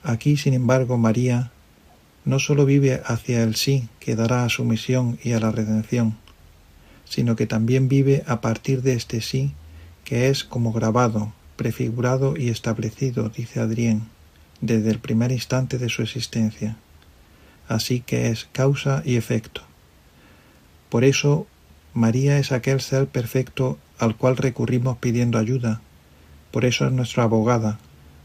Aquí, 0.02 0.36
sin 0.36 0.54
embargo, 0.54 0.96
María 0.96 1.50
no 2.24 2.38
sólo 2.38 2.64
vive 2.64 3.02
hacia 3.04 3.42
el 3.42 3.56
sí 3.56 3.88
que 3.98 4.16
dará 4.16 4.44
a 4.44 4.48
su 4.48 4.64
misión 4.64 5.18
y 5.22 5.32
a 5.32 5.40
la 5.40 5.50
redención, 5.50 6.16
sino 7.04 7.36
que 7.36 7.46
también 7.46 7.88
vive 7.88 8.24
a 8.26 8.40
partir 8.40 8.82
de 8.82 8.94
este 8.94 9.20
sí 9.20 9.52
que 10.06 10.28
es 10.28 10.44
como 10.44 10.72
grabado, 10.72 11.32
prefigurado 11.56 12.36
y 12.36 12.48
establecido, 12.48 13.28
dice 13.28 13.58
Adrián, 13.58 14.08
desde 14.60 14.90
el 14.90 15.00
primer 15.00 15.32
instante 15.32 15.78
de 15.78 15.88
su 15.88 16.00
existencia. 16.00 16.76
Así 17.66 18.00
que 18.00 18.28
es 18.28 18.48
causa 18.52 19.02
y 19.04 19.16
efecto. 19.16 19.62
Por 20.90 21.02
eso 21.02 21.48
María 21.92 22.38
es 22.38 22.52
aquel 22.52 22.80
ser 22.80 23.08
perfecto 23.08 23.78
al 23.98 24.16
cual 24.16 24.36
recurrimos 24.36 24.98
pidiendo 24.98 25.38
ayuda. 25.38 25.80
Por 26.52 26.64
eso 26.64 26.86
es 26.86 26.92
nuestra 26.92 27.24
abogada, 27.24 27.80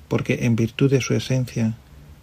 porque 0.08 0.46
en 0.46 0.56
virtud 0.56 0.92
de 0.92 1.02
su 1.02 1.16
esencia, 1.16 1.74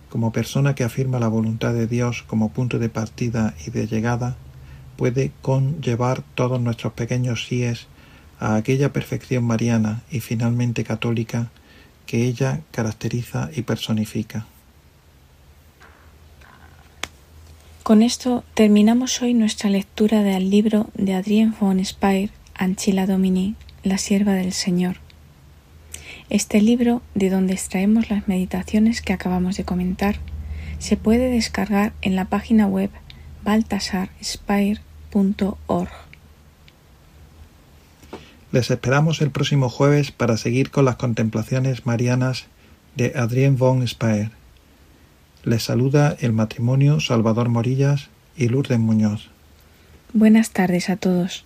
como 0.09 0.31
persona 0.31 0.77
que 0.77 0.85
afirma 0.85 1.19
la 1.19 1.27
voluntad 1.27 1.75
de 1.75 1.89
Dios 1.89 2.23
como 2.23 2.53
punto 2.53 2.79
de 2.79 2.91
partida 2.91 3.55
y 3.67 3.71
de 3.71 3.89
llegada, 3.89 4.37
puede 4.97 5.33
conllevar 5.43 6.23
todos 6.37 6.61
nuestros 6.61 6.93
pequeños 6.93 7.47
síes 7.47 7.89
a 8.41 8.57
aquella 8.57 8.93
perfección 8.93 9.45
mariana 9.45 10.03
y 10.11 10.21
finalmente 10.21 10.85
católica 10.85 11.51
que 12.07 12.25
ella 12.25 12.61
caracteriza 12.71 13.51
y 13.55 13.63
personifica. 13.63 14.47
Con 17.83 18.03
esto 18.03 18.45
terminamos 18.55 19.21
hoy 19.23 19.35
nuestra 19.35 19.71
lectura 19.71 20.23
del 20.23 20.51
libro 20.51 20.91
de 20.95 21.15
Adrien 21.15 21.55
von 21.59 21.85
Speyer, 21.85 22.31
Anchila 22.55 23.07
Domini, 23.07 23.57
la 23.83 23.99
sierva 23.99 24.35
del 24.35 24.53
Señor. 24.53 24.99
Este 26.31 26.61
libro, 26.61 27.01
de 27.15 27.31
donde 27.31 27.55
extraemos 27.55 28.11
las 28.11 28.29
meditaciones 28.29 29.01
que 29.01 29.15
acabamos 29.15 29.57
de 29.57 29.65
comentar, 29.65 30.17
se 30.79 30.99
puede 30.99 31.31
descargar 31.31 31.95
en 32.03 32.15
la 32.15 32.27
página 32.27 32.67
web 32.67 32.91
baltasarspire.org. 33.43 36.08
Les 38.51 38.71
esperamos 38.71 39.21
el 39.21 39.31
próximo 39.31 39.69
jueves 39.69 40.11
para 40.11 40.37
seguir 40.37 40.71
con 40.71 40.85
las 40.85 40.97
contemplaciones 40.97 41.85
marianas 41.85 42.47
de 42.97 43.13
Adrien 43.15 43.57
von 43.59 43.87
Speyer. 43.87 44.31
Les 45.45 45.63
saluda 45.63 46.17
el 46.21 46.33
matrimonio 46.33 47.01
Salvador 47.01 47.49
Morillas 47.49 48.09
y 48.37 48.49
Lourdes 48.49 48.79
Muñoz. 48.79 49.31
Buenas 50.15 50.51
tardes 50.51 50.89
a 50.89 50.97
todos. 50.97 51.45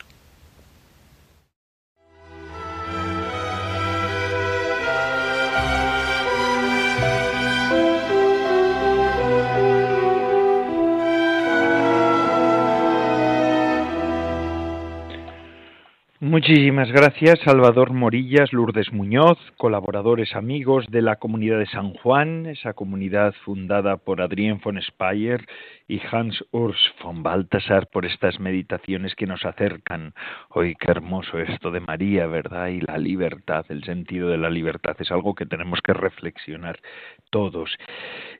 Muchísimas 16.33 16.91
gracias, 16.91 17.41
Salvador 17.45 17.93
Morillas, 17.93 18.55
Lourdes 18.55 18.91
Muñoz, 18.91 19.39
colaboradores 19.59 20.35
amigos 20.35 20.87
de 20.89 21.03
la 21.03 21.17
comunidad 21.17 21.59
de 21.59 21.67
San 21.67 21.93
Juan, 21.93 22.47
esa 22.47 22.73
comunidad 22.73 23.35
fundada 23.45 23.99
por 23.99 24.23
Adrien 24.23 24.59
von 24.59 24.81
Speyer 24.81 25.45
y 25.87 26.01
Hans 26.11 26.43
Urs 26.51 26.79
von 27.05 27.23
Balthasar 27.23 27.89
por 27.89 28.07
estas 28.07 28.41
meditaciones 28.41 29.15
que 29.15 29.27
nos 29.27 29.45
acercan. 29.45 30.15
Hoy 30.49 30.75
qué 30.77 30.93
hermoso 30.93 31.39
esto 31.39 31.71
de 31.71 31.81
María, 31.81 32.27
¿verdad? 32.29 32.69
Y 32.69 32.81
la 32.81 32.97
libertad, 32.97 33.67
el 33.69 33.85
sentido 33.85 34.31
de 34.31 34.39
la 34.39 34.49
libertad, 34.49 34.97
es 35.01 35.13
algo 35.13 35.35
que 35.35 35.45
tenemos 35.45 35.81
que 35.83 35.93
reflexionar 35.93 36.81
todos. 37.29 37.77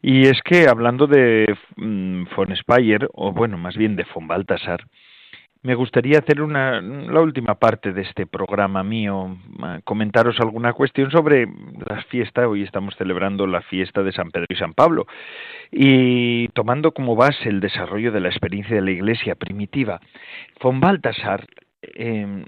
Y 0.01 0.29
es 0.29 0.41
que 0.41 0.67
hablando 0.67 1.07
de 1.07 1.55
mm, 1.77 2.25
von 2.35 2.57
Speyer, 2.57 3.11
o 3.13 3.33
bueno, 3.33 3.59
más 3.59 3.77
bien 3.77 3.97
de 3.97 4.07
von 4.15 4.27
Balthasar, 4.27 4.81
me 5.63 5.77
gustaría 5.77 6.19
hacer 6.19 6.43
una, 6.43 6.81
la 6.81 7.21
última 7.21 7.55
parte 7.55 7.93
de 7.93 8.03
este 8.03 8.27
programa 8.27 8.83
mío, 8.83 9.39
comentaros 9.85 10.41
alguna 10.41 10.73
cuestión 10.73 11.11
sobre 11.13 11.47
la 11.87 12.03
fiesta. 12.09 12.49
Hoy 12.49 12.63
estamos 12.63 12.97
celebrando 12.97 13.47
la 13.47 13.63
fiesta 13.63 14.03
de 14.03 14.13
San 14.13 14.33
Pedro 14.33 14.47
y 14.49 14.57
San 14.57 14.75
Pablo 14.75 15.07
y 15.71 16.49
tomando 16.49 16.93
como 16.93 17.15
base 17.15 17.49
el 17.49 17.61
desarrollo 17.61 18.11
de 18.11 18.21
la 18.21 18.29
experiencia 18.29 18.75
de 18.75 18.83
la 18.83 18.91
Iglesia 18.91 19.37
primitiva. 19.37 20.01
Von 20.61 20.81
Baltasar 20.81 21.47
em, 21.81 22.45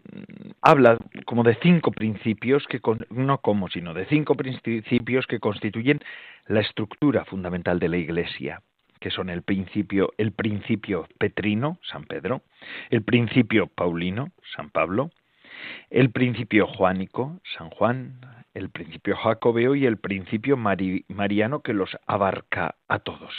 habla 0.60 0.98
como 1.24 1.44
de 1.44 1.56
cinco 1.62 1.92
principios 1.92 2.66
que 2.66 2.80
no 3.10 3.38
como 3.38 3.68
sino 3.68 3.94
de 3.94 4.06
cinco 4.06 4.34
principios 4.34 5.26
que 5.28 5.38
constituyen 5.38 6.00
la 6.48 6.60
estructura 6.60 7.24
fundamental 7.24 7.78
de 7.78 7.88
la 7.88 7.96
Iglesia 7.96 8.60
que 9.04 9.10
son 9.10 9.28
el 9.28 9.42
principio, 9.42 10.14
el 10.16 10.32
principio 10.32 11.06
petrino, 11.18 11.78
San 11.82 12.04
Pedro, 12.04 12.40
el 12.88 13.02
principio 13.02 13.66
paulino, 13.66 14.30
San 14.56 14.70
Pablo, 14.70 15.10
el 15.90 16.10
principio 16.10 16.66
juánico, 16.66 17.38
San 17.58 17.68
Juan, 17.68 18.18
el 18.54 18.70
principio 18.70 19.14
jacobeo 19.14 19.74
y 19.74 19.84
el 19.84 19.98
principio 19.98 20.56
mariano 20.56 21.60
que 21.60 21.74
los 21.74 21.90
abarca 22.06 22.76
a 22.88 23.00
todos. 23.00 23.34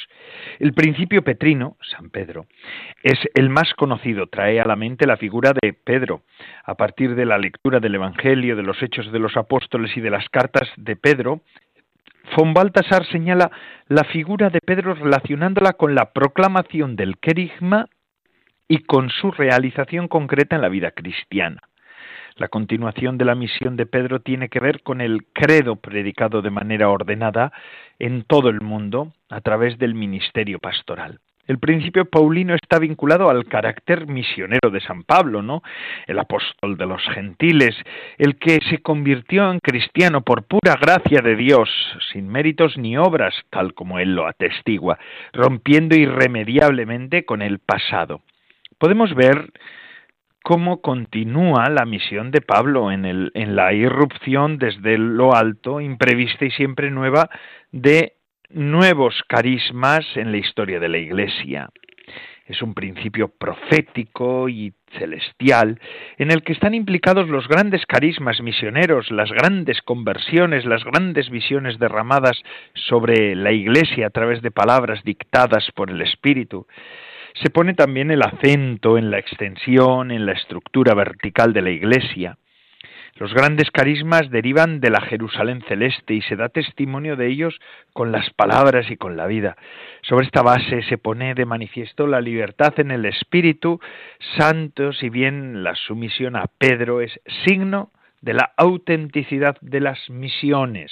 El 0.60 0.76
principio 0.76 1.24
petrino, 1.24 1.78
San 1.82 2.12
Pedro, 2.12 2.46
es 3.02 3.18
el 3.34 3.50
más 3.50 3.74
conocido, 3.74 4.28
trae 4.28 4.60
a 4.60 4.66
la 4.66 4.76
mente 4.76 5.08
la 5.08 5.18
figura 5.18 5.52
de 5.60 5.74
Pedro, 5.74 6.22
a 6.64 6.76
partir 6.76 7.16
de 7.16 7.26
la 7.26 7.40
lectura 7.40 7.80
del 7.80 7.96
Evangelio, 7.96 8.56
de 8.56 8.62
los 8.62 8.84
hechos 8.84 9.12
de 9.12 9.18
los 9.18 9.36
apóstoles 9.36 9.98
y 9.98 10.02
de 10.02 10.12
las 10.12 10.30
cartas 10.30 10.70
de 10.78 10.96
Pedro, 10.96 11.42
Von 12.36 12.54
Baltasar 12.54 13.06
señala 13.06 13.50
la 13.88 14.04
figura 14.04 14.50
de 14.50 14.60
Pedro 14.60 14.94
relacionándola 14.94 15.74
con 15.74 15.96
la 15.96 16.12
proclamación 16.12 16.98
del 16.98 17.18
querigma 17.18 17.88
y 18.68 18.80
con 18.80 19.10
su 19.10 19.32
realización 19.32 20.10
concreta 20.10 20.58
en 20.58 20.62
la 20.62 20.68
vida 20.68 20.92
cristiana. 20.92 21.62
La 22.36 22.50
continuación 22.50 23.18
de 23.18 23.24
la 23.24 23.36
misión 23.36 23.78
de 23.78 23.86
Pedro 23.86 24.20
tiene 24.20 24.50
que 24.50 24.60
ver 24.60 24.84
con 24.84 25.00
el 25.00 25.28
credo 25.32 25.78
predicado 25.78 26.42
de 26.42 26.50
manera 26.50 26.90
ordenada 26.90 27.54
en 28.00 28.24
todo 28.24 28.50
el 28.50 28.60
mundo 28.60 29.14
a 29.30 29.40
través 29.40 29.78
del 29.78 29.96
ministerio 29.96 30.60
pastoral. 30.60 31.22
El 31.48 31.60
principio 31.60 32.06
paulino 32.06 32.56
está 32.56 32.80
vinculado 32.80 33.30
al 33.30 33.46
carácter 33.46 34.08
misionero 34.08 34.72
de 34.72 34.82
San 34.82 35.04
Pablo, 35.04 35.42
¿no? 35.42 35.62
El 36.08 36.18
apóstol 36.18 36.76
de 36.78 36.88
los 36.88 37.02
gentiles, 37.14 37.76
el 38.18 38.38
que 38.38 38.60
se 38.70 38.80
convirtió 38.80 39.52
en 39.52 39.60
cristiano 39.60 40.22
por 40.22 40.44
pura 40.44 40.76
gracia 40.80 41.22
de 41.22 41.36
Dios, 41.36 41.70
sin 42.12 42.28
méritos 42.28 42.78
ni 42.78 42.98
obras, 42.98 43.36
tal 43.52 43.74
como 43.74 44.00
él 44.00 44.16
lo 44.16 44.28
atestigua, 44.28 44.98
rompiendo 45.34 45.96
irremediablemente 45.96 47.26
con 47.26 47.42
el 47.42 47.60
pasado. 47.60 48.22
Podemos 48.80 49.14
ver 49.14 49.52
cómo 50.44 50.82
continúa 50.82 51.70
la 51.70 51.86
misión 51.86 52.32
de 52.32 52.42
Pablo 52.42 52.92
en, 52.92 53.06
en 53.06 53.56
la 53.56 53.74
irrupción 53.74 54.58
desde 54.58 54.98
lo 54.98 55.36
alto, 55.36 55.80
imprevista 55.82 56.46
y 56.46 56.52
siempre 56.52 56.92
nueva, 56.92 57.30
de 57.72 58.14
nuevos 58.50 59.24
carismas 59.28 60.06
en 60.16 60.32
la 60.32 60.38
historia 60.38 60.80
de 60.80 60.90
la 60.90 60.98
Iglesia. 60.98 61.70
Es 62.46 62.62
un 62.62 62.76
principio 62.76 63.30
profético 63.30 64.48
y 64.50 64.74
celestial 65.00 65.80
en 66.18 66.30
el 66.32 66.44
que 66.44 66.54
están 66.54 66.76
implicados 66.76 67.28
los 67.28 67.48
grandes 67.48 67.86
carismas 67.88 68.40
misioneros, 68.42 69.10
las 69.10 69.32
grandes 69.32 69.82
conversiones, 69.82 70.64
las 70.66 70.84
grandes 70.84 71.30
visiones 71.32 71.80
derramadas 71.80 72.40
sobre 72.76 73.36
la 73.36 73.52
Iglesia 73.52 74.08
a 74.08 74.12
través 74.12 74.44
de 74.44 74.52
palabras 74.52 75.04
dictadas 75.04 75.72
por 75.74 75.90
el 75.90 76.02
Espíritu. 76.02 76.68
Se 77.42 77.50
pone 77.50 77.74
también 77.74 78.12
el 78.12 78.22
acento 78.22 78.98
en 78.98 79.10
la 79.10 79.18
extensión, 79.18 80.12
en 80.12 80.26
la 80.26 80.34
estructura 80.34 80.94
vertical 80.94 81.52
de 81.52 81.62
la 81.64 81.72
Iglesia. 81.72 82.38
Los 83.18 83.34
grandes 83.34 83.72
carismas 83.72 84.30
derivan 84.30 84.82
de 84.82 84.90
la 84.90 85.00
Jerusalén 85.00 85.64
celeste 85.70 86.16
y 86.16 86.22
se 86.22 86.36
da 86.36 86.50
testimonio 86.50 87.16
de 87.16 87.28
ellos 87.28 87.58
con 87.94 88.12
las 88.12 88.30
palabras 88.32 88.92
y 88.92 88.98
con 88.98 89.16
la 89.16 89.26
vida. 89.26 89.56
Sobre 90.02 90.26
esta 90.26 90.42
base 90.42 90.84
se 90.84 90.98
pone 90.98 91.34
de 91.34 91.46
manifiesto 91.46 92.08
la 92.08 92.20
libertad 92.20 92.78
en 92.78 92.92
el 92.92 93.06
Espíritu 93.06 93.80
Santo, 94.38 94.92
si 94.92 95.08
bien 95.08 95.64
la 95.64 95.76
sumisión 95.76 96.36
a 96.36 96.48
Pedro 96.58 97.00
es 97.00 97.18
signo 97.46 97.90
de 98.20 98.34
la 98.34 98.52
autenticidad 98.58 99.56
de 99.62 99.80
las 99.80 100.10
misiones. 100.10 100.92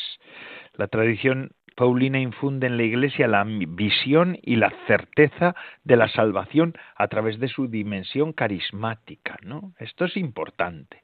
La 0.77 0.87
tradición 0.87 1.51
Paulina 1.75 2.19
infunde 2.19 2.67
en 2.67 2.77
la 2.77 2.83
Iglesia 2.83 3.27
la 3.27 3.43
visión 3.45 4.37
y 4.41 4.55
la 4.55 4.71
certeza 4.87 5.55
de 5.83 5.97
la 5.97 6.07
salvación 6.07 6.73
a 6.95 7.07
través 7.07 7.39
de 7.39 7.47
su 7.47 7.67
dimensión 7.67 8.33
carismática, 8.33 9.37
¿no? 9.43 9.73
Esto 9.79 10.05
es 10.05 10.17
importante. 10.17 11.03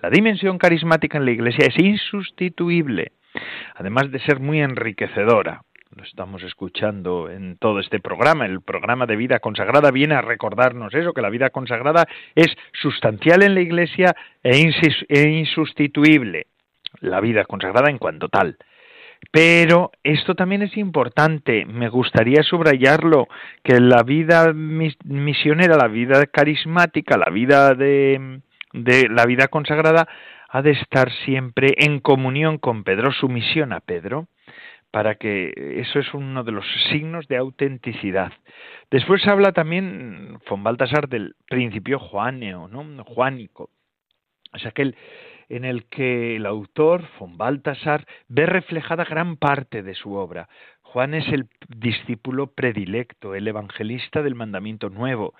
La 0.00 0.10
dimensión 0.10 0.58
carismática 0.58 1.18
en 1.18 1.24
la 1.24 1.30
Iglesia 1.30 1.66
es 1.66 1.78
insustituible, 1.78 3.12
además 3.74 4.10
de 4.10 4.20
ser 4.20 4.40
muy 4.40 4.60
enriquecedora. 4.60 5.62
Lo 5.96 6.04
estamos 6.04 6.44
escuchando 6.44 7.28
en 7.28 7.56
todo 7.56 7.80
este 7.80 7.98
programa. 7.98 8.46
El 8.46 8.60
programa 8.60 9.06
de 9.06 9.16
vida 9.16 9.40
consagrada 9.40 9.90
viene 9.90 10.14
a 10.14 10.22
recordarnos 10.22 10.94
eso, 10.94 11.12
que 11.12 11.20
la 11.20 11.30
vida 11.30 11.50
consagrada 11.50 12.06
es 12.36 12.46
sustancial 12.72 13.42
en 13.42 13.54
la 13.54 13.60
Iglesia 13.60 14.14
e, 14.44 14.70
e 15.08 15.28
insustituible. 15.28 16.46
La 17.00 17.20
vida 17.20 17.44
consagrada 17.44 17.90
en 17.90 17.98
cuanto 17.98 18.28
tal. 18.28 18.56
Pero 19.32 19.92
esto 20.02 20.34
también 20.34 20.62
es 20.62 20.76
importante, 20.76 21.64
me 21.64 21.88
gustaría 21.88 22.42
subrayarlo, 22.42 23.28
que 23.62 23.78
la 23.78 24.02
vida 24.02 24.52
misionera, 24.52 25.76
la 25.76 25.88
vida 25.88 26.26
carismática, 26.26 27.16
la 27.16 27.30
vida 27.30 27.74
de, 27.74 28.40
de 28.72 29.08
la 29.08 29.26
vida 29.26 29.48
consagrada 29.48 30.08
ha 30.48 30.62
de 30.62 30.72
estar 30.72 31.12
siempre 31.24 31.74
en 31.76 32.00
comunión 32.00 32.58
con 32.58 32.82
Pedro, 32.82 33.12
su 33.12 33.28
misión 33.28 33.72
a 33.72 33.80
Pedro, 33.80 34.26
para 34.90 35.14
que 35.14 35.52
eso 35.76 36.00
es 36.00 36.12
uno 36.12 36.42
de 36.42 36.52
los 36.52 36.66
signos 36.90 37.28
de 37.28 37.36
autenticidad. 37.36 38.32
Después 38.90 39.24
habla 39.28 39.52
también 39.52 40.38
von 40.48 40.64
Baltasar 40.64 41.08
del 41.08 41.36
principio 41.48 42.00
juaneo, 42.00 42.66
¿no? 42.66 43.04
juánico. 43.04 43.70
Es 44.52 44.66
aquel 44.66 44.96
en 45.50 45.64
el 45.64 45.84
que 45.86 46.36
el 46.36 46.46
autor, 46.46 47.04
von 47.18 47.36
Baltasar, 47.36 48.06
ve 48.28 48.46
reflejada 48.46 49.04
gran 49.04 49.36
parte 49.36 49.82
de 49.82 49.94
su 49.94 50.14
obra. 50.14 50.48
Juan 50.80 51.12
es 51.14 51.28
el 51.28 51.48
discípulo 51.68 52.48
predilecto, 52.48 53.34
el 53.34 53.46
evangelista 53.46 54.22
del 54.22 54.34
mandamiento 54.34 54.90
nuevo. 54.90 55.34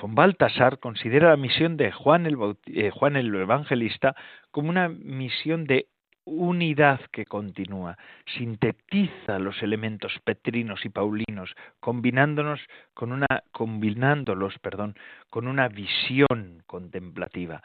Von 0.00 0.14
Baltasar 0.14 0.78
considera 0.78 1.28
la 1.30 1.36
misión 1.36 1.76
de 1.76 1.92
Juan 1.92 2.26
el, 2.26 2.36
eh, 2.66 2.90
Juan 2.90 3.16
el 3.16 3.34
Evangelista 3.34 4.14
como 4.50 4.70
una 4.70 4.88
misión 4.88 5.64
de 5.64 5.88
unidad 6.24 7.00
que 7.12 7.24
continúa, 7.24 7.96
sintetiza 8.36 9.38
los 9.38 9.62
elementos 9.62 10.12
petrinos 10.24 10.84
y 10.84 10.88
paulinos, 10.88 11.54
combinándonos 11.80 12.60
con 12.94 13.12
una, 13.12 13.26
combinándolos, 13.52 14.54
con 15.30 15.48
una 15.48 15.68
visión 15.68 16.62
contemplativa 16.66 17.62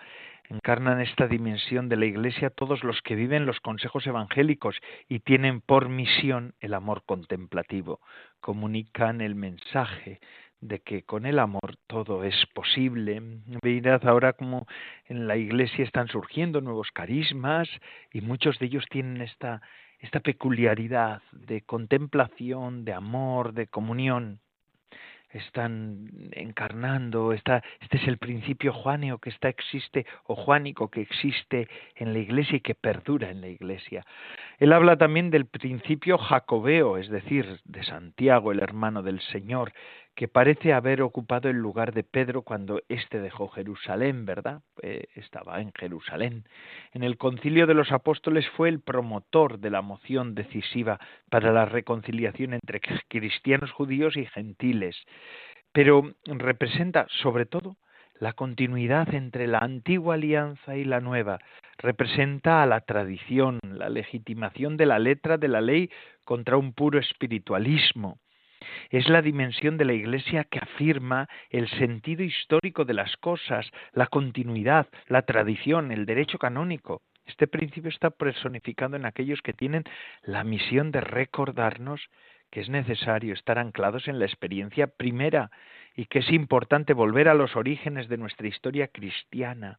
encarnan 0.50 1.02
esta 1.02 1.28
dimensión 1.28 1.90
de 1.90 1.98
la 1.98 2.06
Iglesia 2.06 2.50
todos 2.50 2.84
los 2.84 3.02
que 3.02 3.16
viven 3.16 3.46
los 3.46 3.60
consejos 3.60 4.06
evangélicos 4.08 4.76
y 5.08 5.20
tienen 5.20 5.62
por 5.62 5.90
misión 5.90 6.54
el 6.60 6.74
amor 6.74 7.04
contemplativo. 7.06 8.00
Comunican 8.42 9.22
el 9.22 9.36
mensaje 9.36 10.20
de 10.68 10.80
que 10.80 11.04
con 11.04 11.26
el 11.26 11.40
amor 11.40 11.78
todo 11.88 12.24
es 12.24 12.36
posible. 12.54 13.22
Mirad 13.64 14.06
ahora 14.08 14.34
como 14.34 14.68
en 15.08 15.28
la 15.28 15.38
Iglesia 15.38 15.84
están 15.84 16.08
surgiendo 16.08 16.62
nuevos 16.62 16.92
carismas 16.92 17.70
y 18.12 18.22
muchos 18.22 18.60
de 18.60 18.68
ellos 18.68 18.86
tienen 18.90 19.22
esta, 19.22 19.62
esta 20.00 20.20
peculiaridad 20.20 21.22
de 21.32 21.62
contemplación, 21.62 22.86
de 22.86 22.94
amor, 22.94 23.54
de 23.54 23.68
comunión 23.68 24.40
están 25.38 26.10
encarnando, 26.32 27.34
está, 27.34 27.62
este 27.82 27.98
es 27.98 28.08
el 28.08 28.18
principio 28.18 28.74
juáneo 28.74 29.18
que 29.18 29.30
está 29.30 29.50
existe 29.50 30.06
o 30.26 30.36
juánico 30.36 30.90
que 30.90 31.02
existe 31.02 31.68
en 31.96 32.14
la 32.14 32.20
iglesia 32.20 32.58
y 32.58 32.62
que 32.62 32.76
perdura 32.76 33.30
en 33.30 33.42
la 33.42 33.48
iglesia. 33.48 34.06
Él 34.60 34.72
habla 34.72 34.98
también 34.98 35.30
del 35.32 35.46
principio 35.46 36.18
jacobeo, 36.18 36.98
es 36.98 37.10
decir, 37.10 37.60
de 37.66 37.84
Santiago, 37.84 38.52
el 38.52 38.62
hermano 38.62 39.04
del 39.04 39.20
Señor, 39.20 39.74
que 40.16 40.30
parece 40.30 40.72
haber 40.72 41.02
ocupado 41.02 41.50
el 41.50 41.58
lugar 41.58 41.94
de 41.94 42.04
Pedro 42.04 42.42
cuando 42.42 42.82
éste 42.88 43.20
dejó 43.20 43.50
Jerusalén, 43.50 44.26
¿verdad? 44.26 44.62
Eh, 44.82 45.08
estaba 45.16 45.60
en 45.60 45.74
Jerusalén. 45.74 46.46
En 46.94 47.04
el 47.04 47.18
concilio 47.18 47.68
de 47.68 47.74
los 47.74 47.92
apóstoles 47.92 48.48
fue 48.56 48.70
el 48.70 48.80
promotor 48.80 49.60
de 49.60 49.70
la 49.70 49.82
moción 49.82 50.34
decisiva 50.34 51.00
para 51.30 51.52
la 51.52 51.66
reconciliación 51.66 52.54
entre 52.54 52.80
cristianos 53.10 53.72
judíos 53.72 54.16
y 54.16 54.26
gentiles, 54.26 54.96
pero 55.74 56.14
representa 56.26 57.08
sobre 57.22 57.46
todo 57.46 57.76
la 58.18 58.32
continuidad 58.32 59.14
entre 59.14 59.48
la 59.48 59.58
antigua 59.60 60.16
alianza 60.16 60.78
y 60.78 60.86
la 60.86 61.02
nueva, 61.02 61.40
representa 61.78 62.64
a 62.64 62.66
la 62.66 62.80
tradición, 62.80 63.60
la 63.64 63.90
legitimación 63.90 64.78
de 64.78 64.86
la 64.86 65.00
letra 65.00 65.38
de 65.38 65.50
la 65.50 65.60
ley 65.60 65.92
contra 66.24 66.56
un 66.56 66.72
puro 66.72 66.98
espiritualismo 67.00 68.20
es 68.90 69.10
la 69.10 69.22
dimensión 69.22 69.78
de 69.78 69.86
la 69.86 69.94
Iglesia 69.94 70.44
que 70.44 70.60
afirma 70.60 71.28
el 71.50 71.68
sentido 71.70 72.24
histórico 72.24 72.86
de 72.86 72.94
las 72.94 73.16
cosas, 73.18 73.70
la 73.94 74.08
continuidad, 74.08 74.88
la 75.08 75.24
tradición, 75.24 75.92
el 75.92 76.06
derecho 76.06 76.38
canónico. 76.38 77.02
Este 77.26 77.48
principio 77.48 77.90
está 77.90 78.12
personificado 78.12 78.96
en 78.96 79.06
aquellos 79.06 79.42
que 79.42 79.54
tienen 79.54 79.84
la 80.24 80.44
misión 80.44 80.92
de 80.92 81.02
recordarnos 81.02 82.02
que 82.52 82.62
es 82.62 82.70
necesario 82.70 83.34
estar 83.34 83.58
anclados 83.58 84.08
en 84.08 84.20
la 84.20 84.26
experiencia 84.26 84.88
primera 84.88 85.52
y 85.96 86.06
que 86.06 86.20
es 86.20 86.32
importante 86.32 86.94
volver 86.94 87.28
a 87.28 87.34
los 87.34 87.56
orígenes 87.56 88.08
de 88.08 88.18
nuestra 88.18 88.48
historia 88.48 88.88
cristiana, 88.88 89.78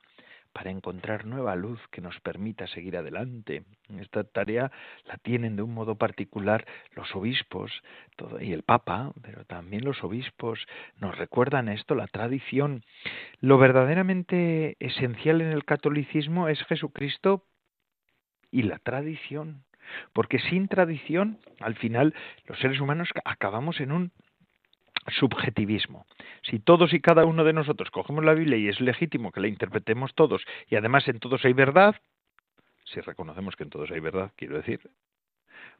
para 0.56 0.70
encontrar 0.70 1.26
nueva 1.26 1.54
luz 1.54 1.78
que 1.90 2.00
nos 2.00 2.18
permita 2.20 2.66
seguir 2.66 2.96
adelante. 2.96 3.64
Esta 4.00 4.24
tarea 4.24 4.72
la 5.04 5.18
tienen 5.18 5.54
de 5.54 5.60
un 5.60 5.74
modo 5.74 5.96
particular 5.96 6.64
los 6.94 7.14
obispos 7.14 7.70
y 8.40 8.54
el 8.54 8.62
Papa, 8.62 9.12
pero 9.20 9.44
también 9.44 9.84
los 9.84 10.02
obispos 10.02 10.66
nos 10.98 11.18
recuerdan 11.18 11.68
esto, 11.68 11.94
la 11.94 12.06
tradición. 12.06 12.84
Lo 13.38 13.58
verdaderamente 13.58 14.78
esencial 14.80 15.42
en 15.42 15.48
el 15.48 15.66
catolicismo 15.66 16.48
es 16.48 16.64
Jesucristo 16.64 17.44
y 18.50 18.62
la 18.62 18.78
tradición. 18.78 19.62
Porque 20.14 20.38
sin 20.38 20.68
tradición, 20.68 21.38
al 21.60 21.74
final, 21.74 22.14
los 22.46 22.58
seres 22.60 22.80
humanos 22.80 23.10
acabamos 23.26 23.78
en 23.80 23.92
un 23.92 24.10
subjetivismo. 25.10 26.06
Si 26.42 26.58
todos 26.58 26.92
y 26.92 27.00
cada 27.00 27.24
uno 27.24 27.44
de 27.44 27.52
nosotros 27.52 27.90
cogemos 27.90 28.24
la 28.24 28.34
Biblia 28.34 28.56
y 28.58 28.68
es 28.68 28.80
legítimo 28.80 29.32
que 29.32 29.40
la 29.40 29.48
interpretemos 29.48 30.14
todos 30.14 30.42
y 30.68 30.76
además 30.76 31.06
en 31.08 31.18
todos 31.18 31.44
hay 31.44 31.52
verdad, 31.52 31.96
si 32.84 33.00
reconocemos 33.00 33.56
que 33.56 33.64
en 33.64 33.70
todos 33.70 33.90
hay 33.90 34.00
verdad, 34.00 34.32
quiero 34.36 34.56
decir, 34.56 34.80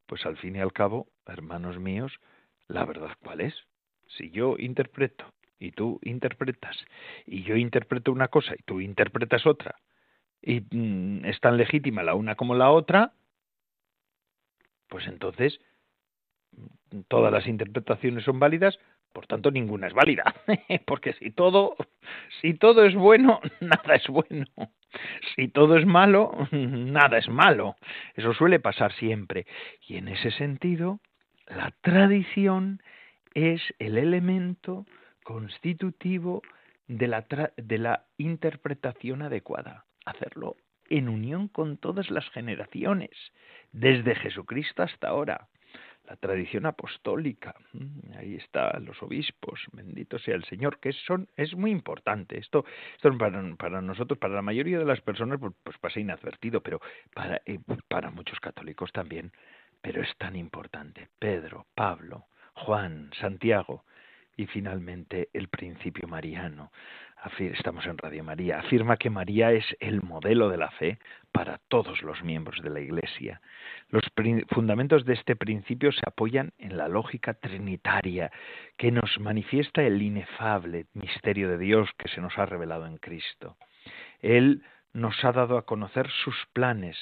pues 0.07 0.25
al 0.27 0.37
fin 0.37 0.57
y 0.57 0.61
al 0.61 0.73
cabo, 0.73 1.09
hermanos 1.27 1.79
míos, 1.79 2.13
la 2.69 2.85
verdad 2.85 3.17
cuál 3.23 3.41
es? 3.41 3.55
Si 4.17 4.31
yo 4.31 4.57
interpreto 4.59 5.33
y 5.59 5.73
tú 5.73 5.99
interpretas 6.03 6.77
y 7.27 7.43
yo 7.43 7.57
interpreto 7.57 8.13
una 8.13 8.29
cosa 8.29 8.55
y 8.57 8.63
tú 8.63 8.81
interpretas 8.81 9.47
otra 9.47 9.77
y 10.43 10.61
mm, 10.61 11.25
es 11.25 11.41
tan 11.41 11.57
legítima 11.57 12.03
la 12.03 12.15
una 12.15 12.35
como 12.37 12.55
la 12.55 12.71
otra, 12.71 13.13
pues 14.89 15.07
entonces 15.07 15.61
mm, 16.53 17.01
todas 17.09 17.33
las 17.33 17.47
interpretaciones 17.47 18.25
son 18.25 18.39
válidas 18.39 18.79
por 19.17 19.27
tanto, 19.27 19.51
ninguna 19.51 19.87
es 19.87 19.95
válida, 19.95 20.35
porque 20.87 21.15
si 21.15 21.31
todo, 21.31 21.75
si 22.43 22.53
todo 22.53 22.85
es 22.85 22.95
bueno, 22.95 23.41
nada 23.63 23.95
es 23.95 24.07
bueno. 24.09 24.45
Si 25.35 25.49
todo 25.49 25.79
es 25.79 25.87
malo, 25.87 26.33
nada 26.53 27.17
es 27.17 27.27
malo. 27.27 27.77
Eso 28.15 28.35
suele 28.35 28.61
pasar 28.61 28.93
siempre. 28.93 29.47
Y 29.89 29.97
en 29.97 30.09
ese 30.09 30.31
sentido, 30.33 31.01
la 31.47 31.73
tradición 31.81 32.83
es 33.33 33.63
el 33.79 33.97
elemento 33.97 34.85
constitutivo 35.25 36.43
de 36.87 37.09
la, 37.09 37.25
de 37.57 37.79
la 37.79 38.05
interpretación 38.19 39.23
adecuada. 39.23 39.87
Hacerlo 40.05 40.57
en 40.91 41.09
unión 41.09 41.49
con 41.49 41.79
todas 41.79 42.11
las 42.11 42.29
generaciones, 42.33 43.17
desde 43.73 44.15
Jesucristo 44.15 44.83
hasta 44.83 45.09
ahora 45.09 45.49
la 46.07 46.17
tradición 46.17 46.67
apostólica. 46.67 47.55
Mm, 47.73 48.19
ahí 48.19 48.35
están 48.37 48.85
los 48.85 49.03
obispos, 49.03 49.61
bendito 49.73 50.19
sea 50.19 50.35
el 50.35 50.45
Señor, 50.45 50.79
que 50.79 50.93
son, 50.93 51.29
es 51.37 51.55
muy 51.55 51.71
importante. 51.71 52.39
Esto, 52.39 52.65
esto 52.95 53.17
para, 53.19 53.43
para 53.57 53.81
nosotros, 53.83 54.19
para 54.19 54.35
la 54.35 54.43
mayoría 54.43 54.79
de 54.79 54.85
las 54.85 55.01
personas, 55.01 55.39
pues, 55.41 55.53
pues 55.63 55.79
pasa 55.79 56.01
inadvertido, 56.01 56.63
pero 56.63 56.81
para, 57.15 57.41
eh, 57.47 57.59
para 57.89 58.11
muchos 58.11 58.41
católicos 58.41 58.93
también. 58.93 59.33
Pero 59.83 60.03
es 60.03 60.17
tan 60.17 60.37
importante. 60.37 61.09
Pedro, 61.19 61.67
Pablo, 61.75 62.27
Juan, 62.55 63.11
Santiago 63.21 63.85
y 64.37 64.47
finalmente 64.47 65.29
el 65.33 65.49
principio 65.49 66.09
mariano 66.09 66.71
estamos 67.39 67.87
en 67.87 67.99
Radio 67.99 68.25
María, 68.25 68.61
afirma 68.61 68.97
que 68.97 69.11
María 69.11 69.53
es 69.53 69.65
el 69.81 70.03
modelo 70.03 70.49
de 70.49 70.57
la 70.57 70.71
fe 70.71 70.99
para 71.33 71.59
todos 71.69 72.03
los 72.03 72.23
miembros 72.23 72.63
de 72.63 72.71
la 72.71 72.81
Iglesia. 72.81 73.41
Los 73.91 74.05
fundamentos 74.49 75.05
de 75.05 75.15
este 75.15 75.37
principio 75.37 75.93
se 75.93 76.03
apoyan 76.07 76.53
en 76.59 76.77
la 76.77 76.89
lógica 76.89 77.35
trinitaria 77.35 78.31
que 78.77 78.91
nos 78.91 79.19
manifiesta 79.21 79.83
el 79.83 80.01
inefable 80.01 80.87
misterio 80.95 81.51
de 81.51 81.59
Dios 81.59 81.91
que 81.99 82.09
se 82.09 82.21
nos 82.21 82.37
ha 82.39 82.47
revelado 82.47 82.87
en 82.87 82.99
Cristo. 82.99 83.57
Él 84.21 84.63
nos 84.93 85.23
ha 85.25 85.33
dado 85.33 85.59
a 85.59 85.67
conocer 85.67 86.09
sus 86.25 86.37
planes, 86.53 86.97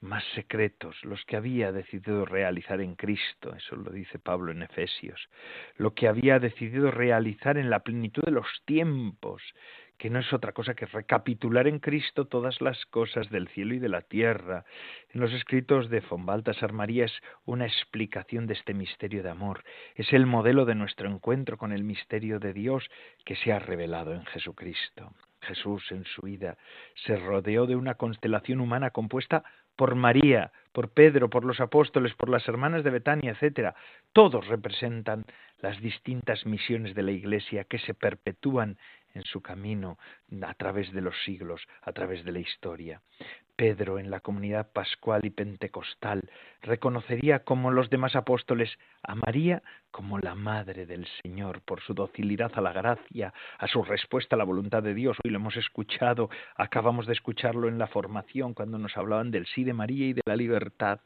más 0.00 0.24
secretos, 0.34 0.96
los 1.04 1.24
que 1.24 1.36
había 1.36 1.72
decidido 1.72 2.24
realizar 2.24 2.80
en 2.80 2.94
Cristo, 2.96 3.54
eso 3.56 3.76
lo 3.76 3.90
dice 3.90 4.18
Pablo 4.18 4.52
en 4.52 4.62
Efesios, 4.62 5.28
lo 5.76 5.94
que 5.94 6.08
había 6.08 6.38
decidido 6.38 6.90
realizar 6.90 7.56
en 7.56 7.70
la 7.70 7.80
plenitud 7.80 8.22
de 8.22 8.30
los 8.30 8.46
tiempos, 8.66 9.42
que 9.98 10.10
no 10.10 10.18
es 10.18 10.32
otra 10.32 10.52
cosa 10.52 10.74
que 10.74 10.86
recapitular 10.86 11.66
en 11.66 11.78
Cristo 11.78 12.26
todas 12.26 12.60
las 12.60 12.84
cosas 12.86 13.30
del 13.30 13.48
cielo 13.48 13.74
y 13.74 13.78
de 13.78 13.88
la 13.88 14.02
tierra. 14.02 14.64
En 15.10 15.20
los 15.20 15.32
escritos 15.32 15.88
de 15.88 16.00
von 16.00 16.26
Baltasar 16.26 16.72
María 16.72 17.06
es 17.06 17.22
una 17.46 17.66
explicación 17.66 18.46
de 18.46 18.54
este 18.54 18.74
misterio 18.74 19.22
de 19.22 19.30
amor, 19.30 19.64
es 19.94 20.12
el 20.12 20.26
modelo 20.26 20.66
de 20.66 20.74
nuestro 20.74 21.08
encuentro 21.08 21.56
con 21.56 21.72
el 21.72 21.84
misterio 21.84 22.38
de 22.38 22.52
Dios 22.52 22.88
que 23.24 23.36
se 23.36 23.52
ha 23.52 23.58
revelado 23.58 24.12
en 24.12 24.24
Jesucristo. 24.26 25.12
Jesús 25.40 25.84
en 25.92 26.04
su 26.04 26.22
vida 26.22 26.58
se 27.06 27.16
rodeó 27.16 27.66
de 27.66 27.76
una 27.76 27.94
constelación 27.94 28.60
humana 28.60 28.90
compuesta 28.90 29.44
por 29.76 29.94
María, 29.94 30.52
por 30.72 30.90
Pedro, 30.90 31.30
por 31.30 31.44
los 31.44 31.60
apóstoles, 31.60 32.14
por 32.14 32.28
las 32.28 32.46
hermanas 32.48 32.84
de 32.84 32.90
Betania, 32.90 33.32
etcétera. 33.32 33.74
Todos 34.12 34.46
representan 34.46 35.24
las 35.60 35.80
distintas 35.80 36.44
misiones 36.46 36.94
de 36.94 37.02
la 37.02 37.12
Iglesia 37.12 37.64
que 37.64 37.78
se 37.78 37.94
perpetúan 37.94 38.78
en 39.14 39.22
su 39.22 39.40
camino 39.40 39.98
a 40.42 40.54
través 40.54 40.92
de 40.92 41.00
los 41.00 41.14
siglos, 41.24 41.66
a 41.82 41.92
través 41.92 42.24
de 42.24 42.32
la 42.32 42.40
historia. 42.40 43.00
Pedro 43.56 43.98
en 43.98 44.10
la 44.10 44.20
comunidad 44.20 44.70
pascual 44.72 45.22
y 45.24 45.30
pentecostal 45.30 46.22
reconocería 46.62 47.40
como 47.40 47.70
los 47.70 47.88
demás 47.90 48.14
apóstoles 48.14 48.70
a 49.02 49.14
María 49.14 49.62
como 49.96 50.18
la 50.18 50.34
Madre 50.34 50.84
del 50.84 51.06
Señor 51.22 51.62
por 51.62 51.80
su 51.80 51.94
docilidad 51.94 52.52
a 52.56 52.60
la 52.60 52.74
gracia, 52.74 53.32
a 53.58 53.66
su 53.66 53.82
respuesta 53.82 54.36
a 54.36 54.38
la 54.38 54.44
voluntad 54.44 54.82
de 54.82 54.92
Dios. 54.92 55.16
Hoy 55.24 55.30
lo 55.30 55.38
hemos 55.38 55.56
escuchado, 55.56 56.28
acabamos 56.54 57.06
de 57.06 57.14
escucharlo 57.14 57.66
en 57.66 57.78
la 57.78 57.86
formación 57.86 58.52
cuando 58.52 58.76
nos 58.76 58.94
hablaban 58.98 59.30
del 59.30 59.46
sí 59.46 59.64
de 59.64 59.72
María 59.72 60.08
y 60.08 60.12
de 60.12 60.20
la 60.26 60.36
libertad. 60.36 61.00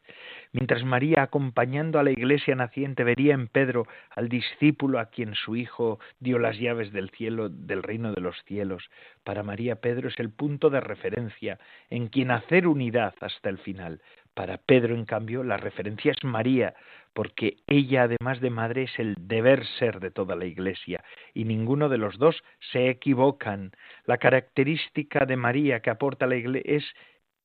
Mientras 0.50 0.82
María, 0.82 1.22
acompañando 1.22 2.00
a 2.00 2.02
la 2.02 2.10
iglesia 2.10 2.56
naciente, 2.56 3.04
vería 3.04 3.34
en 3.34 3.46
Pedro 3.46 3.86
al 4.10 4.28
discípulo 4.28 4.98
a 4.98 5.06
quien 5.06 5.36
su 5.36 5.54
Hijo 5.54 6.00
dio 6.18 6.40
las 6.40 6.58
llaves 6.58 6.92
del 6.92 7.10
cielo, 7.10 7.48
del 7.48 7.84
reino 7.84 8.12
de 8.12 8.20
los 8.20 8.42
cielos. 8.44 8.90
Para 9.22 9.44
María 9.44 9.76
Pedro 9.76 10.08
es 10.08 10.18
el 10.18 10.30
punto 10.30 10.68
de 10.68 10.80
referencia 10.80 11.60
en 11.90 12.08
quien 12.08 12.32
hacer 12.40 12.66
unidad 12.66 13.14
hasta 13.20 13.48
el 13.48 13.58
final. 13.58 14.02
Para 14.34 14.58
Pedro, 14.58 14.94
en 14.94 15.04
cambio, 15.04 15.42
la 15.42 15.56
referencia 15.56 16.12
es 16.12 16.24
María, 16.24 16.74
porque 17.12 17.58
ella, 17.66 18.04
además 18.04 18.40
de 18.40 18.50
madre, 18.50 18.84
es 18.84 18.98
el 18.98 19.14
deber 19.18 19.66
ser 19.78 20.00
de 20.00 20.10
toda 20.10 20.36
la 20.36 20.46
Iglesia, 20.46 21.02
y 21.34 21.44
ninguno 21.44 21.88
de 21.88 21.98
los 21.98 22.18
dos 22.18 22.42
se 22.72 22.88
equivocan. 22.88 23.72
La 24.04 24.18
característica 24.18 25.26
de 25.26 25.36
María 25.36 25.80
que 25.80 25.90
aporta 25.90 26.26
la 26.26 26.36
Iglesia 26.36 26.76
es, 26.76 26.84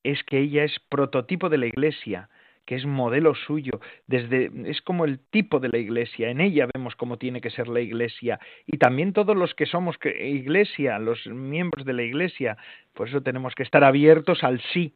es 0.02 0.22
que 0.24 0.38
ella 0.38 0.64
es 0.64 0.78
prototipo 0.88 1.48
de 1.48 1.58
la 1.58 1.66
Iglesia, 1.66 2.28
que 2.66 2.74
es 2.74 2.84
modelo 2.84 3.34
suyo, 3.34 3.80
desde 4.06 4.50
es 4.66 4.82
como 4.82 5.04
el 5.04 5.18
tipo 5.18 5.60
de 5.60 5.68
la 5.68 5.78
iglesia, 5.78 6.28
en 6.28 6.40
ella 6.40 6.68
vemos 6.74 6.96
cómo 6.96 7.16
tiene 7.16 7.40
que 7.40 7.50
ser 7.50 7.68
la 7.68 7.80
iglesia 7.80 8.38
y 8.66 8.76
también 8.78 9.12
todos 9.12 9.36
los 9.36 9.54
que 9.54 9.66
somos 9.66 9.96
iglesia, 10.04 10.98
los 10.98 11.26
miembros 11.26 11.86
de 11.86 11.94
la 11.94 12.02
iglesia, 12.02 12.58
por 12.92 13.08
eso 13.08 13.22
tenemos 13.22 13.54
que 13.54 13.62
estar 13.62 13.84
abiertos 13.84 14.44
al 14.44 14.60
sí. 14.72 14.92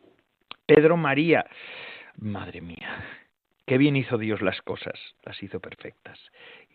Pedro 0.67 0.97
María, 0.97 1.47
madre 2.17 2.61
mía, 2.61 3.05
Qué 3.71 3.79
bien 3.79 3.95
hizo 3.95 4.19
Dios 4.19 4.43
las 4.43 4.61
cosas, 4.63 4.99
las 5.23 5.41
hizo 5.45 5.61
perfectas. 5.61 6.19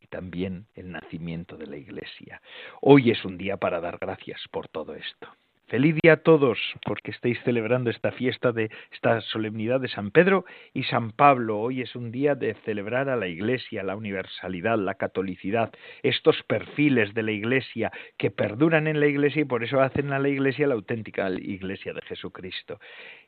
Y 0.01 0.07
también 0.07 0.67
el 0.75 0.93
nacimiento 0.93 1.57
de 1.57 1.67
la 1.67 1.75
Iglesia. 1.75 2.41
Hoy 2.79 3.11
es 3.11 3.25
un 3.25 3.37
día 3.37 3.57
para 3.57 3.81
dar 3.81 3.97
gracias 3.97 4.39
por 4.49 4.69
todo 4.69 4.95
esto. 4.95 5.27
Feliz 5.67 5.95
día 6.03 6.13
a 6.13 6.17
todos 6.17 6.59
porque 6.85 7.09
estáis 7.09 7.39
celebrando 7.43 7.89
esta 7.89 8.11
fiesta 8.11 8.51
de 8.51 8.69
esta 8.91 9.19
solemnidad 9.21 9.79
de 9.79 9.87
San 9.87 10.11
Pedro 10.11 10.45
y 10.75 10.83
San 10.83 11.09
Pablo. 11.09 11.57
Hoy 11.57 11.81
es 11.81 11.95
un 11.95 12.11
día 12.11 12.35
de 12.35 12.53
celebrar 12.65 13.09
a 13.09 13.15
la 13.15 13.27
Iglesia, 13.27 13.81
la 13.81 13.95
universalidad, 13.95 14.77
la 14.77 14.93
catolicidad, 14.93 15.73
estos 16.03 16.43
perfiles 16.43 17.15
de 17.15 17.23
la 17.23 17.31
Iglesia 17.31 17.91
que 18.15 18.29
perduran 18.29 18.85
en 18.85 18.99
la 18.99 19.07
Iglesia 19.07 19.41
y 19.41 19.45
por 19.45 19.63
eso 19.63 19.81
hacen 19.81 20.13
a 20.13 20.19
la 20.19 20.29
Iglesia 20.29 20.67
la 20.67 20.75
auténtica 20.75 21.31
Iglesia 21.31 21.93
de 21.93 22.01
Jesucristo. 22.03 22.79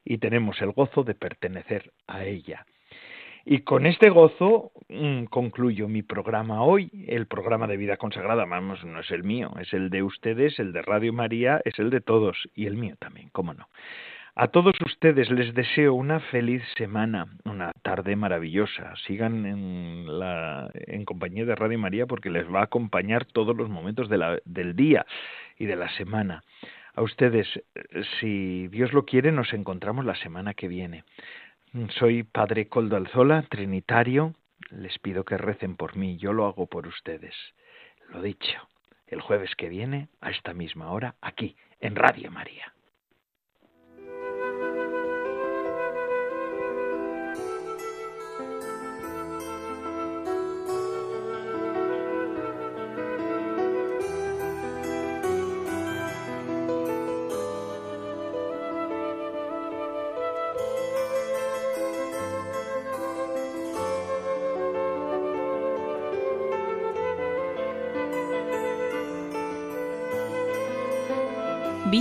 Y 0.06 0.20
tenemos 0.20 0.62
el 0.62 0.74
gozo 0.74 1.04
de 1.04 1.16
pertenecer 1.16 1.92
a 2.06 2.24
ella. 2.24 2.68
Y 3.50 3.60
con 3.60 3.86
este 3.86 4.10
gozo 4.10 4.74
mm, 4.90 5.28
concluyo 5.28 5.88
mi 5.88 6.04
programa 6.04 6.64
hoy, 6.64 6.92
el 7.08 7.28
programa 7.28 7.66
de 7.66 7.78
vida 7.78 7.96
consagrada, 7.96 8.44
vamos, 8.44 8.84
no 8.84 9.00
es 9.00 9.10
el 9.10 9.24
mío, 9.24 9.54
es 9.62 9.74
el 9.74 9.90
de 9.90 10.04
ustedes, 10.04 10.60
el 10.60 10.74
de 10.74 10.82
Radio 10.82 11.14
María, 11.14 11.62
es 11.64 11.80
el 11.80 11.90
de 11.90 12.02
todos 12.02 12.38
y 12.56 12.66
el 12.66 12.76
mío 12.76 12.98
también, 13.00 13.30
cómo 13.32 13.54
no. 13.54 13.70
A 14.36 14.50
todos 14.50 14.74
ustedes 14.86 15.32
les 15.32 15.54
deseo 15.54 15.94
una 15.94 16.20
feliz 16.20 16.62
semana, 16.76 17.28
una 17.46 17.72
tarde 17.84 18.18
maravillosa. 18.18 18.94
Sigan 19.08 19.46
en, 19.46 20.20
la, 20.20 20.70
en 20.74 21.06
compañía 21.06 21.46
de 21.46 21.56
Radio 21.56 21.80
María 21.80 22.06
porque 22.06 22.30
les 22.30 22.54
va 22.54 22.60
a 22.60 22.66
acompañar 22.66 23.24
todos 23.24 23.56
los 23.56 23.70
momentos 23.70 24.10
del 24.10 24.76
día 24.76 25.06
y 25.58 25.68
de 25.68 25.76
la 25.78 25.88
semana. 25.96 26.44
A 26.96 27.02
ustedes, 27.02 27.48
si 28.20 28.68
Dios 28.68 28.92
lo 28.92 29.06
quiere, 29.06 29.32
nos 29.32 29.54
encontramos 29.54 30.04
la 30.04 30.16
semana 30.16 30.54
que 30.54 30.68
viene. 30.68 31.04
Soy 32.00 32.24
Padre 32.24 32.68
Coldo 32.68 32.96
Alzola, 32.96 33.44
trinitario. 33.44 34.34
Les 34.72 34.98
pido 35.00 35.24
que 35.24 35.38
recen 35.38 35.76
por 35.76 35.96
mí, 35.96 36.18
yo 36.18 36.34
lo 36.34 36.48
hago 36.48 36.66
por 36.66 36.88
ustedes. 36.88 37.36
Lo 38.10 38.22
dicho, 38.22 38.68
el 39.06 39.22
jueves 39.22 39.56
que 39.56 39.70
viene, 39.70 40.10
a 40.20 40.32
esta 40.32 40.54
misma 40.54 40.92
hora, 40.92 41.16
aquí, 41.22 41.56
en 41.80 41.96
Radio 41.96 42.32
María. 42.32 42.74